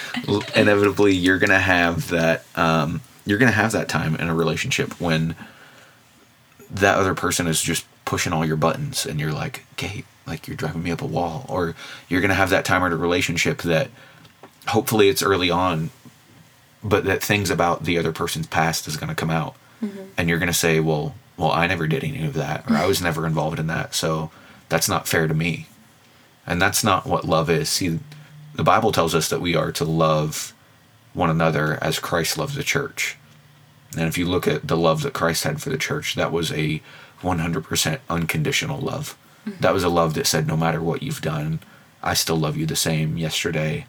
inevitably 0.55 1.13
you're 1.13 1.37
gonna 1.37 1.59
have 1.59 2.09
that 2.09 2.43
um, 2.55 3.01
you're 3.25 3.37
gonna 3.37 3.51
have 3.51 3.71
that 3.73 3.89
time 3.89 4.15
in 4.15 4.29
a 4.29 4.35
relationship 4.35 4.99
when 4.99 5.35
that 6.69 6.97
other 6.97 7.13
person 7.13 7.47
is 7.47 7.61
just 7.61 7.85
pushing 8.05 8.33
all 8.33 8.45
your 8.45 8.55
buttons 8.55 9.05
and 9.05 9.19
you're 9.19 9.31
like 9.31 9.65
okay 9.73 10.03
like 10.27 10.47
you're 10.47 10.57
driving 10.57 10.83
me 10.83 10.91
up 10.91 11.01
a 11.01 11.05
wall. 11.05 11.45
Or 11.49 11.75
you're 12.09 12.21
gonna 12.21 12.33
have 12.33 12.49
that 12.49 12.65
time 12.65 12.83
in 12.83 12.91
a 12.91 12.97
relationship 12.97 13.61
that 13.63 13.89
hopefully 14.67 15.09
it's 15.09 15.21
early 15.21 15.51
on 15.51 15.91
but 16.83 17.05
that 17.05 17.23
things 17.23 17.49
about 17.49 17.83
the 17.83 17.97
other 17.97 18.11
person's 18.11 18.47
past 18.47 18.87
is 18.87 18.97
gonna 18.97 19.15
come 19.15 19.29
out. 19.29 19.55
Mm-hmm. 19.83 20.03
And 20.17 20.29
you're 20.29 20.39
gonna 20.39 20.53
say 20.53 20.79
well 20.79 21.15
well 21.37 21.51
i 21.51 21.67
never 21.67 21.85
did 21.85 22.03
any 22.03 22.25
of 22.25 22.33
that 22.35 22.69
or 22.69 22.75
i 22.77 22.85
was 22.85 23.01
never 23.01 23.25
involved 23.25 23.59
in 23.59 23.67
that. 23.67 23.93
So 23.95 24.31
that's 24.69 24.89
not 24.89 25.07
fair 25.07 25.27
to 25.27 25.33
me. 25.33 25.67
And 26.47 26.61
that's 26.61 26.83
not 26.83 27.07
what 27.07 27.25
love 27.25 27.49
is. 27.49 27.69
See, 27.69 27.99
the 28.53 28.63
Bible 28.63 28.91
tells 28.91 29.15
us 29.15 29.29
that 29.29 29.41
we 29.41 29.55
are 29.55 29.71
to 29.73 29.83
love 29.83 30.53
one 31.15 31.29
another 31.29 31.79
as 31.81 31.99
Christ 31.99 32.37
loves 32.37 32.55
the 32.55 32.63
church. 32.63 33.17
And 33.97 34.07
if 34.07 34.17
you 34.17 34.25
look 34.25 34.47
at 34.47 34.67
the 34.67 34.77
love 34.77 35.01
that 35.01 35.13
Christ 35.13 35.43
had 35.43 35.61
for 35.61 35.69
the 35.69 35.77
church, 35.77 36.15
that 36.15 36.31
was 36.31 36.51
a 36.51 36.81
100% 37.21 37.99
unconditional 38.09 38.79
love. 38.79 39.17
Mm-hmm. 39.45 39.61
That 39.61 39.73
was 39.73 39.83
a 39.83 39.89
love 39.89 40.13
that 40.15 40.27
said, 40.27 40.47
no 40.47 40.57
matter 40.57 40.81
what 40.81 41.01
you've 41.01 41.21
done, 41.21 41.59
I 42.03 42.13
still 42.13 42.35
love 42.35 42.57
you 42.57 42.65
the 42.65 42.75
same 42.75 43.17
yesterday, 43.17 43.87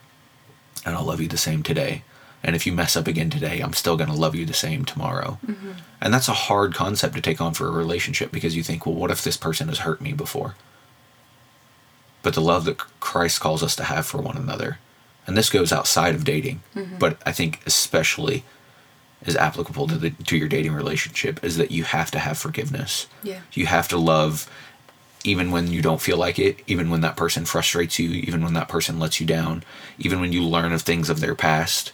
and 0.84 0.94
I'll 0.94 1.04
love 1.04 1.20
you 1.20 1.28
the 1.28 1.36
same 1.36 1.62
today. 1.62 2.02
And 2.42 2.54
if 2.54 2.66
you 2.66 2.72
mess 2.72 2.96
up 2.96 3.08
again 3.08 3.30
today, 3.30 3.60
I'm 3.60 3.72
still 3.72 3.96
going 3.96 4.10
to 4.10 4.16
love 4.16 4.34
you 4.36 4.46
the 4.46 4.54
same 4.54 4.84
tomorrow. 4.84 5.38
Mm-hmm. 5.44 5.72
And 6.00 6.14
that's 6.14 6.28
a 6.28 6.32
hard 6.32 6.74
concept 6.74 7.14
to 7.16 7.20
take 7.20 7.40
on 7.40 7.54
for 7.54 7.66
a 7.66 7.72
relationship 7.72 8.30
because 8.30 8.54
you 8.54 8.62
think, 8.62 8.86
well, 8.86 8.94
what 8.94 9.10
if 9.10 9.24
this 9.24 9.36
person 9.36 9.68
has 9.68 9.80
hurt 9.80 10.00
me 10.00 10.12
before? 10.12 10.54
but 12.26 12.34
the 12.34 12.40
love 12.40 12.64
that 12.64 12.78
Christ 12.98 13.38
calls 13.38 13.62
us 13.62 13.76
to 13.76 13.84
have 13.84 14.04
for 14.04 14.20
one 14.20 14.36
another. 14.36 14.80
And 15.26 15.36
this 15.36 15.50
goes 15.50 15.72
outside 15.72 16.14
of 16.14 16.24
dating, 16.24 16.60
but 16.98 17.18
I 17.26 17.32
think 17.32 17.60
especially 17.66 18.44
is 19.24 19.36
applicable 19.36 19.88
to 19.88 19.96
the 19.96 20.10
to 20.10 20.36
your 20.36 20.48
dating 20.48 20.72
relationship 20.72 21.42
is 21.42 21.56
that 21.56 21.70
you 21.70 21.84
have 21.84 22.10
to 22.12 22.18
have 22.18 22.38
forgiveness. 22.38 23.06
Yeah. 23.22 23.40
You 23.52 23.66
have 23.66 23.88
to 23.88 23.98
love 23.98 24.48
even 25.24 25.50
when 25.50 25.66
you 25.72 25.82
don't 25.82 26.00
feel 26.00 26.16
like 26.16 26.38
it, 26.38 26.60
even 26.68 26.90
when 26.90 27.00
that 27.00 27.16
person 27.16 27.44
frustrates 27.44 27.98
you, 27.98 28.10
even 28.10 28.44
when 28.44 28.54
that 28.54 28.68
person 28.68 29.00
lets 29.00 29.20
you 29.20 29.26
down, 29.26 29.64
even 29.98 30.20
when 30.20 30.32
you 30.32 30.42
learn 30.44 30.72
of 30.72 30.82
things 30.82 31.10
of 31.10 31.20
their 31.20 31.34
past. 31.34 31.92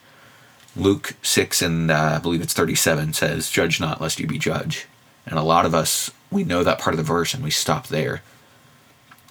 Luke 0.76 1.14
6 1.22 1.62
and 1.62 1.90
uh, 1.90 2.16
I 2.16 2.18
believe 2.18 2.42
it's 2.42 2.52
37 2.52 3.14
says, 3.14 3.50
Judge 3.50 3.80
not 3.80 4.00
lest 4.00 4.20
you 4.20 4.26
be 4.26 4.38
judged. 4.38 4.84
And 5.26 5.38
a 5.38 5.42
lot 5.42 5.64
of 5.64 5.74
us, 5.74 6.10
we 6.30 6.44
know 6.44 6.62
that 6.64 6.78
part 6.78 6.94
of 6.94 6.98
the 6.98 7.02
verse 7.02 7.32
and 7.32 7.42
we 7.42 7.50
stop 7.50 7.88
there 7.88 8.22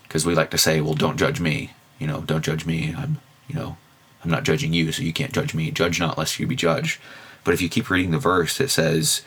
because 0.04 0.26
we 0.26 0.36
like 0.36 0.52
to 0.52 0.58
say, 0.58 0.82
well, 0.82 0.94
don't 0.94 1.18
judge 1.18 1.40
me. 1.40 1.72
You 2.00 2.08
know, 2.08 2.22
don't 2.22 2.44
judge 2.44 2.66
me. 2.66 2.94
I'm, 2.98 3.20
you 3.48 3.56
know, 3.56 3.78
I'm 4.24 4.32
not 4.32 4.44
judging 4.44 4.74
you, 4.74 4.92
so 4.92 5.02
you 5.04 5.14
can't 5.14 5.34
judge 5.34 5.54
me. 5.54 5.72
Judge 5.72 6.00
not, 6.00 6.18
lest 6.18 6.40
you 6.40 6.48
be 6.48 6.56
judged. 6.56 7.00
But 7.44 7.54
if 7.54 7.62
you 7.62 7.70
keep 7.70 7.90
reading 7.90 8.12
the 8.12 8.20
verse, 8.20 8.60
it 8.60 8.70
says, 8.70 9.24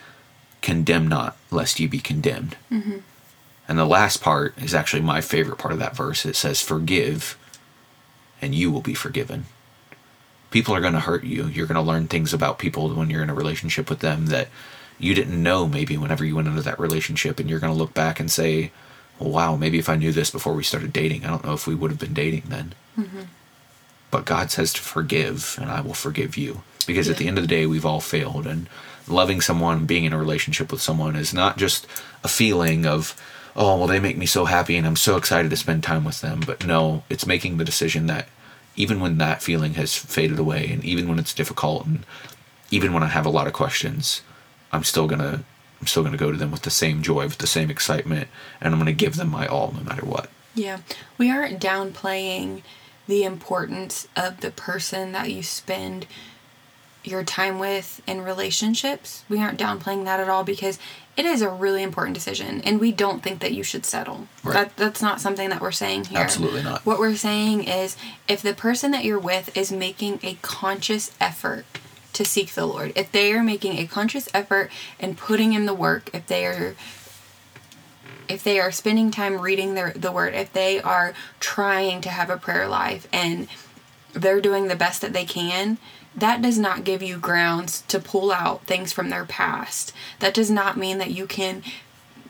condemn 0.63 1.09
not, 1.09 1.37
lest 1.51 1.81
you 1.81 1.89
be 1.89 1.99
condemned. 1.99 2.57
Mm-hmm. 2.71 2.99
And 3.67 3.79
the 3.79 3.87
last 3.87 4.21
part 4.21 4.57
is 4.59 4.75
actually 4.75 5.03
my 5.03 5.21
favorite 5.21 5.59
part 5.59 5.73
of 5.73 5.81
that 5.81 5.97
verse. 5.97 6.25
It 6.25 6.37
says, 6.37 6.61
forgive, 6.61 7.37
and 8.41 8.55
you 8.55 8.71
will 8.71 8.83
be 8.83 8.95
forgiven. 8.95 9.47
People 10.51 10.75
are 10.75 10.81
going 10.81 10.93
to 10.93 11.01
hurt 11.01 11.25
you. 11.25 11.47
You're 11.47 11.67
going 11.67 11.75
to 11.75 11.81
learn 11.81 12.07
things 12.07 12.33
about 12.33 12.59
people 12.59 12.89
when 12.91 13.11
you're 13.11 13.23
in 13.23 13.31
a 13.31 13.35
relationship 13.35 13.91
with 13.91 14.01
them 14.01 14.27
that 14.27 14.49
you 14.99 15.13
didn't 15.15 15.43
know 15.43 15.67
maybe 15.67 15.97
whenever 15.97 16.25
you 16.25 16.37
went 16.37 16.47
into 16.47 16.63
that 16.63 16.79
relationship. 16.79 17.41
And 17.41 17.51
you're 17.51 17.59
going 17.59 17.73
to 17.73 17.79
look 17.79 17.95
back 17.95 18.21
and 18.21 18.31
say, 18.31 18.71
well, 19.19 19.31
wow, 19.31 19.57
maybe 19.57 19.79
if 19.79 19.89
I 19.89 19.97
knew 19.97 20.13
this 20.13 20.31
before 20.31 20.55
we 20.55 20.63
started 20.63 20.93
dating, 20.93 21.25
I 21.25 21.31
don't 21.31 21.45
know 21.45 21.55
if 21.55 21.67
we 21.67 21.75
would 21.75 21.91
have 21.91 21.99
been 21.99 22.15
dating 22.15 22.45
then. 22.47 22.75
Mm-hmm. 22.97 23.23
But 24.15 24.27
God 24.27 24.53
says 24.53 24.73
to 24.75 24.81
forgive, 24.81 25.59
and 25.61 25.69
I 25.69 25.81
will 25.81 25.93
forgive 25.93 26.37
you. 26.37 26.63
Because 26.87 27.11
at 27.11 27.17
the 27.17 27.27
end 27.27 27.37
of 27.37 27.43
the 27.43 27.49
day, 27.49 27.67
we've 27.67 27.85
all 27.85 27.99
failed. 27.99 28.47
And 28.47 28.69
loving 29.09 29.41
someone, 29.41 29.87
being 29.87 30.05
in 30.05 30.13
a 30.13 30.19
relationship 30.19 30.71
with 30.71 30.81
someone 30.81 31.17
is 31.17 31.35
not 31.35 31.57
just 31.57 31.85
a 32.23 32.29
feeling 32.29 32.87
of, 32.87 33.21
oh, 33.57 33.77
well, 33.77 33.89
they 33.89 33.99
make 33.99 34.17
me 34.17 34.27
so 34.27 34.45
happy 34.45 34.77
and 34.77 34.87
I'm 34.87 34.95
so 34.95 35.17
excited 35.17 35.51
to 35.51 35.57
spend 35.57 35.83
time 35.83 36.05
with 36.05 36.21
them. 36.21 36.45
But 36.47 36.65
no, 36.65 37.03
it's 37.11 37.27
making 37.27 37.57
the 37.57 37.65
decision 37.65 38.07
that 38.07 38.29
even 38.77 39.01
when 39.01 39.19
that 39.19 39.43
feeling 39.43 39.75
has 39.75 39.97
faded 39.97 40.39
away, 40.39 40.71
and 40.71 40.85
even 40.85 41.09
when 41.09 41.19
it's 41.19 41.35
difficult, 41.35 41.85
and 41.85 42.07
even 42.71 42.93
when 42.93 43.03
I 43.03 43.09
have 43.09 43.27
a 43.27 43.31
lot 43.31 43.49
of 43.49 43.53
questions, 43.53 44.23
I'm 44.71 44.85
still 44.85 45.09
gonna 45.09 45.43
I'm 45.81 45.89
still 45.89 46.05
gonna 46.05 46.17
go 46.17 46.31
to 46.31 46.39
them 46.39 46.53
with 46.53 46.63
the 46.63 46.71
same 46.71 47.03
joy, 47.03 47.25
with 47.25 47.39
the 47.39 47.49
same 47.49 47.69
excitement, 47.69 48.29
and 48.61 48.73
I'm 48.73 48.79
gonna 48.79 48.93
give 48.93 49.17
them 49.17 49.31
my 49.31 49.49
all 49.49 49.73
no 49.73 49.83
matter 49.83 50.07
what. 50.07 50.31
Yeah. 50.55 50.83
We 51.19 51.33
aren't 51.33 51.61
downplaying 51.61 52.63
the 53.07 53.25
importance 53.25 54.09
of 54.17 54.41
the 54.41 54.51
person 54.51 55.13
that 55.13 55.31
you 55.31 55.43
spend 55.43 56.07
your 57.05 57.23
time 57.23 57.59
with 57.59 58.01
in 58.07 58.23
relationships. 58.23 59.25
We 59.29 59.39
aren't 59.39 59.61
downplaying 59.61 60.05
that 60.05 60.21
at 60.21 60.29
all 60.29 60.43
because 60.43 60.79
it 61.17 61.27
is 61.27 61.43
a 61.43 61.49
really 61.49 61.83
important 61.83 62.15
decision 62.15 62.61
and 62.63 62.81
we 62.81 62.91
don't 62.91 63.23
think 63.23 63.41
that 63.41 63.53
you 63.53 63.63
should 63.63 63.85
settle. 63.85 64.27
Right. 64.43 64.55
That 64.55 64.77
that's 64.77 65.03
not 65.03 65.21
something 65.21 65.51
that 65.51 65.61
we're 65.61 65.71
saying 65.71 66.07
here. 66.07 66.21
Absolutely 66.21 66.63
not. 66.63 66.85
What 66.87 66.99
we're 66.99 67.15
saying 67.15 67.65
is 67.65 67.97
if 68.27 68.43
the 68.43 68.55
person 68.55 68.91
that 68.93 69.05
you're 69.05 69.19
with 69.19 69.57
is 69.57 69.71
making 69.71 70.21
a 70.23 70.39
conscious 70.43 71.13
effort 71.21 71.67
to 72.15 72.25
seek 72.25 72.55
the 72.55 72.67
Lord, 72.67 72.93
if 72.97 73.13
they 73.13 73.33
are 73.33 73.43
making 73.43 73.79
a 73.79 73.87
conscious 73.87 74.29
effort 74.33 74.71
and 74.99 75.19
putting 75.19 75.53
in 75.53 75.67
the 75.67 75.75
work, 75.75 76.11
if 76.15 76.27
they 76.27 76.47
are 76.47 76.75
if 78.29 78.45
they 78.45 78.61
are 78.61 78.73
spending 78.73 79.11
time 79.11 79.41
reading 79.41 79.75
their 79.75 79.93
the 79.93 80.13
word, 80.13 80.35
if 80.35 80.53
they 80.53 80.81
are 80.81 81.15
trying 81.41 82.01
to 82.03 82.09
have 82.09 82.31
a 82.31 82.37
prayer 82.37 82.69
life 82.69 83.09
and 83.13 83.49
they're 84.13 84.41
doing 84.41 84.69
the 84.69 84.77
best 84.77 85.01
that 85.01 85.13
they 85.13 85.25
can, 85.25 85.79
that 86.17 86.41
does 86.41 86.59
not 86.59 86.85
give 86.85 87.03
you 87.03 87.19
grounds 87.19 87.83
to 87.83 87.99
pull 87.99 88.31
out 88.31 88.65
things 88.67 88.93
from 88.93 89.11
their 89.11 89.25
past. 89.25 89.93
That 90.21 90.35
does 90.35 90.51
not 90.51 90.77
mean 90.77 90.99
that 90.99 91.11
you 91.11 91.27
can 91.27 91.63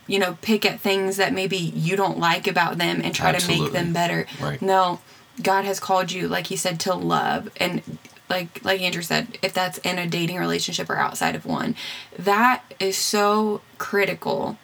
you 0.07 0.19
know 0.19 0.37
pick 0.43 0.65
at 0.65 0.81
things 0.81 1.17
that 1.17 1.33
maybe 1.33 1.57
you 1.57 1.97
don't 1.97 2.19
like 2.19 2.47
about 2.47 2.79
them 2.79 3.01
and 3.03 3.15
try 3.15 3.33
to 3.33 3.49
make 3.49 3.73
them 3.73 3.93
better. 3.93 4.27
Right. 4.41 4.61
No, 4.61 5.01
God 5.43 5.65
has 5.65 5.81
called 5.81 6.13
you 6.13 6.29
like 6.29 6.49
he 6.49 6.57
said 6.57 6.81
to 6.81 6.95
love 6.95 7.51
and 7.57 7.83
like 8.29 8.65
like 8.65 8.81
Andrew 8.81 9.03
said, 9.03 9.39
if 9.43 9.53
that's 9.53 9.79
in 9.79 9.99
a 9.99 10.07
dating 10.07 10.39
relationship 10.39 10.89
or 10.89 10.97
outside 10.97 11.35
of 11.35 11.45
one, 11.45 11.77
that 12.19 12.63
is 12.81 12.97
so 12.97 13.61
critical 13.79 14.59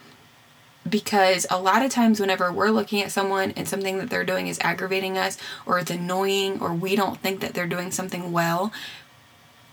because 0.88 1.46
a 1.50 1.60
lot 1.60 1.84
of 1.84 1.90
times 1.90 2.20
whenever 2.20 2.50
we're 2.50 2.70
looking 2.70 3.02
at 3.02 3.12
someone 3.12 3.52
and 3.56 3.68
something 3.68 3.98
that 3.98 4.08
they're 4.10 4.24
doing 4.24 4.46
is 4.48 4.58
aggravating 4.62 5.18
us 5.18 5.36
or 5.66 5.78
it's 5.78 5.90
annoying 5.90 6.60
or 6.60 6.72
we 6.72 6.96
don't 6.96 7.18
think 7.20 7.40
that 7.40 7.52
they're 7.54 7.66
doing 7.66 7.90
something 7.90 8.32
well 8.32 8.72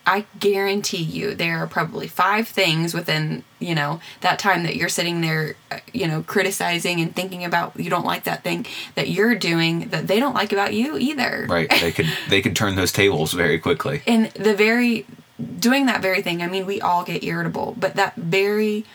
i 0.06 0.26
guarantee 0.40 1.02
you 1.02 1.34
there 1.34 1.58
are 1.60 1.68
probably 1.68 2.08
five 2.08 2.48
things 2.48 2.94
within 2.94 3.44
you 3.60 3.74
know 3.76 4.00
that 4.22 4.38
time 4.40 4.64
that 4.64 4.76
you're 4.76 4.90
sitting 4.90 5.22
there 5.22 5.56
uh, 5.72 5.80
you 5.94 6.08
know 6.08 6.24
criticizing 6.24 7.00
and 7.02 7.16
thinking 7.16 7.44
about 7.46 7.78
you 7.80 7.90
don't 7.90 8.06
like 8.06 8.24
that 8.26 8.44
thing 8.44 8.66
that 8.96 9.10
you're 9.10 9.36
doing 9.36 9.88
that 9.90 10.08
they 10.08 10.20
don't 10.20 10.34
like 10.36 10.52
about 10.52 10.74
you 10.74 10.98
either 10.98 11.46
Right? 11.50 11.70
they 11.82 11.92
could 11.92 12.08
they 12.30 12.42
could 12.42 12.56
turn 12.56 12.76
those 12.76 12.92
tables 12.92 13.34
very 13.34 13.60
quickly. 13.60 14.02
and 14.08 14.28
the 14.32 14.54
very 14.56 15.06
doing 15.60 15.86
that 15.86 16.02
very 16.02 16.22
thing 16.22 16.42
i 16.42 16.48
mean 16.48 16.66
we 16.66 16.82
all 16.82 17.04
get 17.04 17.24
irritable 17.24 17.76
but 17.78 17.96
that 17.96 18.16
very 18.16 18.86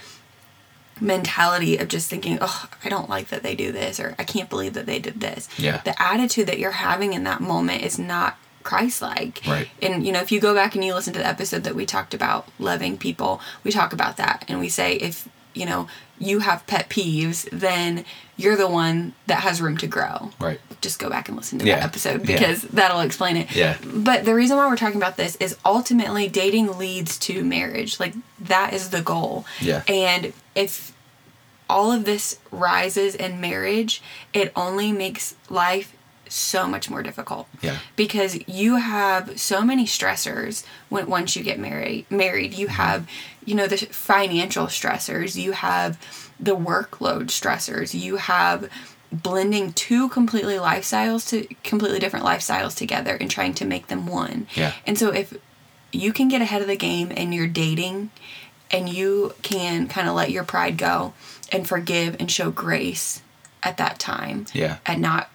mentality 1.01 1.77
of 1.79 1.89
just 1.89 2.09
thinking 2.09 2.39
oh 2.41 2.69
i 2.85 2.89
don't 2.89 3.09
like 3.09 3.29
that 3.29 3.43
they 3.43 3.55
do 3.55 3.73
this 3.73 3.99
or 3.99 4.15
i 4.19 4.25
can't 4.25 4.49
believe 4.51 4.75
that 4.75 4.87
they 4.87 4.99
did 4.99 5.21
this 5.21 5.49
Yeah. 5.59 5.81
the 5.85 6.01
attitude 6.01 6.47
that 6.47 6.59
you're 6.59 6.71
having 6.73 7.13
in 7.13 7.25
that 7.25 7.41
moment 7.41 7.83
is 7.83 7.99
not 7.99 8.37
christ-like 8.63 9.43
Right. 9.47 9.69
and 9.81 10.07
you 10.07 10.13
know 10.13 10.21
if 10.21 10.31
you 10.31 10.41
go 10.41 10.55
back 10.55 10.75
and 10.75 10.85
you 10.85 10.95
listen 10.95 11.13
to 11.15 11.19
the 11.19 11.27
episode 11.27 11.65
that 11.65 11.75
we 11.75 11.85
talked 11.85 12.15
about 12.15 12.47
loving 12.59 12.97
people 12.97 13.41
we 13.65 13.71
talk 13.73 13.93
about 13.93 14.17
that 14.19 14.45
and 14.49 14.61
we 14.61 14.69
say 14.69 14.95
if 14.95 15.29
you 15.55 15.67
know 15.67 15.89
you 16.19 16.39
have 16.41 16.65
pet 16.67 16.89
peeves 16.89 17.49
then 17.51 18.05
you're 18.37 18.57
the 18.57 18.69
one 18.69 19.15
that 19.27 19.41
has 19.43 19.61
room 19.61 19.77
to 19.79 19.87
grow 19.87 20.31
Right. 20.41 20.61
Just 20.83 20.99
go 20.99 21.09
back 21.09 21.29
and 21.29 21.37
listen 21.37 21.59
to 21.61 21.65
Yeah. 21.65 21.77
that 21.77 21.85
episode 21.85 22.29
Yeah. 22.29 22.39
because 22.39 22.63
that'll 22.63 23.01
explain 23.01 23.37
it. 23.37 23.55
Yeah. 23.55 23.77
But 23.85 24.25
the 24.25 24.35
reason 24.35 24.57
why 24.57 24.67
we're 24.67 24.77
talking 24.77 25.01
about 25.01 25.17
this 25.17 25.37
is 25.37 25.57
ultimately 25.65 26.29
dating 26.29 26.77
leads 26.77 27.19
to 27.21 27.43
marriage. 27.45 27.99
Like 27.99 28.15
that 28.41 28.75
is 28.75 28.91
the 28.91 29.01
goal. 29.01 29.47
Yeah. 29.61 29.83
And 29.89 30.33
if 30.55 30.93
all 31.71 31.91
of 31.91 32.05
this 32.05 32.39
rises 32.51 33.15
in 33.15 33.41
marriage, 33.41 34.03
it 34.35 34.53
only 34.55 34.93
makes 34.93 35.35
life 35.49 35.95
so 36.29 36.67
much 36.67 36.89
more 36.91 37.03
difficult. 37.03 37.47
Yeah. 37.61 37.79
Because 37.95 38.39
you 38.49 38.77
have 38.77 39.39
so 39.39 39.63
many 39.63 39.85
stressors 39.87 40.65
when 40.89 41.07
once 41.07 41.37
you 41.37 41.43
get 41.43 41.59
married. 41.59 42.07
Married, 42.11 42.55
you 42.55 42.67
mm-hmm. 42.67 42.77
have, 42.77 43.09
you 43.45 43.55
know, 43.55 43.67
the 43.67 43.77
financial 43.77 44.67
stressors. 44.67 45.37
You 45.37 45.53
have 45.53 45.99
the 46.41 46.57
workload 46.57 47.27
stressors. 47.27 47.95
You 47.95 48.17
have 48.17 48.69
blending 49.13 49.73
two 49.75 50.09
completely 50.09 50.55
lifestyles 50.55 51.29
to 51.29 51.47
completely 51.63 51.99
different 51.99 52.25
lifestyles 52.25 52.77
together 52.77 53.15
and 53.21 53.31
trying 53.31 53.55
to 53.55 53.65
make 53.65 53.89
them 53.89 54.07
one. 54.07 54.47
Yeah. 54.55 54.73
And 54.87 54.99
so 54.99 55.11
if 55.13 55.37
you 55.93 56.13
can 56.13 56.29
get 56.29 56.41
ahead 56.41 56.63
of 56.63 56.69
the 56.69 56.77
game 56.77 57.13
and 57.15 57.35
you're 57.35 57.47
dating 57.47 58.11
and 58.71 58.89
you 58.89 59.35
can 59.43 59.87
kind 59.89 60.09
of 60.09 60.15
let 60.15 60.31
your 60.31 60.45
pride 60.45 60.79
go 60.79 61.13
and 61.51 61.69
forgive 61.69 62.17
and 62.19 62.31
show 62.31 62.51
grace 62.51 63.21
at 63.63 63.77
that 63.77 63.99
time 63.99 64.47
Yeah. 64.55 64.79
and 64.87 65.03
not 65.03 65.29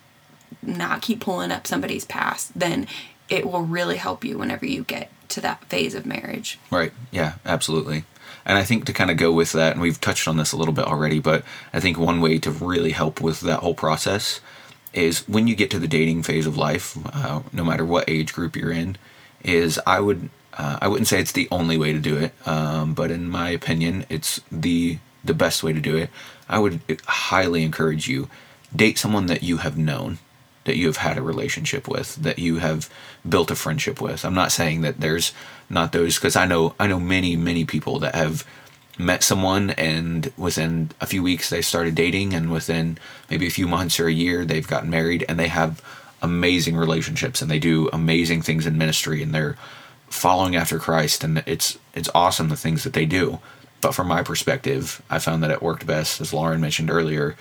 not 0.64 1.02
keep 1.02 1.20
pulling 1.22 1.52
up 1.52 1.68
somebody's 1.68 2.04
past, 2.06 2.58
then 2.58 2.88
it 3.30 3.46
will 3.46 3.62
really 3.62 3.98
help 3.98 4.24
you 4.26 4.38
whenever 4.38 4.66
you 4.66 4.84
get 4.84 5.12
to 5.30 5.42
that 5.42 5.64
phase 5.66 5.94
of 5.94 6.06
marriage. 6.06 6.58
Right. 6.72 6.92
Yeah, 7.12 7.34
absolutely. 7.46 8.06
And 8.48 8.58
I 8.58 8.64
think 8.64 8.86
to 8.86 8.93
kind 8.93 9.12
of 9.12 9.18
go 9.18 9.32
with 9.32 9.52
that, 9.52 9.74
and 9.74 9.82
we've 9.82 10.00
touched 10.00 10.28
on 10.28 10.38
this 10.38 10.54
a 10.54 10.58
little 10.58 10.74
bit 10.74 10.86
already, 10.86 11.20
but 11.20 11.43
I 11.74 11.82
think 11.82 12.00
one 12.00 12.22
way 12.22 12.39
to 12.39 12.50
really 12.50 12.91
help 12.91 13.20
with 13.20 13.41
that 13.41 13.60
whole 13.60 13.76
process 13.76 14.39
is 14.93 15.28
when 15.28 15.48
you 15.48 15.56
get 15.56 15.70
to 15.72 15.80
the 15.80 15.88
dating 15.88 16.24
phase 16.24 16.48
of 16.48 16.58
life, 16.58 16.98
uh, 17.14 17.41
no 17.52 17.66
matter 17.66 17.86
what 17.86 18.10
age 18.10 18.34
group 18.34 18.56
you're 18.56 18.72
in, 18.72 18.98
is 19.43 19.80
I 19.86 20.00
would 20.00 20.30
uh, 20.58 20.80
I 20.82 20.88
wouldn't 20.88 21.08
say 21.08 21.20
it's 21.20 21.34
the 21.34 21.48
only 21.52 21.78
way 21.78 21.93
to 21.93 22.00
do 22.00 22.18
it, 22.18 22.34
um, 22.48 22.95
but 22.95 23.12
in 23.12 23.30
my 23.30 23.50
opinion, 23.50 24.06
it's 24.10 24.41
the 24.52 24.98
the 25.24 25.34
best 25.34 25.62
way 25.62 25.74
to 25.74 25.82
do 25.82 25.98
it. 25.98 26.10
I 26.48 26.58
would 26.58 26.80
highly 27.06 27.64
encourage 27.64 28.08
you 28.08 28.30
date 28.74 28.98
someone 28.98 29.28
that 29.28 29.43
you 29.43 29.58
have 29.58 29.78
known 29.78 30.20
that 30.68 30.78
you 30.78 30.86
have 30.86 30.97
had 30.97 31.18
a 31.18 31.22
relationship 31.24 31.88
with, 31.88 32.15
that 32.18 32.38
you 32.38 32.57
have 32.57 32.89
built 33.28 33.49
a 33.49 33.55
friendship 33.55 33.99
with. 33.99 34.24
I'm 34.24 34.36
not 34.36 34.51
saying 34.51 34.82
that 34.82 34.99
there's 34.99 35.34
not 35.70 35.91
those 35.91 36.15
because 36.15 36.36
I 36.36 36.45
know 36.45 36.76
I 36.80 36.86
know 36.86 36.99
many 36.99 37.36
many 37.36 37.65
people 37.65 37.99
that 37.99 38.13
have 38.13 38.45
met 38.97 39.24
someone 39.24 39.72
and 39.72 40.32
within 40.38 40.91
a 40.99 41.05
few 41.05 41.22
weeks 41.22 41.49
they 41.49 41.61
started 41.61 41.95
dating 41.95 42.34
and 42.34 42.51
within 42.51 42.97
maybe 43.30 43.47
a 43.47 43.51
few 43.51 43.68
months 43.68 43.99
or 43.99 44.07
a 44.07 44.13
year 44.13 44.43
they've 44.43 44.68
gotten 44.68 44.89
married 44.89 45.24
and 45.30 45.39
they 45.39 45.47
have 45.47 45.82
amazing 46.22 46.76
relationships 46.76 47.41
and 47.41 47.49
they 47.49 47.59
do 47.59 47.89
amazing 47.93 48.41
things 48.41 48.65
in 48.65 48.78
ministry 48.78 49.22
and 49.22 49.34
they're 49.36 49.55
following 50.09 50.55
after 50.55 50.80
Christ 50.80 51.24
and 51.24 51.43
it's 51.45 51.78
it's 51.93 52.09
awesome 52.15 52.49
the 52.49 52.55
things 52.55 52.84
that 52.84 52.93
they 52.93 53.05
do. 53.05 53.39
But 53.80 53.93
from 53.93 54.07
my 54.07 54.24
perspective, 54.24 55.01
I 55.09 55.20
found 55.20 55.43
that 55.43 55.51
it 55.51 55.61
worked 55.61 55.86
best 55.86 56.20
as 56.20 56.34
Lauren 56.34 56.61
mentioned 56.61 56.89
earlier 56.89 57.36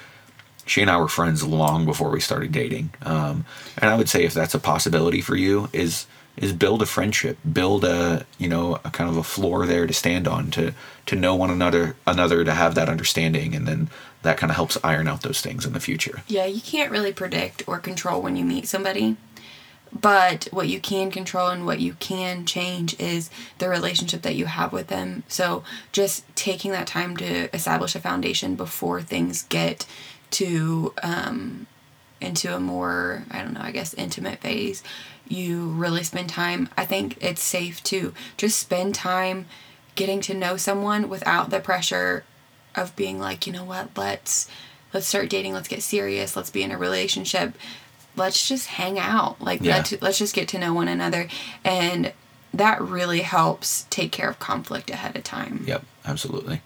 she 0.66 0.82
and 0.82 0.90
I 0.90 0.98
were 0.98 1.08
friends 1.08 1.44
long 1.44 1.86
before 1.86 2.10
we 2.10 2.20
started 2.20 2.52
dating. 2.52 2.90
Um, 3.02 3.46
and 3.78 3.90
I 3.90 3.96
would 3.96 4.08
say 4.08 4.24
if 4.24 4.34
that's 4.34 4.54
a 4.54 4.58
possibility 4.58 5.20
for 5.22 5.36
you, 5.36 5.68
is 5.72 6.06
is 6.36 6.52
build 6.52 6.82
a 6.82 6.86
friendship, 6.86 7.38
build 7.50 7.84
a 7.84 8.26
you 8.36 8.48
know 8.48 8.78
a 8.84 8.90
kind 8.90 9.08
of 9.08 9.16
a 9.16 9.22
floor 9.22 9.64
there 9.64 9.86
to 9.86 9.94
stand 9.94 10.28
on, 10.28 10.50
to 10.50 10.74
to 11.06 11.16
know 11.16 11.34
one 11.34 11.50
another 11.50 11.96
another, 12.06 12.44
to 12.44 12.52
have 12.52 12.74
that 12.74 12.88
understanding, 12.88 13.54
and 13.54 13.66
then 13.66 13.88
that 14.22 14.36
kind 14.36 14.50
of 14.50 14.56
helps 14.56 14.76
iron 14.82 15.08
out 15.08 15.22
those 15.22 15.40
things 15.40 15.64
in 15.64 15.72
the 15.72 15.80
future. 15.80 16.22
Yeah, 16.26 16.46
you 16.46 16.60
can't 16.60 16.90
really 16.90 17.12
predict 17.12 17.62
or 17.66 17.78
control 17.78 18.20
when 18.20 18.36
you 18.36 18.44
meet 18.44 18.66
somebody. 18.66 19.16
But 19.92 20.48
what 20.50 20.68
you 20.68 20.80
can 20.80 21.10
control 21.10 21.48
and 21.48 21.64
what 21.64 21.80
you 21.80 21.94
can 21.94 22.44
change 22.44 22.98
is 22.98 23.30
the 23.58 23.68
relationship 23.68 24.22
that 24.22 24.34
you 24.34 24.46
have 24.46 24.72
with 24.72 24.88
them. 24.88 25.22
So 25.28 25.62
just 25.92 26.24
taking 26.34 26.72
that 26.72 26.88
time 26.88 27.16
to 27.18 27.54
establish 27.54 27.94
a 27.94 28.00
foundation 28.00 28.56
before 28.56 29.00
things 29.00 29.44
get 29.44 29.86
to 30.32 30.92
um, 31.02 31.66
into 32.20 32.54
a 32.54 32.60
more 32.60 33.24
I 33.30 33.42
don't 33.42 33.54
know 33.54 33.60
I 33.60 33.72
guess 33.72 33.94
intimate 33.94 34.40
phase, 34.40 34.82
you 35.28 35.66
really 35.68 36.02
spend 36.02 36.28
time. 36.28 36.68
I 36.76 36.84
think 36.84 37.18
it's 37.20 37.42
safe 37.42 37.82
to 37.84 38.14
just 38.36 38.58
spend 38.58 38.94
time 38.94 39.46
getting 39.94 40.20
to 40.22 40.34
know 40.34 40.56
someone 40.56 41.08
without 41.08 41.50
the 41.50 41.60
pressure 41.60 42.24
of 42.74 42.94
being 42.96 43.18
like 43.18 43.46
you 43.46 43.52
know 43.52 43.64
what? 43.64 43.90
Let's 43.96 44.48
let's 44.92 45.06
start 45.06 45.28
dating. 45.30 45.52
Let's 45.52 45.68
get 45.68 45.82
serious. 45.82 46.36
Let's 46.36 46.50
be 46.50 46.62
in 46.62 46.70
a 46.70 46.78
relationship. 46.78 47.54
Let's 48.16 48.48
just 48.48 48.66
hang 48.68 48.98
out. 48.98 49.40
Like 49.40 49.60
Yeah. 49.62 49.76
let's, 49.76 49.94
let's 50.00 50.18
just 50.18 50.34
get 50.34 50.48
to 50.48 50.58
know 50.58 50.72
one 50.72 50.88
another. 50.88 51.28
And 51.64 52.12
that 52.54 52.80
really 52.80 53.20
helps 53.20 53.86
take 53.90 54.12
care 54.12 54.30
of 54.30 54.38
conflict 54.38 54.88
ahead 54.88 55.14
of 55.16 55.24
time. 55.24 55.64
Yep, 55.66 55.84
absolutely. 56.06 56.62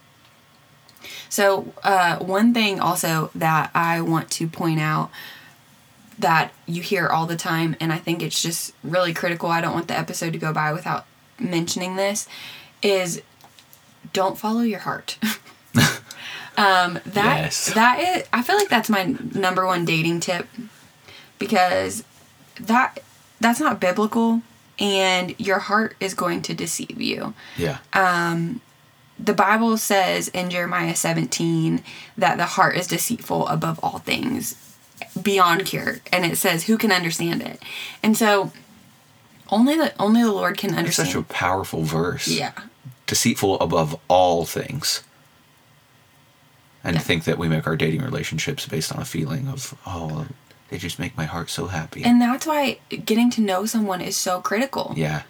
So, 1.31 1.73
uh, 1.83 2.19
one 2.19 2.53
thing 2.53 2.79
also 2.81 3.31
that 3.35 3.71
I 3.75 4.03
want 4.03 4.31
to 4.33 4.47
point 4.47 4.81
out 4.81 5.11
that 6.19 6.53
you 6.67 6.83
hear 6.83 7.07
all 7.07 7.25
the 7.25 7.37
time, 7.37 7.77
and 7.81 7.91
I 7.93 7.97
think 7.99 8.23
it's 8.23 8.43
just 8.43 8.75
really 8.85 9.15
critical, 9.15 9.49
I 9.49 9.63
don't 9.63 9.73
want 9.73 9.89
the 9.89 9.99
episode 9.99 10.35
to 10.35 10.39
go 10.39 10.53
by 10.53 10.71
without 10.73 11.07
mentioning 11.39 11.97
this, 11.97 12.29
is 12.83 13.23
don't 14.13 14.37
follow 14.37 14.61
your 14.61 14.81
heart. 14.81 15.17
um, 16.59 16.99
that 17.07 17.39
Yes. 17.45 17.73
that 17.75 18.01
is, 18.01 18.25
I 18.33 18.43
feel 18.43 18.57
like 18.57 18.69
that's 18.69 18.91
my 18.91 19.15
number 19.35 19.65
one 19.65 19.85
dating 19.87 20.21
tip 20.21 20.47
because 21.39 22.05
that 22.61 22.99
that's 23.41 23.61
not 23.61 23.81
biblical, 23.81 24.43
and 24.79 25.35
your 25.39 25.61
heart 25.61 25.97
is 26.01 26.13
going 26.13 26.43
to 26.43 26.55
deceive 26.55 27.01
you 27.01 27.33
Yeah. 27.57 27.79
The 29.23 29.35
Bible 29.35 29.77
says 29.77 30.29
in 30.29 30.51
Jeremiah 30.51 30.95
17 30.95 31.83
that 32.17 32.37
the 32.39 32.47
heart 32.47 32.77
is 32.77 32.87
deceitful 32.87 33.47
above 33.49 33.79
all 33.83 33.99
things, 33.99 34.55
beyond 35.21 35.67
cure, 35.67 36.01
and 36.13 36.25
it 36.25 36.37
says 36.37 36.65
who 36.65 36.79
can 36.79 36.91
understand 36.93 37.43
it. 37.43 37.63
And 38.03 38.17
so 38.17 38.53
only 39.51 39.77
the 39.77 39.93
only 40.01 40.23
the 40.23 40.33
Lord 40.33 40.57
can 40.59 40.75
understand. 40.75 41.09
such 41.09 41.17
a 41.17 41.23
powerful 41.23 41.83
verse. 41.85 42.29
yeah. 42.29 42.53
Deceitful 43.07 43.59
above 43.61 43.99
all 44.09 44.45
things. 44.47 45.03
And 46.85 46.95
Yeah. 46.95 47.01
to 47.01 47.07
think 47.07 47.25
that 47.25 47.37
we 47.39 47.49
make 47.49 47.67
our 47.67 47.77
dating 47.77 48.03
relationships 48.03 48.67
based 48.67 48.93
on 48.95 49.03
a 49.03 49.05
feeling 49.05 49.49
of, 49.49 49.75
oh, 49.87 50.27
they 50.69 50.79
just 50.79 50.99
make 50.99 51.17
my 51.17 51.25
heart 51.27 51.51
so 51.51 51.67
happy. 51.67 52.03
And 52.05 52.23
that's 52.23 52.47
why 52.47 52.79
getting 53.05 53.29
to 53.33 53.41
know 53.41 53.67
someone 53.67 54.01
is 54.01 54.17
so 54.17 54.41
critical. 54.41 54.95
yeah. 54.97 55.23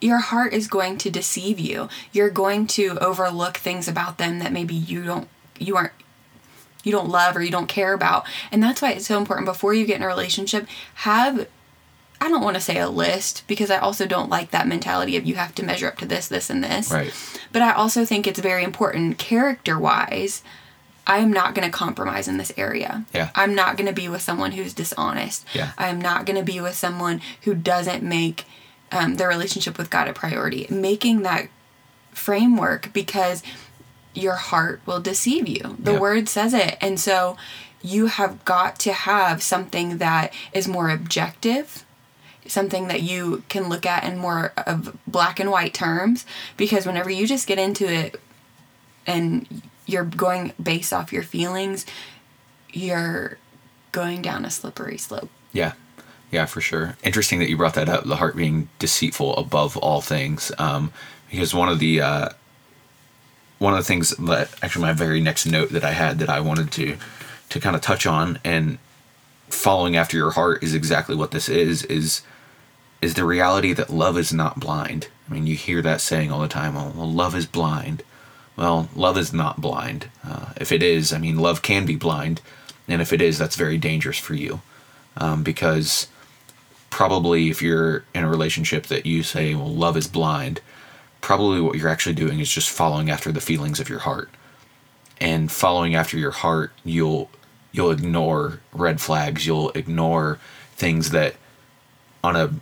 Your 0.00 0.18
heart 0.18 0.52
is 0.52 0.68
going 0.68 0.98
to 0.98 1.10
deceive 1.10 1.58
you. 1.58 1.88
You're 2.12 2.30
going 2.30 2.66
to 2.68 2.98
overlook 2.98 3.56
things 3.56 3.88
about 3.88 4.18
them 4.18 4.38
that 4.40 4.52
maybe 4.52 4.74
you 4.74 5.04
don't 5.04 5.28
you 5.58 5.76
aren't 5.76 5.92
you 6.82 6.92
don't 6.92 7.08
love 7.08 7.36
or 7.36 7.42
you 7.42 7.50
don't 7.50 7.68
care 7.68 7.94
about. 7.94 8.26
And 8.52 8.62
that's 8.62 8.82
why 8.82 8.92
it's 8.92 9.06
so 9.06 9.18
important 9.18 9.46
before 9.46 9.74
you 9.74 9.86
get 9.86 9.96
in 9.96 10.02
a 10.02 10.06
relationship, 10.06 10.66
have 10.96 11.48
I 12.20 12.28
don't 12.28 12.42
want 12.42 12.54
to 12.54 12.60
say 12.60 12.78
a 12.78 12.88
list 12.88 13.44
because 13.46 13.70
I 13.70 13.78
also 13.78 14.06
don't 14.06 14.30
like 14.30 14.50
that 14.50 14.68
mentality 14.68 15.16
of 15.16 15.26
you 15.26 15.34
have 15.34 15.54
to 15.56 15.64
measure 15.64 15.88
up 15.88 15.98
to 15.98 16.06
this, 16.06 16.28
this, 16.28 16.48
and 16.48 16.62
this. 16.62 16.90
Right. 16.90 17.12
But 17.52 17.62
I 17.62 17.72
also 17.72 18.04
think 18.04 18.26
it's 18.26 18.38
very 18.38 18.64
important 18.64 19.18
character 19.18 19.78
wise. 19.78 20.42
I 21.06 21.18
am 21.18 21.32
not 21.32 21.54
going 21.54 21.70
to 21.70 21.76
compromise 21.76 22.28
in 22.28 22.38
this 22.38 22.52
area. 22.56 23.04
Yeah. 23.12 23.30
I'm 23.34 23.54
not 23.54 23.76
going 23.76 23.88
to 23.88 23.92
be 23.92 24.08
with 24.08 24.22
someone 24.22 24.52
who's 24.52 24.72
dishonest. 24.72 25.44
Yeah. 25.52 25.72
I 25.76 25.88
am 25.88 26.00
not 26.00 26.24
going 26.24 26.38
to 26.38 26.44
be 26.44 26.60
with 26.60 26.74
someone 26.74 27.20
who 27.42 27.54
doesn't 27.54 28.02
make 28.02 28.46
um, 28.92 29.14
their 29.16 29.28
relationship 29.28 29.78
with 29.78 29.90
God 29.90 30.08
a 30.08 30.12
priority. 30.12 30.66
Making 30.70 31.22
that 31.22 31.48
framework 32.12 32.92
because 32.92 33.42
your 34.14 34.34
heart 34.34 34.80
will 34.86 35.00
deceive 35.00 35.48
you. 35.48 35.76
The 35.78 35.94
Yeah. 35.94 35.98
word 35.98 36.28
says 36.28 36.54
it. 36.54 36.76
And 36.80 37.00
so 37.00 37.36
you 37.82 38.06
have 38.06 38.44
got 38.44 38.78
to 38.80 38.92
have 38.92 39.42
something 39.42 39.98
that 39.98 40.32
is 40.52 40.68
more 40.68 40.88
objective, 40.90 41.84
something 42.46 42.88
that 42.88 43.02
you 43.02 43.42
can 43.48 43.68
look 43.68 43.84
at 43.84 44.04
in 44.04 44.16
more 44.16 44.52
of 44.56 44.96
black 45.06 45.40
and 45.40 45.50
white 45.50 45.74
terms 45.74 46.24
because 46.56 46.86
whenever 46.86 47.10
you 47.10 47.26
just 47.26 47.46
get 47.46 47.58
into 47.58 47.92
it 47.92 48.20
and 49.06 49.62
you're 49.86 50.04
going 50.04 50.52
based 50.62 50.92
off 50.92 51.12
your 51.12 51.22
feelings, 51.22 51.84
you're 52.72 53.38
going 53.92 54.22
down 54.22 54.44
a 54.44 54.50
slippery 54.50 54.96
slope. 54.96 55.30
Yeah. 55.52 55.72
Yeah, 56.34 56.46
for 56.46 56.60
sure. 56.60 56.96
Interesting 57.04 57.38
that 57.38 57.48
you 57.48 57.56
brought 57.56 57.74
that 57.74 57.88
up, 57.88 58.02
the 58.02 58.16
heart 58.16 58.34
being 58.34 58.68
deceitful 58.80 59.36
above 59.36 59.76
all 59.76 60.00
things. 60.00 60.50
Um, 60.58 60.92
because 61.30 61.54
one 61.54 61.68
of 61.68 61.78
the 61.78 62.00
uh, 62.00 62.28
one 63.60 63.72
of 63.72 63.78
the 63.78 63.84
things 63.84 64.10
that 64.16 64.50
actually 64.60 64.82
my 64.82 64.92
very 64.92 65.20
next 65.20 65.46
note 65.46 65.70
that 65.70 65.84
I 65.84 65.92
had 65.92 66.18
that 66.18 66.28
I 66.28 66.40
wanted 66.40 66.72
to 66.72 66.96
to 67.50 67.60
kind 67.60 67.76
of 67.76 67.82
touch 67.82 68.04
on 68.04 68.40
and 68.42 68.78
following 69.48 69.96
after 69.96 70.16
your 70.16 70.32
heart 70.32 70.64
is 70.64 70.74
exactly 70.74 71.14
what 71.14 71.30
this 71.30 71.48
is 71.48 71.84
is 71.84 72.22
is 73.00 73.14
the 73.14 73.24
reality 73.24 73.72
that 73.72 73.90
love 73.90 74.18
is 74.18 74.32
not 74.32 74.58
blind. 74.58 75.06
I 75.28 75.34
mean, 75.34 75.46
you 75.46 75.54
hear 75.54 75.82
that 75.82 76.00
saying 76.00 76.32
all 76.32 76.40
the 76.40 76.48
time. 76.48 76.76
Oh, 76.76 76.92
well, 76.96 77.10
love 77.10 77.36
is 77.36 77.46
blind. 77.46 78.02
Well, 78.56 78.88
love 78.96 79.16
is 79.16 79.32
not 79.32 79.60
blind. 79.60 80.08
Uh, 80.26 80.46
if 80.56 80.72
it 80.72 80.82
is, 80.82 81.12
I 81.12 81.18
mean, 81.18 81.38
love 81.38 81.62
can 81.62 81.86
be 81.86 81.94
blind, 81.94 82.40
and 82.88 83.00
if 83.00 83.12
it 83.12 83.22
is, 83.22 83.38
that's 83.38 83.54
very 83.54 83.78
dangerous 83.78 84.18
for 84.18 84.34
you, 84.34 84.62
um, 85.16 85.44
because 85.44 86.08
probably 86.94 87.50
if 87.50 87.60
you're 87.60 88.04
in 88.14 88.22
a 88.22 88.28
relationship 88.28 88.86
that 88.86 89.04
you 89.04 89.24
say, 89.24 89.52
well, 89.52 89.66
love 89.66 89.96
is 89.96 90.06
blind, 90.06 90.60
probably 91.20 91.60
what 91.60 91.76
you're 91.76 91.88
actually 91.88 92.14
doing 92.14 92.38
is 92.38 92.48
just 92.48 92.70
following 92.70 93.10
after 93.10 93.32
the 93.32 93.40
feelings 93.40 93.80
of 93.80 93.88
your 93.88 93.98
heart, 93.98 94.30
and 95.20 95.50
following 95.50 95.96
after 95.96 96.16
your 96.16 96.30
heart, 96.30 96.70
you'll 96.84 97.28
you'll 97.72 97.90
ignore 97.90 98.60
red 98.72 99.00
flags, 99.00 99.44
you'll 99.44 99.70
ignore 99.70 100.38
things 100.76 101.10
that 101.10 101.34
on 102.22 102.36
a 102.36 102.54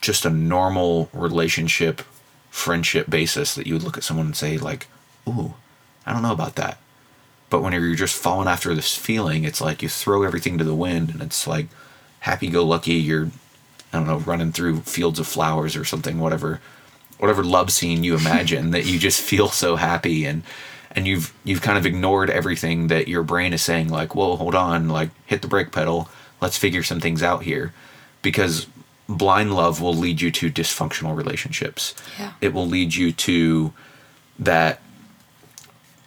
just 0.00 0.24
a 0.24 0.30
normal 0.30 1.10
relationship 1.12 2.00
friendship 2.48 3.10
basis 3.10 3.54
that 3.54 3.66
you 3.66 3.74
would 3.74 3.82
look 3.82 3.98
at 3.98 4.04
someone 4.04 4.26
and 4.26 4.36
say 4.36 4.56
like 4.56 4.86
ooh 5.28 5.52
i 6.06 6.12
don't 6.12 6.22
know 6.22 6.32
about 6.32 6.54
that. 6.56 6.78
But 7.50 7.62
when 7.62 7.74
you're 7.74 7.94
just 7.94 8.16
falling 8.16 8.48
after 8.48 8.74
this 8.74 8.96
feeling 8.96 9.44
it's 9.44 9.60
like 9.60 9.82
you 9.82 9.90
throw 9.90 10.22
everything 10.22 10.56
to 10.56 10.64
the 10.64 10.74
wind 10.74 11.10
and 11.10 11.20
it's 11.20 11.46
like 11.46 11.66
happy-go-lucky 12.20 12.94
you're 12.94 13.30
i 13.94 13.98
don't 13.98 14.06
know 14.06 14.18
running 14.18 14.52
through 14.52 14.80
fields 14.80 15.18
of 15.18 15.26
flowers 15.26 15.76
or 15.76 15.84
something 15.84 16.18
whatever 16.18 16.60
whatever 17.18 17.42
love 17.42 17.72
scene 17.72 18.04
you 18.04 18.16
imagine 18.16 18.70
that 18.72 18.84
you 18.84 18.98
just 18.98 19.20
feel 19.20 19.48
so 19.48 19.76
happy 19.76 20.24
and 20.24 20.42
and 20.94 21.06
you've 21.06 21.34
you've 21.44 21.62
kind 21.62 21.76
of 21.76 21.86
ignored 21.86 22.30
everything 22.30 22.86
that 22.88 23.08
your 23.08 23.22
brain 23.22 23.52
is 23.52 23.62
saying 23.62 23.88
like 23.88 24.14
whoa 24.14 24.36
hold 24.36 24.54
on 24.54 24.88
like 24.88 25.10
hit 25.26 25.42
the 25.42 25.48
brake 25.48 25.72
pedal. 25.72 26.08
Let's 26.40 26.58
figure 26.58 26.82
some 26.82 27.00
things 27.00 27.22
out 27.22 27.42
here. 27.42 27.72
Because 28.22 28.66
blind 29.08 29.54
love 29.54 29.80
will 29.80 29.94
lead 29.94 30.20
you 30.20 30.30
to 30.30 30.50
dysfunctional 30.50 31.16
relationships. 31.16 31.94
Yeah. 32.18 32.32
it 32.40 32.54
will 32.54 32.66
lead 32.66 32.94
you 32.94 33.12
to 33.12 33.72
that 34.38 34.80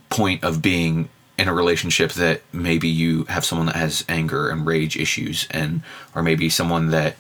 point 0.10 0.44
of 0.44 0.62
being 0.62 1.10
in 1.38 1.48
a 1.48 1.54
relationship 1.54 2.14
that 2.14 2.42
maybe 2.52 2.88
you 2.88 3.26
have 3.26 3.46
someone 3.46 3.68
that 3.68 3.76
has 3.76 4.04
anger 4.10 4.50
and 4.50 4.66
rage 4.66 4.98
issues 4.98 5.48
and 5.52 5.84
or 6.16 6.24
maybe 6.24 6.50
someone 6.50 6.90
that 6.90 7.16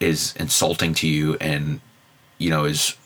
is 0.00 0.34
insulting 0.36 0.94
to 0.94 1.08
you 1.08 1.36
and 1.40 1.80
you 2.38 2.50
know 2.50 2.64
is 2.64 2.96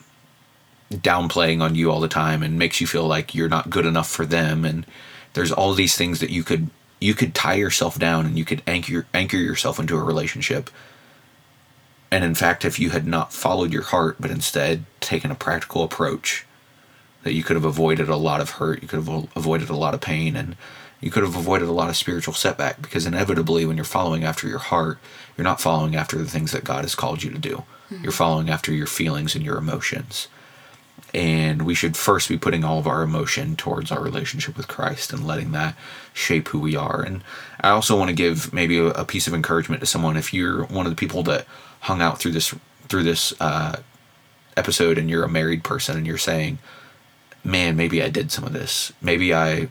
downplaying 1.01 1.62
on 1.62 1.74
you 1.74 1.90
all 1.90 2.01
the 2.01 2.09
time 2.09 2.43
and 2.43 2.59
makes 2.59 2.80
you 2.80 2.86
feel 2.86 3.07
like 3.07 3.34
you're 3.34 3.49
not 3.49 3.70
good 3.70 3.86
enough 3.86 4.11
for 4.11 4.26
them. 4.26 4.64
And 4.64 4.86
there's 5.34 5.53
all 5.53 5.72
these 5.74 5.97
things 5.97 6.20
that 6.20 6.30
you 6.30 6.43
could 6.45 6.70
you 7.01 7.14
could 7.14 7.34
tie 7.34 7.55
yourself 7.55 7.99
down 7.99 8.26
and 8.26 8.38
you 8.38 8.45
could 8.45 8.62
anchor 8.66 9.07
anchor 9.12 9.36
yourself 9.36 9.78
into 9.78 9.97
a 9.97 10.03
relationship. 10.03 10.70
And 12.11 12.24
in 12.24 12.34
fact 12.34 12.64
if 12.64 12.78
you 12.78 12.90
had 12.90 13.07
not 13.07 13.32
followed 13.32 13.72
your 13.72 13.82
heart 13.82 14.16
but 14.20 14.30
instead 14.30 14.84
taken 15.01 15.30
a 15.30 15.36
practical 15.36 15.82
approach 15.82 16.47
that 17.22 17.32
you 17.32 17.43
could 17.43 17.57
have 17.57 17.64
avoided 17.64 18.09
a 18.09 18.16
lot 18.16 18.40
of 18.40 18.51
hurt 18.51 18.82
you 18.82 18.88
could 18.88 19.05
have 19.05 19.28
avoided 19.36 19.70
a 19.70 19.76
lot 19.76 19.95
of 19.95 20.01
pain 20.01 20.36
and 20.36 20.57
you 21.03 21.11
could 21.11 21.22
have 21.22 21.36
avoided 21.36 21.68
a 21.68 21.72
lot 21.72 21.90
of 21.90 21.96
spiritual 21.96 22.32
setback 22.32 22.80
because 22.80 23.05
inevitably 23.05 23.66
when 23.66 23.76
you're 23.76 23.84
following 23.84 24.24
after 24.24 24.48
your 24.48 24.59
heart 24.59 24.98
you're 25.36 25.44
not 25.44 25.61
following 25.61 25.94
after 25.94 26.16
the 26.16 26.26
things 26.26 26.53
that 26.53 26.64
god 26.64 26.82
has 26.82 26.94
called 26.94 27.22
you 27.22 27.30
to 27.30 27.38
do 27.38 27.64
you're 28.03 28.12
following 28.12 28.48
after 28.48 28.72
your 28.72 28.86
feelings 28.86 29.34
and 29.34 29.44
your 29.44 29.59
emotions 29.59 30.28
and 31.14 31.62
we 31.62 31.74
should 31.74 31.96
first 31.96 32.28
be 32.28 32.38
putting 32.38 32.64
all 32.64 32.78
of 32.78 32.86
our 32.86 33.03
emotion 33.03 33.55
towards 33.55 33.92
our 33.92 34.00
relationship 34.00 34.57
with 34.57 34.68
Christ 34.68 35.12
and 35.12 35.26
letting 35.26 35.53
that 35.53 35.76
shape 36.14 36.48
who 36.48 36.59
we 36.59 36.74
are. 36.74 37.03
And 37.03 37.22
I 37.61 37.70
also 37.70 37.98
want 37.98 38.09
to 38.09 38.14
give 38.14 38.53
maybe 38.53 38.78
a, 38.78 38.86
a 38.86 39.05
piece 39.05 39.26
of 39.26 39.34
encouragement 39.34 39.80
to 39.80 39.86
someone 39.86 40.16
if 40.16 40.32
you're 40.32 40.64
one 40.64 40.86
of 40.86 40.92
the 40.92 40.96
people 40.96 41.22
that 41.24 41.46
hung 41.80 42.00
out 42.00 42.18
through 42.18 42.32
this 42.32 42.55
through 42.88 43.03
this 43.03 43.34
uh, 43.40 43.76
episode 44.57 44.96
and 44.98 45.11
you're 45.11 45.24
a 45.24 45.28
married 45.28 45.64
person 45.64 45.96
and 45.98 46.07
you're 46.07 46.18
saying, 46.18 46.59
"Man, 47.44 47.76
maybe 47.76 48.03
I 48.03 48.09
did 48.09 48.32
some 48.32 48.44
of 48.44 48.55
this. 48.55 48.92
Maybe 49.03 49.34
I 49.34 49.68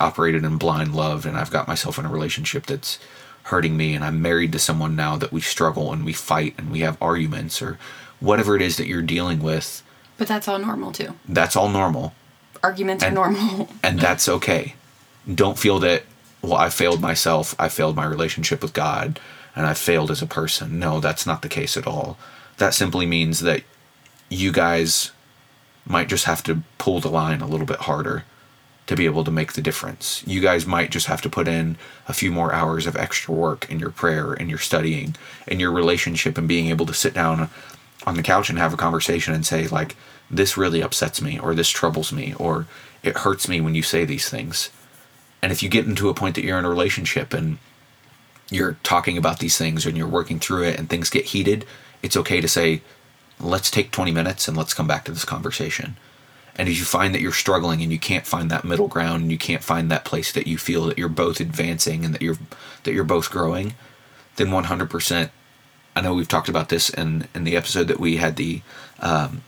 operated 0.00 0.44
in 0.44 0.56
blind 0.56 0.94
love 0.94 1.26
and 1.26 1.36
I've 1.36 1.50
got 1.50 1.68
myself 1.68 1.98
in 1.98 2.04
a 2.06 2.10
relationship 2.10 2.66
that's 2.66 2.98
hurting 3.44 3.76
me 3.76 3.94
and 3.94 4.04
I'm 4.04 4.20
married 4.22 4.52
to 4.52 4.58
someone 4.58 4.94
now 4.96 5.16
that 5.16 5.32
we 5.32 5.40
struggle 5.40 5.92
and 5.92 6.04
we 6.04 6.12
fight 6.12 6.54
and 6.58 6.70
we 6.70 6.80
have 6.80 6.96
arguments 7.00 7.60
or 7.62 7.78
whatever 8.20 8.54
it 8.56 8.62
is 8.62 8.76
that 8.76 8.86
you're 8.86 9.02
dealing 9.02 9.40
with." 9.42 9.82
But 10.18 10.28
that's 10.28 10.46
all 10.48 10.58
normal 10.58 10.92
too. 10.92 11.14
That's 11.28 11.56
all 11.56 11.68
normal 11.68 12.14
Arguments 12.62 13.02
And- 13.02 13.16
are 13.16 13.30
normal. 13.32 13.68
and 13.82 13.98
that's 13.98 14.28
okay. 14.28 14.74
Don't 15.32 15.58
feel 15.58 15.78
that 15.80 16.02
well 16.42 16.54
I 16.54 16.68
failed 16.68 17.00
myself, 17.00 17.54
I 17.58 17.68
failed 17.68 17.96
my 17.96 18.04
relationship 18.04 18.62
with 18.62 18.72
God, 18.74 19.18
and 19.56 19.66
I 19.66 19.74
failed 19.74 20.10
as 20.10 20.22
a 20.22 20.26
person. 20.26 20.78
No, 20.78 21.00
that's 21.00 21.26
not 21.26 21.42
the 21.42 21.48
case 21.48 21.76
at 21.76 21.86
all. 21.86 22.18
That 22.58 22.74
simply 22.74 23.06
means 23.06 23.40
that 23.40 23.62
you 24.28 24.52
guys 24.52 25.10
might 25.86 26.08
just 26.08 26.26
have 26.26 26.42
to 26.44 26.62
pull 26.78 27.00
the 27.00 27.08
line 27.10 27.40
a 27.40 27.46
little 27.46 27.66
bit 27.66 27.78
harder 27.80 28.24
to 28.90 28.96
be 28.96 29.04
able 29.04 29.22
to 29.22 29.30
make 29.30 29.52
the 29.52 29.62
difference. 29.62 30.24
You 30.26 30.40
guys 30.40 30.66
might 30.66 30.90
just 30.90 31.06
have 31.06 31.22
to 31.22 31.30
put 31.30 31.46
in 31.46 31.76
a 32.08 32.12
few 32.12 32.32
more 32.32 32.52
hours 32.52 32.88
of 32.88 32.96
extra 32.96 33.32
work 33.32 33.70
in 33.70 33.78
your 33.78 33.90
prayer 33.90 34.32
and 34.32 34.50
your 34.50 34.58
studying 34.58 35.14
and 35.46 35.60
your 35.60 35.70
relationship 35.70 36.36
and 36.36 36.48
being 36.48 36.66
able 36.66 36.86
to 36.86 36.92
sit 36.92 37.14
down 37.14 37.50
on 38.04 38.16
the 38.16 38.22
couch 38.24 38.50
and 38.50 38.58
have 38.58 38.74
a 38.74 38.76
conversation 38.76 39.32
and 39.32 39.46
say 39.46 39.68
like 39.68 39.94
this 40.28 40.56
really 40.56 40.82
upsets 40.82 41.22
me 41.22 41.38
or 41.38 41.54
this 41.54 41.68
troubles 41.68 42.12
me 42.12 42.34
or 42.34 42.66
it 43.04 43.18
hurts 43.18 43.48
me 43.48 43.60
when 43.60 43.76
you 43.76 43.82
say 43.84 44.04
these 44.04 44.28
things. 44.28 44.70
And 45.40 45.52
if 45.52 45.62
you 45.62 45.68
get 45.68 45.86
into 45.86 46.08
a 46.08 46.14
point 46.14 46.34
that 46.34 46.42
you're 46.42 46.58
in 46.58 46.64
a 46.64 46.68
relationship 46.68 47.32
and 47.32 47.58
you're 48.50 48.76
talking 48.82 49.16
about 49.16 49.38
these 49.38 49.56
things 49.56 49.86
and 49.86 49.96
you're 49.96 50.08
working 50.08 50.40
through 50.40 50.64
it 50.64 50.80
and 50.80 50.90
things 50.90 51.10
get 51.10 51.26
heated, 51.26 51.64
it's 52.02 52.16
okay 52.16 52.40
to 52.40 52.48
say, 52.48 52.82
let's 53.38 53.70
take 53.70 53.92
20 53.92 54.10
minutes 54.10 54.48
and 54.48 54.56
let's 54.56 54.74
come 54.74 54.88
back 54.88 55.04
to 55.04 55.12
this 55.12 55.24
conversation. 55.24 55.96
And 56.56 56.68
if 56.68 56.78
you 56.78 56.84
find 56.84 57.14
that 57.14 57.20
you're 57.20 57.32
struggling 57.32 57.82
and 57.82 57.92
you 57.92 57.98
can't 57.98 58.26
find 58.26 58.50
that 58.50 58.64
middle 58.64 58.88
ground 58.88 59.22
and 59.22 59.32
you 59.32 59.38
can't 59.38 59.62
find 59.62 59.90
that 59.90 60.04
place 60.04 60.32
that 60.32 60.46
you 60.46 60.58
feel 60.58 60.84
that 60.86 60.98
you're 60.98 61.08
both 61.08 61.40
advancing 61.40 62.04
and 62.04 62.14
that 62.14 62.22
you're 62.22 62.38
that 62.84 62.92
you're 62.92 63.04
both 63.04 63.30
growing, 63.30 63.74
then 64.36 64.48
100%. 64.48 65.30
I 65.96 66.00
know 66.00 66.14
we've 66.14 66.28
talked 66.28 66.48
about 66.48 66.68
this 66.68 66.90
in 66.90 67.28
in 67.34 67.44
the 67.44 67.56
episode 67.56 67.88
that 67.88 68.00
we 68.00 68.16
had 68.16 68.36
the 68.36 68.62
um, 69.00 69.42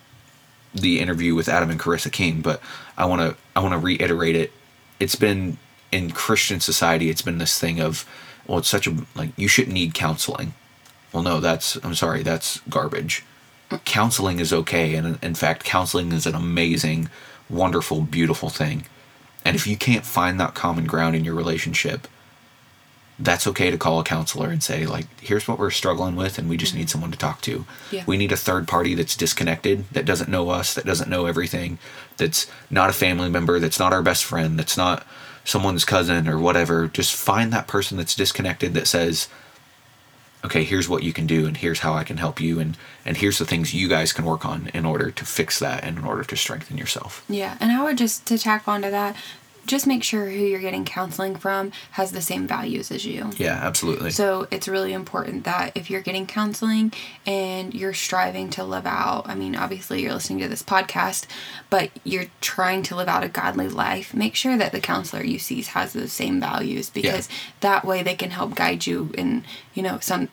the 0.75 1.01
interview 1.01 1.35
with 1.35 1.49
Adam 1.49 1.71
and 1.71 1.81
Carissa 1.81 2.11
King, 2.11 2.41
but 2.41 2.61
I 2.97 3.05
want 3.05 3.21
to 3.21 3.37
I 3.55 3.61
want 3.61 3.73
to 3.73 3.79
reiterate 3.79 4.37
it. 4.37 4.53
It's 4.99 5.17
been 5.17 5.59
in 5.91 6.11
Christian 6.11 6.61
society, 6.61 7.11
it's 7.11 7.23
been 7.23 7.39
this 7.39 7.59
thing 7.59 7.81
of 7.81 8.09
well, 8.47 8.59
it's 8.59 8.69
such 8.69 8.87
a 8.87 8.97
like 9.15 9.31
you 9.37 9.49
shouldn't 9.49 9.75
need 9.75 9.95
counseling. 9.95 10.55
Well, 11.13 11.23
no, 11.23 11.41
that's 11.41 11.77
I'm 11.85 11.95
sorry, 11.95 12.23
that's 12.23 12.61
garbage. 12.69 13.25
Counseling 13.85 14.41
is 14.41 14.53
okay, 14.53 14.95
and 14.95 15.19
in 15.23 15.35
fact, 15.35 15.65
counseling 15.65 16.13
is 16.13 16.27
an 16.27 16.35
amazing, 16.35 17.09
wonderful, 17.49 18.03
beautiful 18.03 18.49
thing. 18.49 18.87
And 19.45 19.57
if 19.57 19.67
you 19.67 19.77
can't 19.77 20.05
find 20.05 20.39
that 20.39 20.55
common 20.55 20.87
ground 20.87 21.17
in 21.17 21.25
your 21.25 21.35
relationship, 21.35 22.07
that's 23.19 23.47
okay 23.47 23.71
to 23.71 23.79
call 23.79 24.01
a 24.01 24.05
counselor 24.05 24.49
and 24.49 24.63
say 24.63 24.87
like 24.87 25.07
here's 25.21 25.47
what 25.47 25.59
we're 25.59 25.71
struggling 25.71 26.17
with 26.17 26.39
and 26.39 26.49
we 26.49 26.57
just 26.57 26.75
need 26.75 26.83
mm-hmm. 26.83 26.89
someone 26.89 27.11
to 27.11 27.19
talk 27.19 27.41
to 27.43 27.65
Yeah. 27.91 28.05
we 28.07 28.17
need 28.17 28.33
a 28.33 28.37
third 28.37 28.67
party 28.67 28.95
that's 28.95 29.17
disconnected 29.17 29.85
that 29.93 30.05
doesn't 30.05 30.31
know 30.31 30.51
us 30.51 30.75
that 30.75 30.87
doesn't 30.87 31.11
know 31.11 31.27
everything 31.27 31.79
that's 32.17 32.47
not 32.71 32.91
a 32.91 32.95
family 32.95 33.29
member 33.29 33.59
that's 33.59 33.79
not 33.79 33.93
our 33.93 34.03
best 34.03 34.25
friend 34.25 34.59
that's 34.59 34.77
not 34.77 35.07
someone's 35.45 35.85
cousin 35.85 36.27
or 36.27 36.39
whatever 36.39 36.89
just 36.89 37.15
find 37.15 37.53
that 37.53 37.67
person 37.67 37.97
that's 37.97 38.15
disconnected 38.15 38.75
that 38.75 38.87
says 38.87 39.29
okay 40.45 40.65
here's 40.65 40.89
what 40.89 41.03
you 41.03 41.13
can 41.13 41.27
do 41.27 41.47
and 41.47 41.57
here's 41.59 41.81
how 41.81 41.95
i 41.95 42.05
can 42.05 42.17
help 42.17 42.41
you 42.41 42.59
and 42.59 42.77
and 43.05 43.17
here's 43.17 43.39
the 43.39 43.45
things 43.45 43.75
you 43.75 43.89
guys 43.89 44.13
can 44.13 44.25
work 44.25 44.45
on 44.45 44.69
in 44.75 44.85
order 44.85 45.11
to 45.11 45.25
fix 45.25 45.59
that 45.59 45.83
and 45.85 45.99
in 45.99 46.05
order 46.05 46.25
to 46.25 46.37
strengthen 46.37 46.79
yourself. 46.79 47.25
Yeah, 47.29 47.57
and 47.61 47.73
I 47.73 47.83
would 47.83 47.99
just 47.99 48.27
to 48.27 48.39
tack 48.39 48.69
onto 48.69 48.91
that, 48.91 49.17
just 49.67 49.87
make 49.87 50.03
sure 50.03 50.27
who 50.27 50.45
you're 50.45 50.61
getting 50.61 50.85
mm. 50.85 50.89
counseling 50.89 51.37
from 51.37 51.73
has 51.93 52.13
the 52.13 52.21
same 52.21 52.47
values 52.47 52.91
as 52.91 53.05
you. 53.05 53.31
yeah 53.37 53.59
absolutely 53.63 54.11
So 54.11 54.47
it's 54.51 54.69
really 54.69 54.93
important 54.93 55.45
that 55.45 55.77
if 55.77 55.91
you're 55.91 56.01
getting 56.01 56.27
counseling 56.27 56.93
and 57.27 57.75
you're 57.75 57.95
striving 57.95 58.51
to 58.51 58.65
live 58.65 58.87
out, 58.87 59.29
I 59.29 59.35
mean, 59.35 59.57
obviously 59.57 60.03
you're 60.03 60.15
listening 60.15 60.41
to 60.41 60.49
this 60.49 60.63
podcast, 60.63 61.27
but 61.71 61.91
you're 62.05 62.27
trying 62.41 62.83
to 62.85 62.97
live 62.97 63.09
out 63.09 63.25
a 63.25 63.29
godly 63.29 63.69
life, 63.69 64.15
make 64.15 64.35
sure 64.35 64.57
that 64.57 64.73
the 64.73 64.81
counselor 64.81 65.23
you 65.23 65.39
see 65.39 65.63
has 65.63 65.93
those 65.93 66.13
same 66.13 66.41
values 66.41 66.91
because 66.91 67.29
that 67.61 67.85
way 67.85 68.03
they 68.03 68.15
can 68.15 68.31
help 68.31 68.55
guide 68.55 68.87
you 68.87 69.11
in, 69.17 69.45
you 69.75 69.83
know, 69.83 69.99
some 70.01 70.29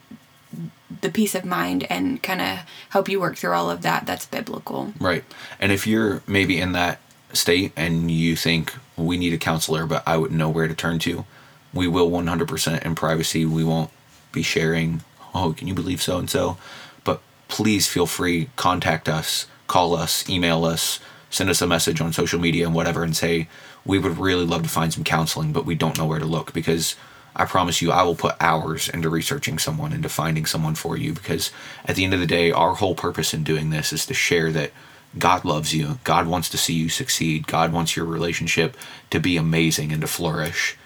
the 1.02 1.10
peace 1.10 1.36
of 1.36 1.46
mind 1.46 1.86
and 1.90 2.22
kind 2.24 2.42
of 2.42 2.60
help 2.90 3.08
you 3.08 3.20
work 3.20 3.38
through 3.38 3.54
all 3.54 3.70
of 3.70 3.84
that 3.84 4.06
that's 4.06 4.26
biblical. 4.26 4.94
Right. 5.00 5.24
And 5.60 5.72
if 5.72 5.86
you're 5.86 6.22
maybe 6.28 6.60
in 6.60 6.72
that 6.74 7.00
state 7.34 7.72
and 7.76 8.10
you 8.10 8.36
think 8.36 8.74
we 8.98 9.18
need 9.18 9.34
a 9.34 9.38
counselor, 9.38 9.86
but 9.86 10.04
I 10.08 10.18
wouldn't 10.18 10.38
know 10.38 10.50
where 10.50 10.68
to 10.68 10.74
turn 10.74 11.00
to, 11.00 11.26
we 11.74 11.88
will 11.88 12.10
100% 12.10 12.86
in 12.86 12.96
privacy. 12.96 13.46
We 13.46 13.64
won't 13.64 13.92
be 14.32 14.42
sharing, 14.42 15.04
oh, 15.34 15.54
can 15.58 15.68
you 15.68 15.74
believe 15.74 16.02
so 16.02 16.18
and 16.18 16.30
so? 16.30 16.58
But 17.04 17.22
please 17.48 17.88
feel 17.88 18.06
free, 18.06 18.50
contact 18.56 19.08
us, 19.08 19.48
call 19.68 19.96
us, 19.96 20.28
email 20.30 20.66
us, 20.66 21.00
send 21.30 21.50
us 21.50 21.62
a 21.62 21.68
message 21.68 22.02
on 22.02 22.14
social 22.14 22.40
media 22.40 22.66
and 22.66 22.76
whatever, 22.76 23.04
and 23.04 23.16
say, 23.16 23.48
we 23.86 24.00
would 24.00 24.18
really 24.18 24.46
love 24.46 24.64
to 24.64 24.70
find 24.70 24.94
some 24.94 25.04
counseling, 25.04 25.54
but 25.54 25.66
we 25.66 25.76
don't 25.76 25.98
know 25.98 26.06
where 26.06 26.20
to 26.20 26.26
look 26.26 26.54
because 26.54 26.96
I 27.36 27.46
promise 27.46 27.82
you, 27.82 27.92
I 27.92 28.04
will 28.04 28.16
put 28.16 28.36
hours 28.40 28.90
into 28.90 29.10
researching 29.10 29.60
someone, 29.60 29.94
into 29.94 30.10
finding 30.10 30.46
someone 30.46 30.76
for 30.76 30.98
you. 30.98 31.14
Because 31.14 31.52
at 31.86 31.96
the 31.96 32.04
end 32.04 32.14
of 32.14 32.20
the 32.20 32.28
day, 32.28 32.52
our 32.52 32.76
whole 32.76 32.96
purpose 32.96 33.34
in 33.34 33.44
doing 33.44 33.70
this 33.70 33.94
is 33.94 34.06
to 34.08 34.14
share 34.14 34.52
that 34.52 34.72
God 35.18 35.44
loves 35.44 35.74
you. 35.74 36.00
God 36.04 36.28
wants 36.28 36.50
to 36.50 36.58
see 36.58 36.74
you 36.74 36.90
succeed. 36.90 37.48
God 37.48 37.74
wants 37.74 37.96
your 37.96 38.06
relationship 38.06 38.78
to 39.10 39.20
be 39.20 39.38
amazing 39.38 39.92
and 39.92 40.02
to 40.02 40.08
flourish. 40.08 40.78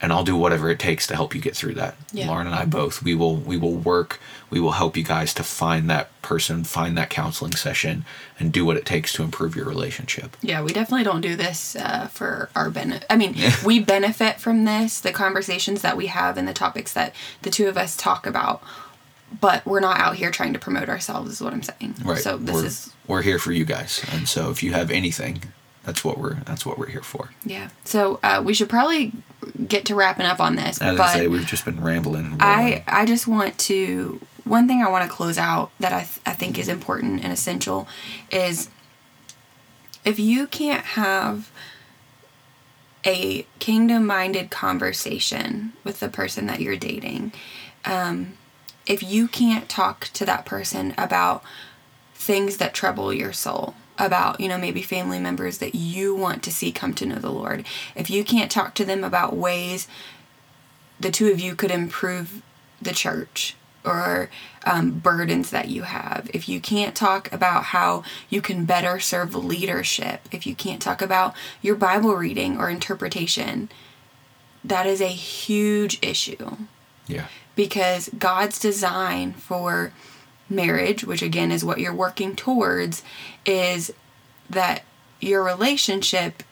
And 0.00 0.12
I'll 0.12 0.24
do 0.24 0.36
whatever 0.36 0.68
it 0.68 0.80
takes 0.80 1.06
to 1.08 1.14
help 1.14 1.32
you 1.32 1.40
get 1.40 1.54
through 1.54 1.74
that. 1.74 1.94
Yeah. 2.12 2.26
Lauren 2.26 2.48
and 2.48 2.56
I 2.56 2.64
both. 2.64 3.04
We 3.04 3.14
will 3.14 3.36
we 3.36 3.56
will 3.56 3.76
work. 3.76 4.18
We 4.50 4.58
will 4.58 4.72
help 4.72 4.96
you 4.96 5.04
guys 5.04 5.32
to 5.34 5.44
find 5.44 5.88
that 5.90 6.10
person, 6.22 6.64
find 6.64 6.98
that 6.98 7.08
counseling 7.08 7.52
session, 7.52 8.04
and 8.38 8.52
do 8.52 8.64
what 8.64 8.76
it 8.76 8.84
takes 8.84 9.12
to 9.12 9.22
improve 9.22 9.54
your 9.54 9.64
relationship. 9.64 10.36
Yeah, 10.42 10.60
we 10.62 10.72
definitely 10.72 11.04
don't 11.04 11.20
do 11.20 11.36
this 11.36 11.76
uh, 11.76 12.08
for 12.08 12.50
our 12.56 12.68
benefit. 12.68 13.06
I 13.08 13.16
mean, 13.16 13.36
we 13.64 13.78
benefit 13.78 14.40
from 14.40 14.64
this, 14.64 14.98
the 14.98 15.12
conversations 15.12 15.82
that 15.82 15.96
we 15.96 16.06
have 16.06 16.36
and 16.36 16.48
the 16.48 16.52
topics 16.52 16.92
that 16.94 17.14
the 17.42 17.50
two 17.50 17.68
of 17.68 17.76
us 17.78 17.96
talk 17.96 18.26
about, 18.26 18.60
but 19.40 19.64
we're 19.66 19.80
not 19.80 19.98
out 19.98 20.16
here 20.16 20.30
trying 20.30 20.52
to 20.52 20.58
promote 20.58 20.88
ourselves, 20.88 21.32
is 21.32 21.40
what 21.40 21.52
I'm 21.52 21.62
saying. 21.62 21.94
Right. 22.04 22.18
So 22.18 22.36
this 22.36 22.54
we're, 22.54 22.64
is 22.66 22.92
we're 23.06 23.22
here 23.22 23.38
for 23.38 23.52
you 23.52 23.64
guys. 23.64 24.04
And 24.12 24.28
so 24.28 24.50
if 24.50 24.62
you 24.62 24.72
have 24.72 24.90
anything, 24.90 25.42
that's 25.84 26.04
what 26.04 26.18
we're 26.18 26.34
that's 26.44 26.64
what 26.64 26.78
we're 26.78 26.88
here 26.88 27.02
for. 27.02 27.30
yeah. 27.44 27.70
So 27.84 28.20
uh, 28.22 28.42
we 28.44 28.54
should 28.54 28.68
probably 28.68 29.12
get 29.66 29.84
to 29.86 29.94
wrapping 29.94 30.26
up 30.26 30.40
on 30.40 30.56
this, 30.56 30.80
As 30.80 30.96
but 30.96 31.08
I 31.08 31.14
say, 31.14 31.28
we've 31.28 31.46
just 31.46 31.64
been 31.64 31.82
rambling. 31.82 32.36
I. 32.40 32.84
I 32.86 33.04
just 33.04 33.26
want 33.26 33.58
to 33.60 34.20
one 34.44 34.66
thing 34.66 34.82
I 34.82 34.88
want 34.88 35.08
to 35.08 35.10
close 35.10 35.38
out 35.38 35.70
that 35.80 35.92
I 35.92 36.00
th- 36.00 36.20
I 36.26 36.32
think 36.32 36.58
is 36.58 36.68
important 36.68 37.22
and 37.22 37.32
essential 37.32 37.88
is 38.30 38.68
if 40.04 40.18
you 40.18 40.46
can't 40.46 40.84
have 40.84 41.50
a 43.04 43.44
kingdom 43.58 44.06
minded 44.06 44.50
conversation 44.50 45.72
with 45.84 46.00
the 46.00 46.08
person 46.08 46.46
that 46.46 46.60
you're 46.60 46.76
dating. 46.76 47.32
Um, 47.84 48.34
if 48.86 49.02
you 49.02 49.28
can't 49.28 49.68
talk 49.68 50.10
to 50.14 50.24
that 50.24 50.44
person 50.44 50.94
about 50.98 51.42
things 52.14 52.56
that 52.58 52.74
trouble 52.74 53.12
your 53.12 53.32
soul, 53.32 53.74
about, 53.98 54.40
you 54.40 54.48
know, 54.48 54.58
maybe 54.58 54.82
family 54.82 55.18
members 55.18 55.58
that 55.58 55.74
you 55.74 56.14
want 56.14 56.42
to 56.42 56.52
see 56.52 56.72
come 56.72 56.94
to 56.94 57.06
know 57.06 57.16
the 57.16 57.30
Lord, 57.30 57.64
if 57.94 58.10
you 58.10 58.24
can't 58.24 58.50
talk 58.50 58.74
to 58.74 58.84
them 58.84 59.04
about 59.04 59.36
ways 59.36 59.86
the 60.98 61.10
two 61.10 61.30
of 61.30 61.40
you 61.40 61.54
could 61.54 61.70
improve 61.70 62.42
the 62.80 62.92
church 62.92 63.56
or 63.84 64.30
um, 64.64 64.92
burdens 64.92 65.50
that 65.50 65.68
you 65.68 65.82
have, 65.82 66.30
if 66.32 66.48
you 66.48 66.60
can't 66.60 66.94
talk 66.94 67.32
about 67.32 67.64
how 67.64 68.04
you 68.30 68.40
can 68.40 68.64
better 68.64 69.00
serve 69.00 69.34
leadership, 69.34 70.28
if 70.30 70.46
you 70.46 70.54
can't 70.54 70.80
talk 70.80 71.02
about 71.02 71.34
your 71.60 71.74
Bible 71.74 72.14
reading 72.14 72.58
or 72.58 72.70
interpretation, 72.70 73.68
that 74.62 74.86
is 74.86 75.00
a 75.00 75.08
huge 75.08 75.98
issue. 76.00 76.56
Yeah. 77.08 77.26
Because 77.54 78.08
God's 78.18 78.58
design 78.58 79.32
for 79.34 79.92
marriage, 80.48 81.04
which 81.04 81.22
again 81.22 81.50
is 81.52 81.64
what 81.64 81.78
you're 81.78 81.94
working 81.94 82.34
towards, 82.34 83.02
is 83.44 83.92
that 84.48 84.82
your 85.20 85.42
relationship 85.44 86.42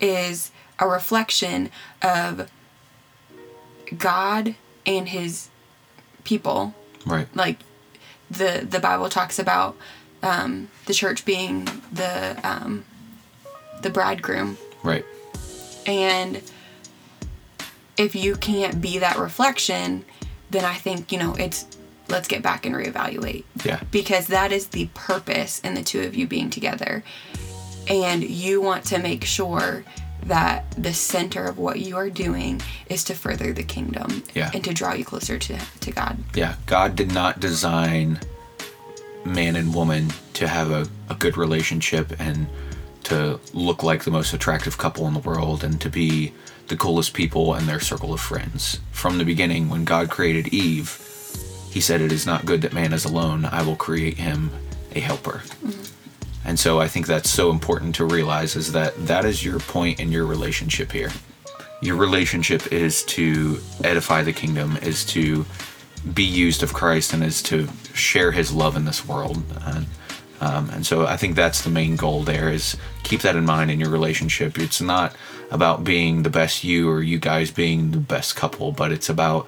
is 0.00 0.50
a 0.78 0.88
reflection 0.88 1.70
of 2.02 2.50
God 3.96 4.54
and 4.84 5.08
his 5.08 5.48
people. 6.24 6.74
Right. 7.06 7.28
Like 7.34 7.58
the 8.30 8.66
the 8.68 8.80
Bible 8.80 9.08
talks 9.08 9.38
about 9.38 9.76
um, 10.22 10.68
the 10.86 10.94
church 10.94 11.24
being 11.24 11.66
the 11.92 12.38
um, 12.42 12.84
the 13.82 13.90
bridegroom, 13.90 14.56
Right. 14.82 15.04
and 15.86 16.40
if 17.98 18.14
you 18.14 18.34
can't 18.36 18.80
be 18.80 18.98
that 18.98 19.18
reflection, 19.18 20.04
then 20.54 20.64
I 20.64 20.74
think 20.74 21.10
you 21.12 21.18
know 21.18 21.34
it's 21.34 21.66
let's 22.08 22.28
get 22.28 22.42
back 22.42 22.64
and 22.66 22.74
reevaluate 22.74 23.44
Yeah. 23.64 23.80
because 23.90 24.26
that 24.28 24.52
is 24.52 24.68
the 24.68 24.88
purpose 24.94 25.60
in 25.60 25.74
the 25.74 25.82
two 25.82 26.02
of 26.02 26.14
you 26.14 26.26
being 26.26 26.50
together. 26.50 27.02
And 27.88 28.22
you 28.22 28.60
want 28.60 28.84
to 28.86 28.98
make 28.98 29.24
sure 29.24 29.84
that 30.26 30.70
the 30.76 30.92
center 30.94 31.44
of 31.46 31.58
what 31.58 31.80
you 31.80 31.96
are 31.96 32.10
doing 32.10 32.60
is 32.88 33.04
to 33.04 33.14
further 33.14 33.52
the 33.52 33.62
kingdom 33.62 34.22
Yeah. 34.34 34.50
and 34.54 34.62
to 34.64 34.72
draw 34.74 34.92
you 34.94 35.04
closer 35.04 35.38
to, 35.38 35.58
to 35.80 35.90
God. 35.92 36.18
Yeah. 36.34 36.54
God 36.66 36.94
did 36.94 37.12
not 37.12 37.40
design 37.40 38.20
man 39.24 39.56
and 39.56 39.74
woman 39.74 40.12
to 40.34 40.46
have 40.46 40.70
a, 40.70 40.86
a 41.08 41.14
good 41.14 41.36
relationship 41.38 42.12
and 42.20 42.46
to 43.04 43.40
look 43.52 43.82
like 43.82 44.04
the 44.04 44.10
most 44.10 44.32
attractive 44.34 44.76
couple 44.78 45.06
in 45.06 45.14
the 45.14 45.20
world 45.20 45.64
and 45.64 45.80
to 45.80 45.88
be 45.90 46.32
the 46.68 46.76
coolest 46.76 47.14
people 47.14 47.54
and 47.54 47.68
their 47.68 47.80
circle 47.80 48.12
of 48.12 48.20
friends. 48.20 48.80
From 48.90 49.18
the 49.18 49.24
beginning, 49.24 49.68
when 49.68 49.84
God 49.84 50.10
created 50.10 50.48
Eve, 50.48 50.98
he 51.70 51.80
said, 51.80 52.00
It 52.00 52.12
is 52.12 52.26
not 52.26 52.46
good 52.46 52.62
that 52.62 52.72
man 52.72 52.92
is 52.92 53.04
alone. 53.04 53.44
I 53.44 53.62
will 53.62 53.76
create 53.76 54.16
him 54.16 54.50
a 54.94 55.00
helper. 55.00 55.42
Mm-hmm. 55.62 55.94
And 56.44 56.58
so 56.58 56.78
I 56.78 56.88
think 56.88 57.06
that's 57.06 57.30
so 57.30 57.50
important 57.50 57.94
to 57.96 58.04
realize 58.04 58.54
is 58.54 58.72
that 58.72 58.94
that 59.06 59.24
is 59.24 59.44
your 59.44 59.58
point 59.58 59.98
in 59.98 60.12
your 60.12 60.26
relationship 60.26 60.92
here. 60.92 61.10
Your 61.80 61.96
relationship 61.96 62.72
is 62.72 63.02
to 63.04 63.58
edify 63.82 64.22
the 64.22 64.32
kingdom, 64.32 64.76
is 64.82 65.04
to 65.06 65.46
be 66.12 66.22
used 66.22 66.62
of 66.62 66.74
Christ, 66.74 67.12
and 67.12 67.24
is 67.24 67.42
to 67.44 67.68
share 67.94 68.30
His 68.30 68.52
love 68.52 68.76
in 68.76 68.84
this 68.84 69.06
world. 69.06 69.42
And, 69.62 69.86
um, 70.40 70.70
and 70.70 70.84
so 70.86 71.06
I 71.06 71.16
think 71.16 71.36
that's 71.36 71.62
the 71.62 71.70
main 71.70 71.96
goal. 71.96 72.22
There 72.22 72.50
is 72.50 72.76
keep 73.02 73.20
that 73.22 73.36
in 73.36 73.44
mind 73.46 73.70
in 73.70 73.80
your 73.80 73.90
relationship. 73.90 74.58
It's 74.58 74.80
not 74.80 75.14
about 75.50 75.84
being 75.84 76.22
the 76.22 76.30
best 76.30 76.64
you 76.64 76.88
or 76.90 77.02
you 77.02 77.18
guys 77.18 77.50
being 77.50 77.90
the 77.92 77.98
best 77.98 78.34
couple, 78.36 78.72
but 78.72 78.90
it's 78.92 79.08
about 79.08 79.46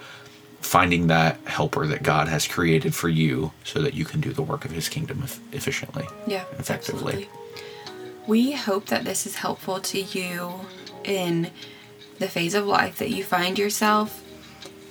finding 0.61 1.07
that 1.09 1.39
helper 1.47 1.87
that 1.87 2.03
God 2.03 2.29
has 2.29 2.47
created 2.49 2.95
for 2.95 3.09
you 3.09 3.53
so 3.65 3.81
that 3.83 3.95
you 3.95 4.05
can 4.05 4.21
do 4.21 4.33
the 4.33 4.43
work 4.43 4.65
of 4.65 4.71
His 4.73 4.89
kingdom 4.89 5.21
eff- 5.23 5.41
efficiently. 5.53 6.07
Yeah, 6.27 6.45
Effectively. 6.59 7.27
absolutely. 7.27 7.29
We 8.27 8.53
hope 8.53 8.87
that 8.87 9.05
this 9.05 9.27
is 9.27 9.37
helpful 9.37 9.79
to 9.81 10.01
you 10.01 10.53
in 11.05 11.51
the 12.19 12.29
phase 12.29 12.55
of 12.55 12.67
life 12.67 12.99
that 12.99 13.11
you 13.11 13.23
find 13.23 13.59
yourself. 13.59 14.23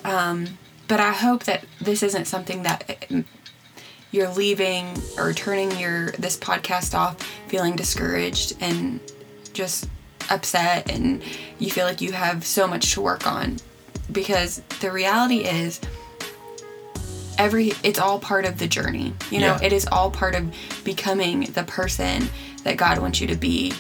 Um, 0.06 0.58
but 0.88 1.00
I 1.00 1.12
hope 1.12 1.44
that 1.46 1.66
this 1.82 2.04
isn't 2.04 2.26
something 2.26 2.64
that 2.64 3.08
you're 4.16 4.30
leaving 4.30 4.88
or 5.18 5.34
turning 5.34 5.70
your 5.78 6.12
this 6.14 6.38
podcast 6.38 6.98
off 6.98 7.22
feeling 7.48 7.76
discouraged 7.76 8.56
and 8.62 9.00
just 9.54 9.90
upset 10.30 10.90
and 10.90 11.22
you 11.60 11.70
feel 11.70 11.86
like 11.86 12.00
you 12.02 12.12
have 12.14 12.46
so 12.46 12.66
much 12.66 12.94
to 12.94 13.02
work 13.02 13.28
on 13.28 13.58
because 14.12 14.62
the 14.82 14.90
reality 14.92 15.40
is 15.40 15.80
every 17.38 17.74
it's 17.84 18.00
all 18.00 18.18
part 18.20 18.46
of 18.46 18.58
the 18.58 18.68
journey 18.68 19.14
you 19.30 19.40
know 19.40 19.58
Yeah. 19.60 19.66
it 19.68 19.74
is 19.74 19.86
all 19.92 20.10
part 20.10 20.36
of 20.36 20.52
becoming 20.84 21.42
the 21.54 21.64
person 21.64 22.30
that 22.64 22.78
god 22.78 23.00
wants 23.00 23.20
you 23.20 23.28
to 23.28 23.36
be 23.36 23.74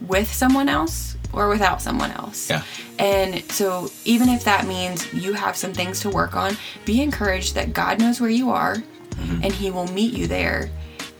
with 0.00 0.32
someone 0.32 0.68
else 0.68 1.16
or 1.32 1.48
without 1.48 1.82
someone 1.82 2.10
else 2.12 2.48
Yeah. 2.48 2.62
and 2.98 3.42
so 3.52 3.90
even 4.04 4.28
if 4.30 4.44
that 4.44 4.66
means 4.66 5.12
you 5.12 5.34
have 5.34 5.56
some 5.56 5.72
things 5.74 6.00
to 6.00 6.10
work 6.10 6.34
on 6.36 6.56
be 6.86 7.02
encouraged 7.02 7.54
that 7.54 7.74
god 7.74 7.98
knows 8.00 8.20
where 8.20 8.30
you 8.30 8.50
are 8.50 8.82
and 9.18 9.52
he 9.52 9.70
will 9.70 9.86
meet 9.92 10.12
you 10.14 10.26
there 10.26 10.70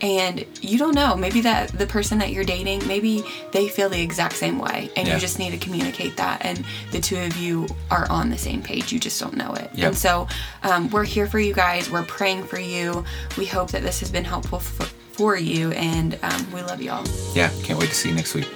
and 0.01 0.45
you 0.61 0.77
don't 0.77 0.93
know 0.93 1.15
maybe 1.15 1.39
that 1.39 1.69
the 1.69 1.87
person 1.87 2.17
that 2.17 2.29
you're 2.31 2.43
dating 2.43 2.85
maybe 2.85 3.23
they 3.53 3.69
feel 3.69 3.87
the 3.87 4.01
exact 4.01 4.35
same 4.35 4.59
way 4.59 4.89
and 4.97 5.07
Yeah. 5.07 5.13
you 5.15 5.19
just 5.21 5.39
need 5.39 5.51
to 5.51 5.57
communicate 5.57 6.17
that 6.17 6.43
and 6.45 6.65
the 6.91 6.99
two 6.99 7.17
of 7.17 7.37
you 7.37 7.65
are 7.89 8.05
on 8.11 8.29
the 8.29 8.37
same 8.37 8.61
page 8.61 8.91
you 8.91 8.99
just 8.99 9.19
don't 9.21 9.37
know 9.37 9.53
it 9.53 9.69
Yep. 9.73 9.87
and 9.87 9.97
so 9.97 10.27
um, 10.63 10.89
we're 10.89 11.05
here 11.05 11.27
for 11.27 11.39
you 11.39 11.53
guys 11.53 11.89
we're 11.89 12.03
praying 12.03 12.43
for 12.43 12.59
you 12.59 13.05
we 13.37 13.45
hope 13.45 13.71
that 13.71 13.83
this 13.83 14.01
has 14.01 14.11
been 14.11 14.25
helpful 14.25 14.57
f- 14.59 14.93
for 15.13 15.37
you 15.37 15.71
and 15.71 16.19
um, 16.23 16.51
we 16.51 16.61
love 16.61 16.81
you 16.81 16.91
all 16.91 17.05
Yeah, 17.33 17.49
can't 17.63 17.79
wait 17.79 17.87
to 17.89 17.95
see 17.95 18.09
you 18.09 18.15
next 18.15 18.33
week. 18.35 18.49